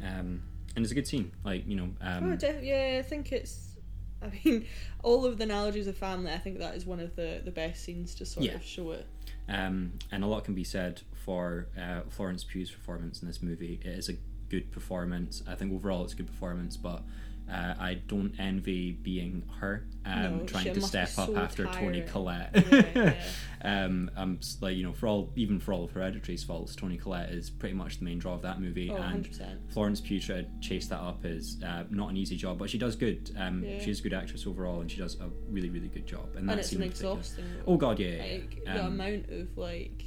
[0.03, 0.41] Um,
[0.75, 1.31] and it's a good scene.
[1.43, 3.65] Like, you know, um, oh, def- yeah, I think it's.
[4.21, 4.65] I mean,
[5.01, 6.31] all of the analogies of family.
[6.33, 8.55] I think that is one of the the best scenes to sort Yeah.
[8.55, 9.05] of show it.
[9.47, 13.79] Um, and a lot can be said for uh, Florence Pugh's performance in this movie.
[13.83, 14.13] It is a
[14.49, 15.43] good performance.
[15.47, 17.03] I think overall it's a good performance, but
[17.51, 22.01] uh, I don't envy being her um, No, trying to step up so after Toni
[22.01, 22.07] tiring.
[22.07, 22.65] Collette.
[22.71, 23.13] Yeah,
[23.63, 27.31] um, I'm like you know for all even for all of Hereditary's faults, Toni Collette
[27.31, 29.71] is pretty much the main draw of that movie, Oh, and 100%.
[29.73, 32.95] Florence Pugh to chase that up is uh, not an easy job, but she does
[32.95, 33.31] good.
[33.35, 33.79] Um, Yeah.
[33.83, 36.29] She's a good actress overall, and she does a really really good job.
[36.35, 37.45] And, And it's an particular- exhausting.
[37.65, 38.73] Oh god, yeah, yeah, like yeah.
[38.75, 40.03] the Um, amount of like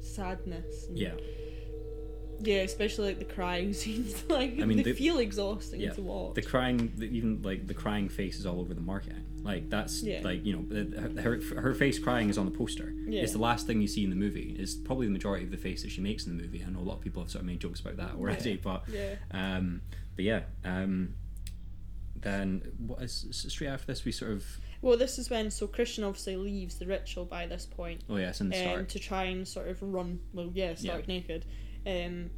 [0.00, 0.86] sadness.
[0.94, 1.12] Yeah.
[2.42, 4.24] Yeah, especially like the crying scenes.
[4.28, 6.34] Like I mean, they the- feel exhausting yeah, to watch.
[6.34, 10.02] the crying the, even like the crying face is all over the marketing like that's
[10.02, 10.20] Yeah.
[10.22, 13.22] like you know her, her face crying is on the poster Yeah.
[13.22, 15.56] it's the last thing you see in the movie It's probably the majority of the
[15.56, 17.40] face that she makes in the movie i know a lot of people have sort
[17.40, 18.56] of made jokes about that already Yeah.
[18.62, 19.14] but yeah.
[19.32, 19.80] um
[20.14, 21.14] but yeah um
[22.16, 24.44] then what is straight after this we sort of
[24.82, 28.02] Well, this is when so Christian obviously leaves the ritual by this point.
[28.10, 30.20] oh yes in the um, start to try and sort of run.
[30.34, 31.14] Well, yeah, start Yeah.
[31.14, 31.44] naked.
[31.86, 32.30] Um,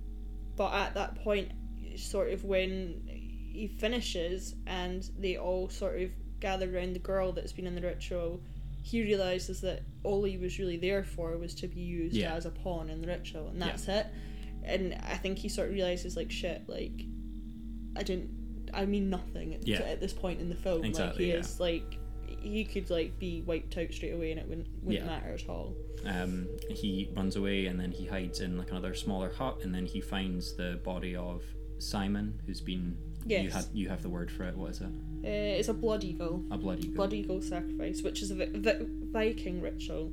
[0.56, 1.52] but at that point,
[1.96, 6.10] sort of when he finishes and they all sort of
[6.40, 8.40] gather around the girl that's been in the ritual,
[8.82, 12.34] he realizes that all he was really there for was to be used Yeah.
[12.34, 14.06] as a pawn in the ritual, and that's it.
[14.64, 17.04] And I think he sort of realizes like shit, like
[17.96, 18.70] I didn't.
[18.74, 19.80] I mean nothing at, Yeah.
[19.82, 20.82] at this point in the film.
[20.84, 21.38] Exactly, like he yeah.
[21.40, 21.98] is like
[22.42, 25.10] he could like be wiped out straight away and it wouldn't wouldn't Yeah.
[25.10, 25.74] matter at all.
[26.04, 29.86] um, he runs away and then he hides in like another smaller hut and then
[29.86, 31.42] he finds the body of
[31.78, 32.96] Simon who's been
[33.26, 33.52] you Yes.
[33.52, 34.86] have you have the word for it what is it
[35.24, 38.86] Uh, it's a blood eagle, a bloody blood eagle sacrifice, which is a vi- vi-
[39.12, 40.10] Viking ritual,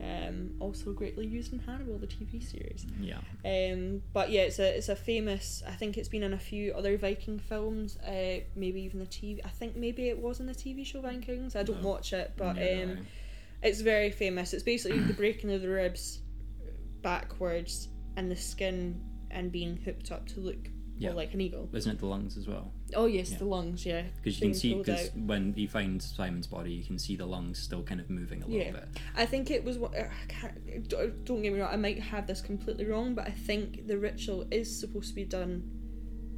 [0.00, 2.86] um, also greatly used in Hannibal, the TV series.
[3.00, 5.62] yeah Um, but yeah, it's a it's a famous.
[5.66, 9.40] I think it's been in a few other Viking films, uh, maybe even the TV.
[9.44, 11.56] I think maybe it was in the TV show Vikings.
[11.56, 11.88] I don't No.
[11.88, 12.96] watch it, but Yeah, um, no,
[13.62, 14.52] it's very famous.
[14.52, 16.20] It's basically the breaking of the ribs
[17.02, 19.00] backwards and the skin
[19.30, 20.68] and being hooked up to look
[20.98, 21.08] Yeah.
[21.10, 21.68] well, like an eagle.
[21.72, 23.38] isn't it the lungs as well Oh yes, Yeah.
[23.38, 23.86] the lungs.
[23.86, 27.26] Yeah, because you can see because when he finds Simon's body you can see the
[27.26, 28.72] lungs still kind of moving a little Yeah.
[28.72, 29.78] bit I think it was.
[29.78, 30.88] what- I can't,
[31.24, 31.70] don't get me wrong.
[31.72, 35.24] I might have this completely wrong, but I think the ritual is supposed to be
[35.24, 35.62] done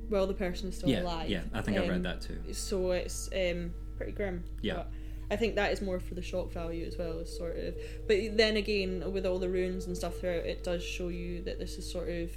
[0.09, 1.31] while the person is still yeah alive.
[1.31, 4.43] yeah I think I Um, read that too So it's um, pretty grim.
[4.61, 4.74] Yeah.
[4.74, 4.91] But
[5.31, 7.74] I think that is more for the shock value as well as sort of.
[8.09, 11.61] But then again, with all the runes and stuff throughout, it does show you that
[11.61, 12.31] this is sort of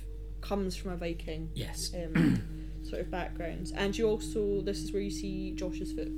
[0.44, 2.42] comes from a Viking yes um,
[2.84, 3.72] sort of background.
[3.76, 6.12] And you also this is where you see Josh's foot.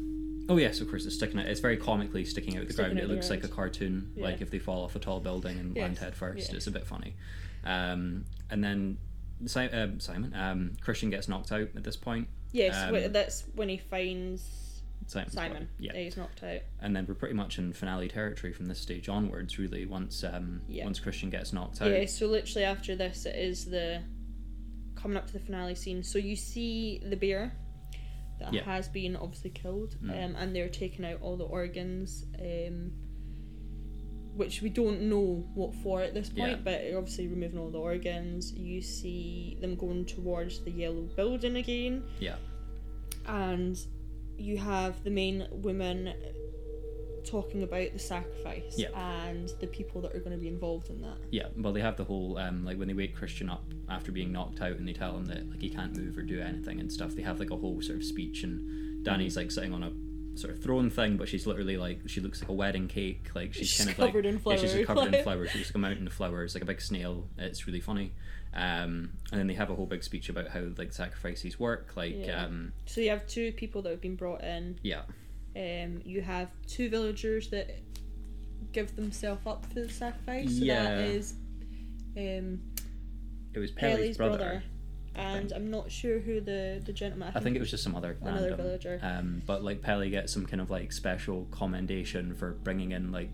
[0.50, 2.94] oh yes of course it's sticking out it's very comically sticking out of the Sticking
[2.96, 4.26] ground it looks like a cartoon Yeah.
[4.26, 6.56] like if they fall off a tall building and land Yes, head first yeah.
[6.58, 7.16] it's a bit funny
[7.64, 8.98] um, and then
[9.46, 13.44] si- um, Simon um, Christian gets knocked out at this point Yes, Um, wh- that's
[13.56, 15.54] when he finds Simon's Simon.
[15.54, 15.68] body.
[15.78, 15.94] Yeah.
[15.94, 16.62] he's knocked out.
[16.80, 19.60] and then we're pretty much in finale territory from this stage onwards.
[19.60, 20.86] Really, once um, Yeah.
[20.86, 21.92] once Christian gets knocked out.
[21.92, 24.02] Yeah, so literally after this, it is the
[25.06, 26.02] coming up to the finale scene.
[26.02, 27.56] So you see the bear
[28.40, 28.64] that Yeah.
[28.64, 30.10] has been obviously killed, Mm.
[30.26, 32.92] um, and they're taking out all the organs, um,
[34.36, 36.58] which we don't know what for at this point.
[36.58, 36.62] Yeah.
[36.64, 42.02] But obviously removing all the organs, you see them going towards the yellow building again,
[42.20, 42.38] Yeah.
[43.28, 43.78] and
[44.40, 46.14] you have the main woman
[47.26, 48.90] talking about the sacrifice Yeah.
[49.20, 51.18] and the people that are going to be involved in that.
[51.32, 54.32] Yeah, well, they have the whole um, like when they wake Christian up after being
[54.32, 56.92] knocked out, and they tell him that like he can't move or do anything and
[56.92, 57.16] stuff.
[57.16, 59.92] They have like a whole sort of speech, and Danny's like sitting on a
[60.38, 63.30] sort of throne thing, but she's literally like she looks like a wedding cake.
[63.34, 65.50] Like she's, She's kind of covered like in yeah, she's flowers, covered in flowers.
[65.52, 67.28] She looks like a mountain of flowers, like a big snail.
[67.38, 68.12] It's really funny.
[68.54, 71.92] Um, and then they have a whole big speech about how like sacrifices work.
[71.96, 72.46] Like Yeah.
[72.46, 74.80] um, So you have two people that have been brought in.
[74.82, 75.02] yeah,
[75.56, 77.80] Um, you have two villagers that
[78.74, 80.58] give themselves up for the sacrifice.
[80.58, 80.84] So Yeah.
[80.84, 81.34] that is
[82.18, 82.60] um,
[83.54, 84.38] it was Pelle's, Pelle's brother.
[84.38, 84.64] brother.
[85.18, 87.32] And I'm not sure who the, the gentleman.
[87.34, 88.58] I think it was just some other Another random.
[88.58, 89.00] villager.
[89.02, 93.30] Um, but like Pelle gets some kind of like special commendation for bringing in like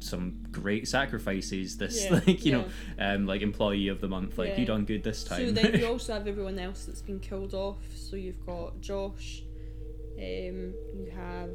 [0.00, 1.78] some great sacrifices.
[1.78, 2.66] This Yeah, like you know
[2.98, 4.36] um like employee of the month.
[4.36, 4.60] Like Yeah.
[4.60, 5.54] you done good this So time.
[5.54, 7.78] then you also have everyone else that's been killed off.
[7.94, 9.42] So you've got Josh.
[10.18, 11.50] Um, you have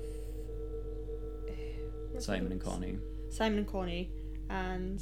[1.49, 2.61] uh, Simon and?
[2.61, 2.97] Connie.
[3.29, 4.11] Simon and Connie,
[4.49, 5.01] and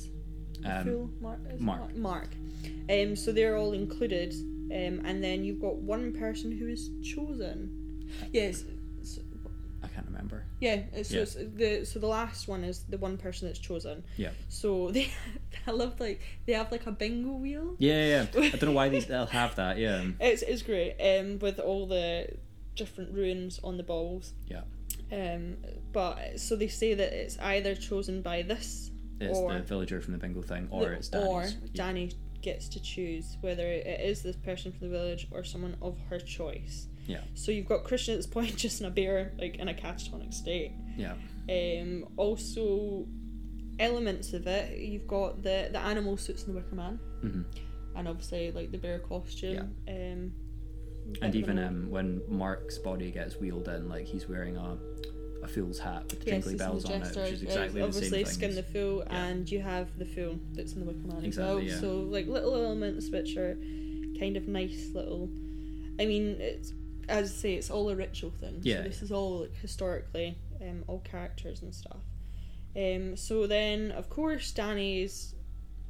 [0.65, 1.59] Um, Phil Mark.
[1.59, 1.95] Mark.
[1.95, 2.29] Mark.
[2.89, 4.33] Um, so they're all included,
[4.71, 8.07] um, and then you've got one person who is chosen.
[8.31, 8.63] Yes.
[9.03, 9.21] so-
[9.81, 10.43] I can't remember.
[10.59, 11.21] yeah, so Yeah.
[11.21, 14.03] it's the so the last one is the one person that's chosen.
[14.17, 14.31] Yeah.
[14.49, 15.09] So they,
[15.65, 17.75] I love like they have like a bingo wheel.
[17.79, 18.25] Yeah, yeah.
[18.33, 18.41] yeah.
[18.41, 19.77] I don't know why they, they'll have that.
[19.77, 20.03] Yeah.
[20.19, 20.95] It's it's great.
[20.99, 22.27] Um, with all the
[22.79, 24.33] different runes on the balls.
[24.47, 24.63] Yeah.
[25.11, 25.57] Um,
[25.91, 30.13] but so they say that it's either chosen by this It's or the villager from
[30.13, 31.27] the bingo thing, or the- it's Danny's.
[31.29, 31.57] or Yeah.
[31.73, 32.11] Danny
[32.41, 36.19] gets to choose whether it is this person from the village or someone of her
[36.19, 36.87] choice.
[37.05, 37.21] Yeah.
[37.33, 40.33] So you've got Christian at this point just in a bear, like in a catatonic
[40.33, 40.71] state.
[40.97, 41.15] Yeah.
[41.49, 43.05] Um, also,
[43.79, 44.77] elements of it.
[44.79, 47.41] You've got the the animal suits in the Wicker Man, hmm
[47.95, 49.75] and obviously like the bear costume.
[49.87, 50.31] Um,
[51.21, 54.77] And even um, when Mark's body gets wheeled in, like he's wearing a,
[55.43, 58.33] a fool's hat with the Yes, bells on it, which is exactly the obviously same
[58.33, 59.25] skin the fool, Yeah.
[59.25, 61.71] and you have the fool that's in the Wicker Man Exactly, as yeah.
[61.73, 61.81] well.
[61.81, 63.55] So like little elements which are
[64.19, 65.29] kind of nice little.
[65.99, 66.73] I mean, it's
[67.07, 68.59] as I say, it's all a ritual thing.
[68.61, 68.77] Yeah.
[68.77, 72.03] So this is all like, historically, um, all characters and stuff.
[72.75, 73.15] Um.
[73.17, 75.33] So then, of course, Danny's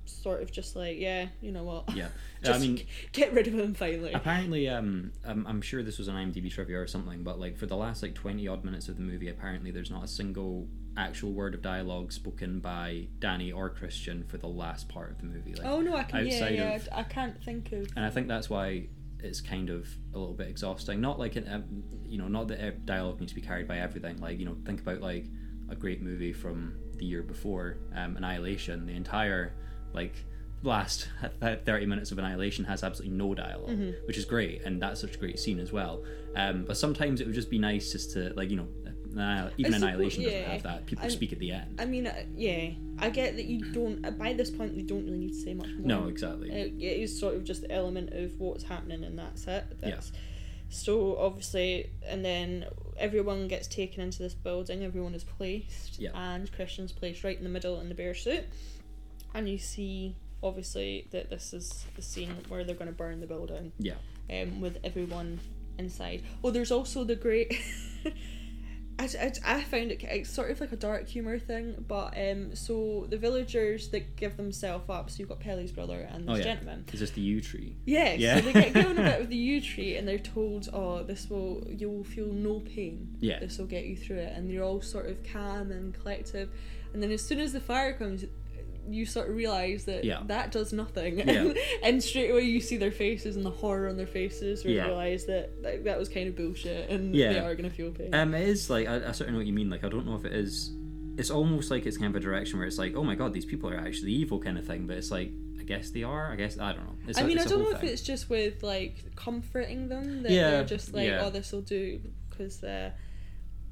[0.10, 1.96] sort of just like, yeah, you know what?
[1.96, 2.10] Yeah.
[2.44, 4.14] just I mean, get rid of him finally.
[4.14, 7.66] Apparently, um, I'm, I'm sure this was an IMDb trivia or something, but like for
[7.66, 10.68] the last like 20 odd minutes of the movie, apparently there's not a single
[10.98, 15.26] actual word of dialogue spoken by Danny or Christian for the last part of the
[15.26, 15.54] movie.
[15.56, 16.26] Like, Oh no, I can.
[16.28, 16.76] Yeah, yeah.
[16.76, 17.90] of- I can't think of.
[17.96, 18.88] and I think that's why
[19.22, 21.02] it's kind of a little bit exhausting.
[21.02, 24.18] Not like, an, um, you know, not that dialogue needs to be carried by everything.
[24.18, 25.26] Like, you know, think about like
[25.70, 28.86] a great movie from the year before, um, Annihilation.
[28.86, 29.54] The entire
[29.94, 30.14] like
[30.62, 31.08] last
[31.42, 33.92] 30 minutes of Annihilation has absolutely no dialog Mm-hmm.
[34.08, 36.04] which is great, and that's such a great scene as well.
[36.36, 38.68] Um, but sometimes it would just be nice just to like, you know,
[39.14, 40.86] Annihil- even suppose- Annihilation doesn't have that.
[40.86, 41.80] People I'm- speak at the end.
[41.80, 44.06] I mean, uh, yeah, I get that you don't.
[44.06, 45.88] uh, By this point, you don't really need to say much more.
[45.88, 46.52] no, exactly.
[46.52, 49.64] it, is sort of just the element of what's happening, and that's it.
[49.82, 50.02] Yeah.
[50.72, 52.66] So obviously, and then
[52.98, 54.84] everyone gets taken into this building.
[54.84, 56.12] Everyone is placed, Yeah.
[56.14, 58.44] and Christian's placed right in the middle in the bear suit,
[59.34, 63.28] and you see obviously that this is the scene where they're going to burn the
[63.28, 63.72] building.
[63.80, 63.96] Yeah.
[64.32, 65.40] Um, with everyone
[65.78, 66.22] inside.
[66.44, 67.60] Oh, there's also the great.
[69.00, 72.54] I, I, I found it it's sort of like a dark humor thing, but um,
[72.54, 75.10] so the villagers that give themselves up.
[75.10, 76.44] So you've got Pelle's brother and this Oh, yeah.
[76.44, 76.84] gentleman.
[76.92, 77.78] Is this the yew tree?
[77.86, 78.36] Yeah, Yeah.
[78.36, 81.30] so they get given a bit of the yew tree and they're told, oh, this
[81.30, 83.16] will, you will feel no pain.
[83.22, 83.40] Yeah.
[83.40, 84.34] This will get you through it.
[84.36, 86.50] And they're all sort of calm and collective.
[86.94, 88.26] And then as soon as the fire comes,
[88.94, 90.22] you sort of realise that Yeah.
[90.28, 91.20] that does nothing.
[91.20, 91.54] Yeah.
[91.84, 94.84] and straight away you see their faces and the horror on their faces where Yeah.
[94.86, 97.34] you realise that, that that was kind of bullshit and Yeah.
[97.34, 98.14] they are going to feel pain.
[98.14, 99.70] Um, it is like I, I sort of know what you mean.
[99.70, 100.72] Like I don't know if it is.
[101.18, 103.46] It's almost like it's kind of a direction where it's like, oh my god, these
[103.46, 104.88] people are actually evil kind of thing.
[104.88, 106.32] But it's like, I guess they are.
[106.32, 106.96] I guess I don't know.
[107.08, 110.32] It's I a- mean, I don't know if it's just with like comforting them that
[110.32, 111.24] Yeah, they're just like, yeah.
[111.26, 112.00] oh, this will do
[112.30, 112.94] because they're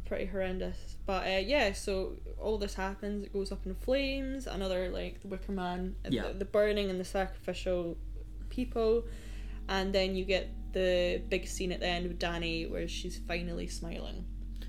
[0.07, 0.97] pretty horrendous.
[1.05, 3.23] But uh, yeah, so all this happens.
[3.25, 4.47] It goes up in flames.
[4.47, 6.27] Another like the Wicker Man, Yeah.
[6.29, 7.97] the, the burning and the sacrificial
[8.49, 9.05] people,
[9.69, 13.67] and then you get the big scene at the end with Danny where she's finally
[13.67, 14.25] smiling.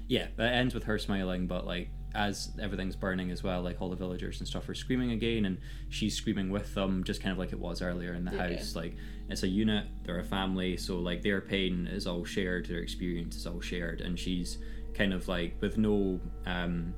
[0.07, 3.91] yeah, it ends with her smiling, but like as everything's burning as well, like all
[3.91, 5.59] the villagers and stuff are screaming again, and
[5.91, 8.49] she's screaming with them, just kind of like it was earlier in the Yeah.
[8.57, 8.75] house.
[8.75, 8.97] Like
[9.29, 13.37] it's a unit, they're a family, so like their pain is all shared, their experience
[13.37, 14.57] is all shared, and she's
[14.99, 16.93] kind of like with no um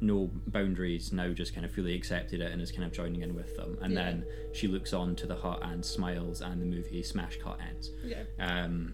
[0.00, 3.34] no boundaries now just kind of fully accepted it and is kind of joining in
[3.34, 4.04] with them and Yeah.
[4.04, 7.90] then she looks on to the hut and smiles and the movie smash cut ends
[8.04, 8.22] Yeah.
[8.38, 8.92] um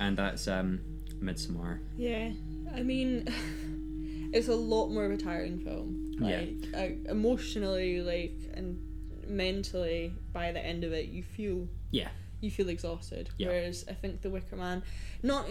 [0.00, 0.80] and that's um
[1.20, 2.32] Midsommar Yeah.
[2.74, 3.26] I mean,
[4.32, 6.12] it's a lot more of a tiring film.
[6.20, 6.44] Yeah.
[6.72, 8.78] Like, uh, emotionally, like, and
[9.26, 12.08] mentally, by the end of it, you feel yeah
[12.40, 13.30] you feel exhausted.
[13.36, 13.48] Yeah.
[13.48, 14.82] Whereas I think The Wicker Man,
[15.22, 15.46] not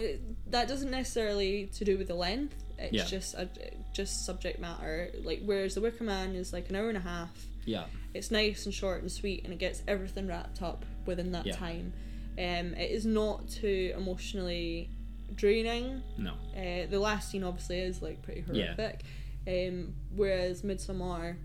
[0.48, 2.56] that doesn't necessarily to do with the length.
[2.78, 3.04] It's Yeah.
[3.04, 3.48] just a,
[3.92, 5.10] just subject matter.
[5.22, 7.30] Like whereas The Wicker Man is like an hour and a half.
[7.64, 7.84] yeah
[8.14, 11.56] It's nice and short and sweet, and it gets everything wrapped up within that Yeah.
[11.56, 11.92] time.
[12.38, 14.88] Um, it is not too emotionally
[15.34, 16.02] draining.
[16.18, 18.74] no Uh, the last scene obviously is like pretty Yeah.
[18.74, 19.02] horrific.
[19.46, 21.36] Um, whereas Midsommar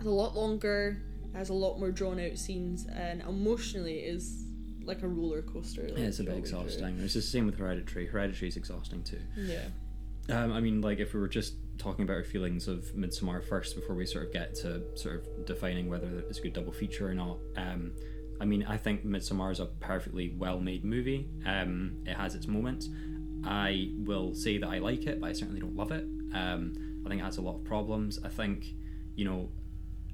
[0.00, 0.98] is a lot longer,
[1.36, 4.44] has a lot more drawn out scenes, and emotionally is
[4.84, 5.82] like a roller coaster.
[5.82, 6.58] Like, it's a bit way through.
[6.58, 9.64] exhausting it's the same with hereditary hereditary is exhausting too Yeah.
[10.28, 13.76] Um, I mean, like if we were just talking about our feelings of Midsommar first
[13.76, 17.08] before we sort of get to sort of defining whether it's a good double feature
[17.08, 17.38] or not.
[17.56, 17.92] Um,
[18.40, 21.28] I mean, I think Midsommar is a perfectly well-made movie.
[21.46, 22.88] Um, it has its moments.
[23.44, 26.04] I will say that I like it, but I certainly don't love it.
[26.34, 28.18] Um, I think it has a lot of problems.
[28.24, 28.66] I think,
[29.14, 29.48] you know,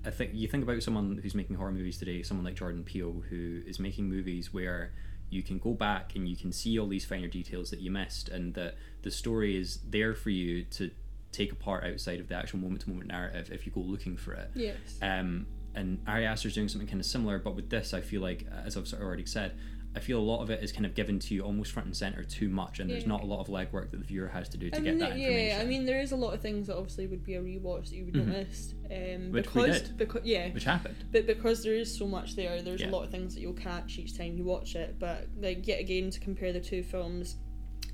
[0.04, 3.22] I think you think about someone who's making horror movies today, someone like Jordan Peele,
[3.30, 4.92] who is making movies where
[5.30, 8.28] you can go back and you can see all these finer details that you missed,
[8.28, 10.90] and that the story is there for you to
[11.30, 14.50] take apart outside of the actual moment-to-moment narrative if you go looking for it.
[14.54, 14.76] Yes.
[15.00, 18.46] Um, and Ari Aster's doing something kind of similar, but with this, I feel like,
[18.66, 19.56] as I've already said,
[19.94, 21.94] I feel a lot of it is kind of given to you almost front and
[21.96, 24.56] center too much, and there's not a lot of legwork that the viewer has to
[24.56, 25.46] do to I get mean, that information.
[25.48, 25.58] yeah.
[25.60, 27.96] I mean, there is a lot of things that obviously would be a rewatch that
[27.96, 28.26] you would Mhm.
[28.34, 28.74] have missed.
[28.90, 29.96] Um, Which we because, did.
[29.98, 30.50] Because, yeah.
[30.52, 30.96] which happened.
[31.12, 32.88] But because there is so much there, there's Yeah.
[32.88, 34.96] a lot of things that you'll catch each time you watch it.
[34.98, 37.36] But like yet again, to compare the two films,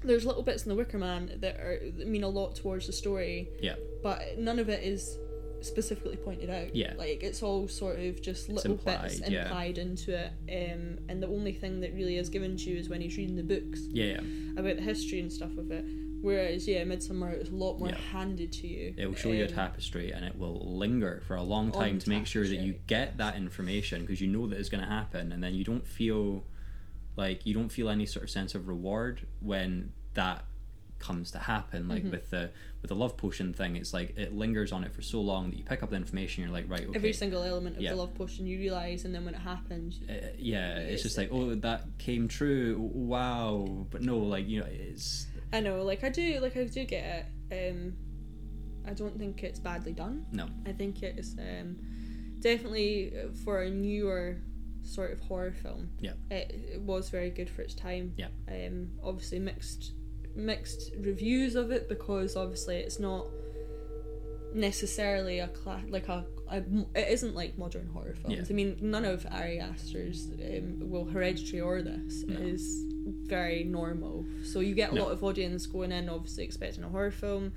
[0.05, 2.93] there's little bits in The Wicker Man that are that mean a lot towards the
[2.93, 3.49] story.
[3.61, 3.75] Yeah.
[4.05, 5.19] But none of it is
[5.63, 6.75] specifically pointed out.
[6.75, 6.95] Yeah.
[6.97, 9.63] Like it's all sort of just little bits implied, yeah.
[9.83, 10.33] into it.
[10.51, 13.37] Um, and the only thing that really is given to you is when he's reading
[13.37, 14.61] the books Yeah, yeah.
[14.61, 15.85] about the history and stuff of it.
[16.21, 17.97] Whereas yeah, Midsommar is a lot more Yeah.
[18.13, 18.95] handed to you.
[18.97, 21.99] It will show you a Um, tapestry and it will linger for a long time
[22.01, 24.91] to make sure that you get that information because you know that it's going to
[24.91, 26.45] happen and then you don't feel
[27.17, 30.45] like you don't feel any sort of sense of reward when that
[30.99, 32.11] comes to happen like Mhm.
[32.11, 32.51] with the
[32.83, 35.57] with the love potion thing it's like it lingers on it for so long that
[35.57, 37.91] you pick up the information you're like right okay Every single element of Yeah.
[37.91, 41.19] the love potion you realise, and then when it happens, uh, yeah it's, It's- just
[41.19, 46.05] like oh that came true wow but no like you know it's I know, like
[46.05, 47.71] I do, like I do get it.
[47.73, 47.95] Um,
[48.87, 50.27] I don't think it's badly done.
[50.33, 51.77] no I think it's um,
[52.41, 53.13] definitely
[53.45, 54.39] for a newer
[54.83, 55.91] sort of horror film.
[56.01, 56.13] Yeah.
[56.31, 58.15] it, it was very good for its time.
[58.17, 58.29] Yeah.
[58.49, 59.93] Um, obviously mixed
[60.35, 63.27] mixed reviews of it because obviously it's not
[64.55, 66.59] necessarily a class like a, a
[66.95, 68.37] it isn't like modern horror films.
[68.37, 68.45] Yeah.
[68.49, 72.39] I mean, none of Ari Aster's um, well, Hereditary or this No.
[72.39, 72.85] is
[73.27, 74.25] very normal.
[74.45, 75.05] So you get a No.
[75.05, 77.53] lot of audience going in, obviously expecting a horror film,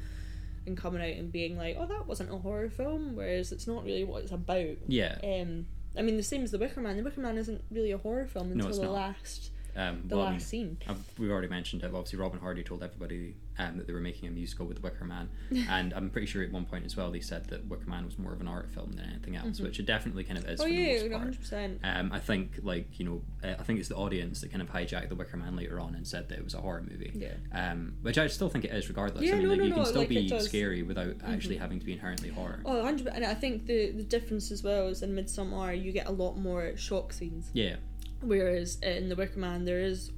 [0.66, 3.84] and coming out and being like, "Oh, that wasn't a horror film," whereas it's not
[3.86, 4.78] really what it's about.
[4.88, 5.68] yeah Um,
[5.98, 6.98] I mean, the same as The Wicker Man.
[6.98, 10.26] The Wicker Man isn't really a horror film until it's the last um the well,
[10.28, 10.78] I mean, last scene.
[10.88, 11.88] I've, we've already mentioned it.
[11.88, 15.06] Obviously, Robin Hardy told everybody um, that they were making a musical with The Wicker
[15.06, 15.30] Man,
[15.70, 18.18] and I'm pretty sure at one point as well they said that Wicker Man was
[18.18, 19.64] more of an art film than anything else, Mhm.
[19.64, 21.22] which it definitely kind of is Oh yeah, most one part.
[21.22, 21.80] hundred percent.
[21.84, 24.70] Um, I think like you know, uh, I think it's the audience that kind of
[24.72, 27.12] hijacked The Wicker Man later on and said that it was a horror movie.
[27.14, 27.34] Yeah.
[27.54, 29.24] Um, which I still think it is, regardless.
[29.24, 31.56] Yeah, I mean, no, like, no, you no, can still like, be scary without actually
[31.58, 31.60] Mhm.
[31.60, 32.62] having to be inherently horror.
[32.66, 36.08] Oh, 100 and I think the the difference as well is in Midsommar you get
[36.08, 37.76] a lot more shock scenes, Yeah,
[38.22, 40.12] whereas in The Wicker Man there is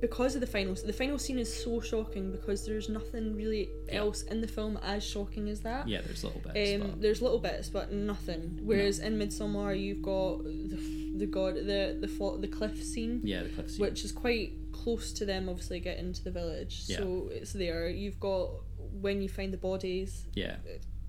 [0.00, 3.96] because of the final the final scene is so shocking because there's nothing really Yeah.
[3.96, 5.88] else in the film as shocking as that.
[5.88, 6.02] yeah.
[6.02, 6.74] There's little bits.
[6.82, 8.60] Um, but- there's little bits, but nothing.
[8.62, 10.78] Whereas in Midsommar, you've got the
[11.16, 13.80] the god the the fa- the cliff scene, yeah, the cliff scene.
[13.80, 15.48] which is quite close to them.
[15.48, 17.88] Obviously, getting to the village, so it's there.
[17.88, 18.50] You've got
[18.92, 20.26] when you find the bodies.
[20.34, 20.56] yeah,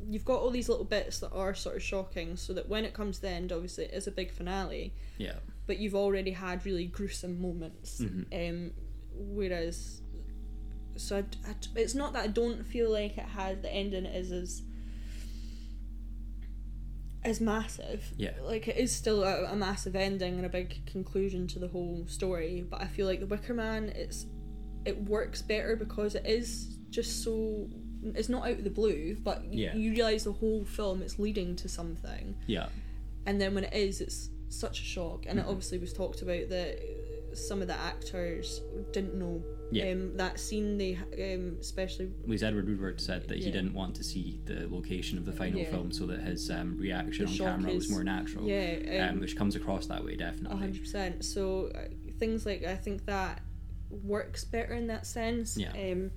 [0.07, 2.93] You've got all these little bits that are sort of shocking, so that when it
[2.93, 4.93] comes to the end, obviously it is a big finale.
[5.17, 5.35] yeah,
[5.67, 7.99] But you've already had really gruesome moments.
[8.01, 8.25] Mhm.
[8.31, 8.71] Um,
[9.13, 10.01] whereas,
[10.95, 14.31] so I, I, it's not that I don't feel like it has the ending is
[14.31, 14.61] as
[17.23, 18.13] as massive.
[18.17, 18.31] Yeah.
[18.41, 22.05] Like it is still a, a massive ending and a big conclusion to the whole
[22.07, 22.65] story.
[22.69, 24.25] But I feel like the Wicker Man, it's
[24.85, 27.67] it works better because it is just so.
[28.03, 29.75] It's not out of the blue, but y- Yeah.
[29.75, 32.69] you realize the whole film it's leading to something, Yeah.
[33.25, 35.25] and then when it is, it's such a shock.
[35.27, 35.49] And it Mhm.
[35.49, 36.79] obviously was talked about that
[37.33, 38.61] some of the actors
[38.91, 39.43] didn't know.
[39.71, 39.91] Yeah.
[39.91, 44.03] Um, that scene they um, especially Louise Edward Woodward said that he didn't want to
[44.03, 45.69] see the location of the final Yeah.
[45.69, 48.47] film so that his um, reaction The on camera was more natural.
[48.47, 50.57] yeah Um, which comes across that way definitely.
[50.57, 51.23] Hundred percent.
[51.23, 53.43] So uh, things like I think that
[53.91, 55.55] works better in that sense.
[55.55, 55.71] Yeah.
[55.73, 56.09] Um,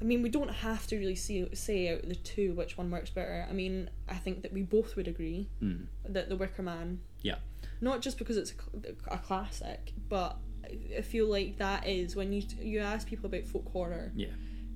[0.00, 2.90] I mean, we don't have to really see say out of the two which one
[2.90, 3.46] works better.
[3.48, 5.86] I mean, I think that we both would agree Mm.
[6.08, 7.00] that The Wicker Man.
[7.22, 7.36] Yeah.
[7.80, 8.54] Not just because it's
[9.08, 10.36] a, a classic, but
[10.96, 14.12] I feel like that is when you you ask people about folk horror.
[14.14, 14.28] Yeah.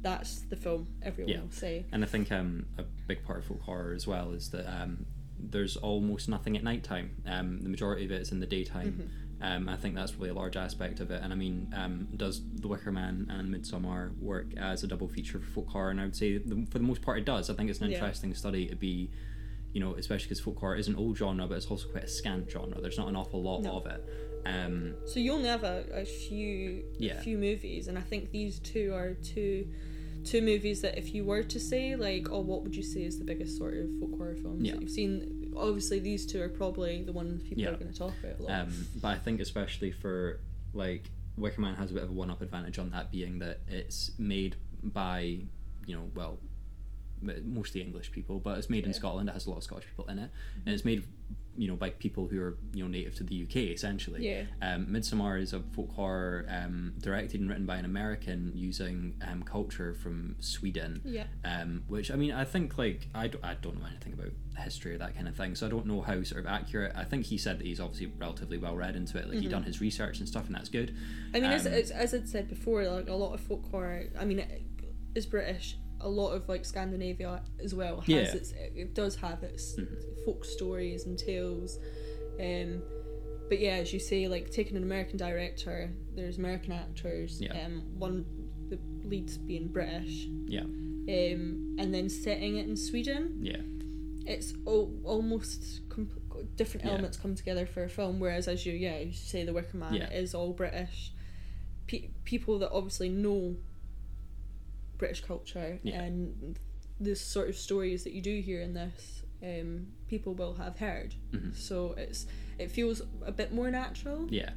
[0.03, 1.41] That's the film everyone Yeah.
[1.41, 1.87] will say.
[1.93, 5.07] And I think um, a big part of folk horror as well is that um,
[5.39, 7.23] there's almost nothing at night time.
[7.27, 8.93] Um, the majority of it is in the daytime.
[8.93, 9.24] Mm-hmm.
[9.41, 11.21] Um, I think that's really a large aspect of it.
[11.23, 15.39] And I mean, um, does The Wicker Man and Midsommar work as a double feature
[15.39, 15.91] for folk horror?
[15.91, 17.51] And I would say the, for the most part it does.
[17.51, 17.97] I think it's an Yeah.
[17.99, 19.11] interesting study to be,
[19.73, 22.09] you know, especially because folk horror is an old genre, but it's also quite a
[22.09, 22.81] scant genre.
[22.81, 23.73] There's not an awful lot No.
[23.73, 24.03] of it.
[24.47, 27.21] Um, So you only have a, a few Yeah.
[27.21, 29.67] few movies, and I think these two are two
[30.23, 33.19] two movies that if you were to say like, oh, what would you say is
[33.19, 34.73] the biggest sort of folk horror films Yeah.
[34.73, 35.44] that you've seen?
[35.57, 37.71] Obviously, these two are probably the ones people Yeah.
[37.71, 38.61] are going to talk about a lot.
[38.61, 40.41] Um, but I think especially for
[40.73, 44.11] like Wicker Man has a bit of a one-up advantage on that being that it's
[44.19, 45.39] made by
[45.87, 46.39] you know well
[47.45, 49.29] mostly English people, but it's made in Scotland.
[49.29, 50.31] It has a lot of Scottish people in it,
[50.67, 51.05] and it's made
[51.57, 54.27] you know by people who are you know native to the UK essentially.
[54.29, 54.43] Yeah.
[54.61, 59.43] Um, Midsommar is a folk horror um, directed and written by an American using um,
[59.45, 61.01] culture from Sweden.
[61.05, 64.33] yeah, Um, which I mean, I think like I don't, I don't know anything about
[64.59, 66.93] history or that kind of thing, so I don't know how sort of accurate.
[66.97, 69.63] I think he said that he's obviously relatively well read into it, like he done
[69.63, 70.95] his research and stuff, and that's good.
[71.33, 74.07] I mean, as, Um, as as I'd said before, like a lot of folk horror.
[74.19, 74.63] I mean, it
[75.15, 75.77] is British.
[76.05, 78.35] A lot of like Scandinavia as well has Yeah.
[78.35, 78.53] its.
[78.75, 80.25] It does have its Mhm.
[80.25, 81.79] folk stories and tales.
[82.39, 82.83] Um,
[83.49, 87.41] but yeah, as you say, like taking an American director, there's American actors.
[87.41, 87.59] Yeah.
[87.67, 88.27] Um, one
[88.69, 90.27] the leads being British.
[90.47, 90.63] Yeah.
[90.63, 93.61] Um, and then setting it in Sweden, Yeah,
[94.27, 96.09] it's al- almost com-
[96.57, 96.93] different Yeah.
[96.93, 98.21] elements come together for a film.
[98.21, 100.11] Whereas, as you yeah, you say, The Wicker Man Yeah.
[100.13, 101.13] is all British.
[101.87, 103.57] Pe- people that obviously know
[104.99, 106.03] British culture Yeah.
[106.03, 106.59] and
[107.01, 111.15] the sort of stories that you do hear in this, um, people will have heard.
[111.33, 111.55] Mhm.
[111.57, 112.27] So it's
[112.59, 114.29] it feels a bit more natural.
[114.31, 114.51] yeah.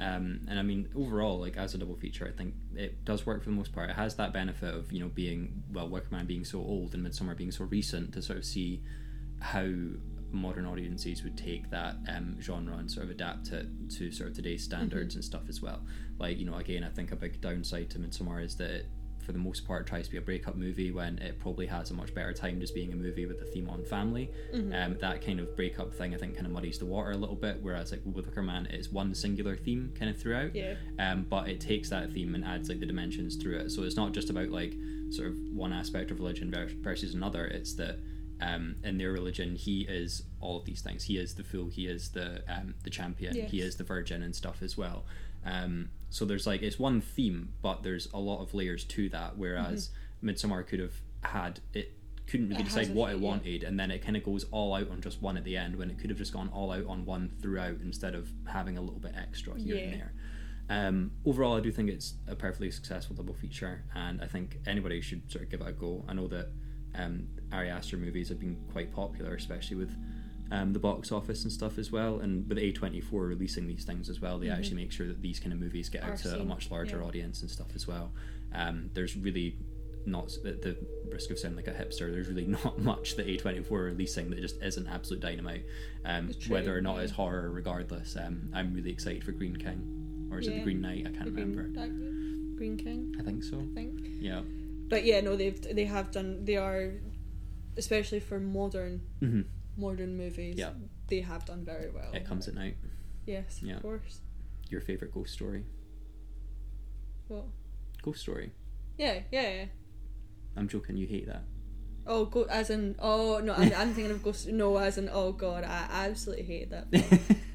[0.00, 3.42] Um, and I mean, overall, like as a double feature, I think it does work
[3.42, 3.90] for the most part.
[3.90, 7.04] It has that benefit of you know being well, Wicker Man being so old and
[7.04, 8.80] Midsommar being so recent to sort of see
[9.40, 9.68] how
[10.30, 14.36] modern audiences would take that um, genre and sort of adapt it to sort of
[14.36, 15.80] today's standards and stuff as well.
[16.18, 18.86] Like you know, again, I think a big downside to Midsommar is that it,
[19.28, 21.94] for the most part tries to be a breakup movie when it probably has a
[21.94, 24.30] much better time just being a movie with a theme on family.
[24.72, 27.36] Um, that kind of breakup thing I think kind of muddies the water a little
[27.36, 27.58] bit.
[27.60, 30.54] Whereas like with Wicker Man, it's one singular theme kind of throughout.
[30.54, 30.76] Yeah.
[30.98, 33.70] Um, but it takes that theme and adds like the dimensions through it.
[33.70, 34.74] So it's not just about like
[35.10, 36.50] sort of one aspect of religion
[36.80, 37.44] versus another.
[37.44, 37.98] It's that
[38.40, 41.04] um, in their religion, he is all of these things.
[41.04, 41.68] He is the fool.
[41.68, 43.34] He is the um, the champion.
[43.46, 45.04] He is the virgin and stuff as well.
[45.44, 49.36] Um, so there's like it's one theme, but there's a lot of layers to that.
[49.36, 49.90] Whereas
[50.22, 51.92] Midsommar could have had it
[52.26, 53.26] couldn't really It decide what it yeah.
[53.28, 55.76] wanted, and then it kind of goes all out on just one at the end
[55.76, 58.80] when it could have just gone all out on one throughout instead of having a
[58.80, 60.12] little bit extra here and there.
[60.70, 65.00] Um, overall, I do think it's a perfectly successful double feature, and I think anybody
[65.00, 66.04] should sort of give it a go.
[66.06, 66.48] I know that
[66.94, 69.96] um, Ari Aster movies have been quite popular, especially with
[70.50, 72.20] um, the box office and stuff as well.
[72.20, 75.52] And with A24 releasing these things as well, they actually make sure that these kind
[75.52, 77.06] of movies get Are out to a much larger yeah.
[77.06, 78.12] audience and stuff as well.
[78.54, 79.56] Um, there's really
[80.06, 80.76] not at the
[81.10, 82.10] risk of sounding like a hipster.
[82.10, 85.66] There's really not much that A24 are releasing that just isn't absolute dynamite.
[86.04, 87.02] Um, true, whether or not yeah.
[87.02, 90.80] it's horror, regardless, um, I'm really excited for Green King, or is it the Green
[90.80, 91.06] Knight?
[91.06, 91.64] I can't The remember.
[91.64, 93.58] Green, Green King, I think so.
[93.58, 94.00] I think.
[94.20, 94.40] Yeah.
[94.88, 96.46] But yeah, no, they've they have done.
[96.46, 96.94] They are,
[97.76, 99.42] especially for modern hmm
[99.78, 100.56] modern movies.
[100.58, 100.70] Yeah.
[101.08, 102.10] They have done very well.
[102.12, 102.76] It comes at night.
[103.26, 103.76] Yes, Yeah.
[103.76, 104.20] of course.
[104.68, 105.64] Your favorite ghost story?
[107.28, 107.44] What?
[108.02, 108.52] Ghost story.
[108.96, 109.64] yeah, yeah, yeah.
[110.56, 110.96] I'm joking.
[110.96, 111.44] You hate that.
[112.06, 114.48] Oh, go as in oh no, I'm, I'm thinking of Ghost.
[114.48, 116.90] No, as in oh god, I absolutely hate that.
[116.90, 117.20] film.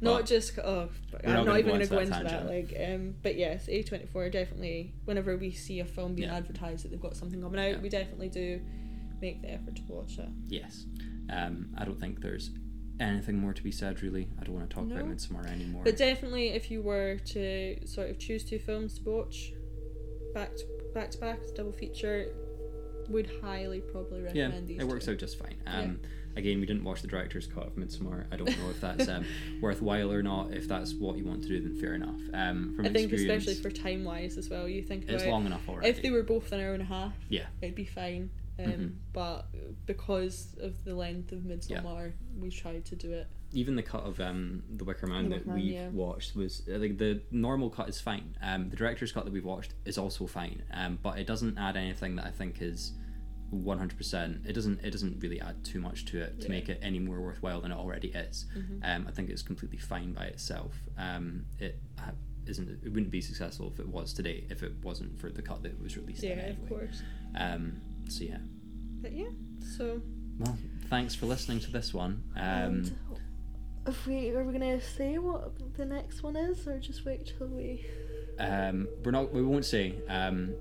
[0.00, 0.88] Well, not just oh,
[1.22, 2.46] I'm not not, gonna even go gonna into go that into that.
[2.46, 4.94] Like, um, but yes, A24 definitely.
[5.04, 6.38] Whenever we see a film being Yeah.
[6.38, 7.80] advertised that they've got something coming out, Yeah.
[7.80, 8.60] we definitely do
[9.20, 10.28] make the effort to watch it.
[10.48, 10.86] Yes.
[11.30, 12.50] Um, I don't think there's
[13.00, 14.28] anything more to be said, really.
[14.40, 15.14] I don't want to talk about No.
[15.14, 15.82] Midsommar anymore.
[15.84, 19.52] But definitely, if you were to sort of choose two films to watch,
[20.34, 22.32] back to back to back, double feature,
[23.08, 24.80] would highly probably yeah, recommend these.
[24.80, 25.12] it works two.
[25.12, 25.56] out just fine.
[25.66, 26.00] Um,
[26.34, 28.24] Again, we didn't watch the director's cut of Midsommar.
[28.32, 29.26] I don't know if that's um,
[29.60, 30.50] worthwhile or not.
[30.52, 32.18] If that's what you want to do, then fair enough.
[32.32, 34.66] Um, from I think especially for time wise as well.
[34.66, 35.88] You think it's long enough already.
[35.88, 37.44] if they were both an hour and a half, Yeah.
[37.60, 38.30] it'd be fine.
[38.58, 38.92] Um, Mhm.
[39.12, 39.46] But
[39.86, 43.26] because of the length of Midsommar, we tried to do it.
[43.54, 45.88] even the cut of um, the Wicker Man The that Wicker Man, we've yeah.
[45.90, 48.34] watched was uh, like the normal cut is fine.
[48.40, 50.62] Um, the director's cut that we've watched is also fine.
[50.72, 52.92] Um, but it doesn't add anything that I think is
[53.50, 54.40] one hundred percent.
[54.46, 54.80] It doesn't.
[54.82, 56.50] It doesn't really add too much to it to Yeah.
[56.52, 58.46] make it any more worthwhile than it already is.
[58.56, 58.80] Mhm.
[58.82, 60.74] Um, I think it's completely fine by itself.
[60.96, 62.14] Um, it ha-
[62.46, 62.70] isn't.
[62.82, 64.44] It wouldn't be successful if it was today.
[64.48, 66.22] If it wasn't for the cut that was released.
[66.22, 67.02] Yeah, then of course.
[67.34, 68.38] Um, so yeah.
[69.00, 69.30] But yeah,
[69.76, 70.00] so
[70.38, 70.56] Well,
[70.88, 72.22] thanks for listening to this one.
[72.36, 72.90] Um,
[73.86, 77.48] if we are we gonna say what the next one is, or just wait till
[77.48, 77.84] we?
[78.38, 79.32] Um, we're not.
[79.32, 79.94] We won't say.
[80.08, 80.54] Um,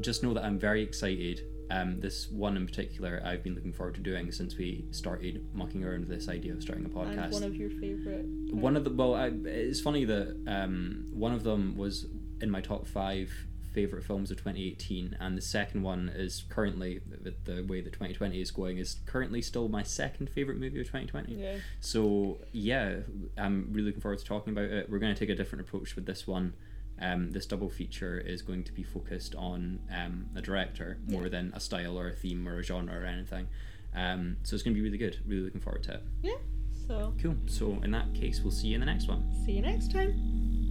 [0.00, 1.42] just know that I'm very excited.
[1.70, 5.84] Um, this one in particular, I've been looking forward to doing since we started mucking
[5.84, 7.24] around with this idea of starting a podcast.
[7.24, 8.26] And one of your favorite.
[8.50, 12.06] One of the well, I, it's funny that um, one of them was
[12.40, 13.30] in my top five
[13.72, 18.40] favorite films of 2018, and the second one is currently with the way that 2020
[18.40, 21.34] is going is currently still my second favorite movie of 2020.
[21.34, 21.56] Yeah.
[21.80, 22.96] So yeah,
[23.38, 24.90] I'm really looking forward to talking about it.
[24.90, 26.54] We're going to take a different approach with this one.
[27.02, 31.28] Um, this double feature is going to be focused on um, a director more Yeah.
[31.30, 33.48] than a style or a theme or a genre or anything.
[33.94, 35.16] Um, so it's going to be really good.
[35.26, 36.02] Really looking forward to it.
[36.22, 36.34] Yeah.
[36.86, 37.36] So Cool.
[37.46, 39.24] So in that case, we'll see you in the next one.
[39.46, 40.69] see you next time.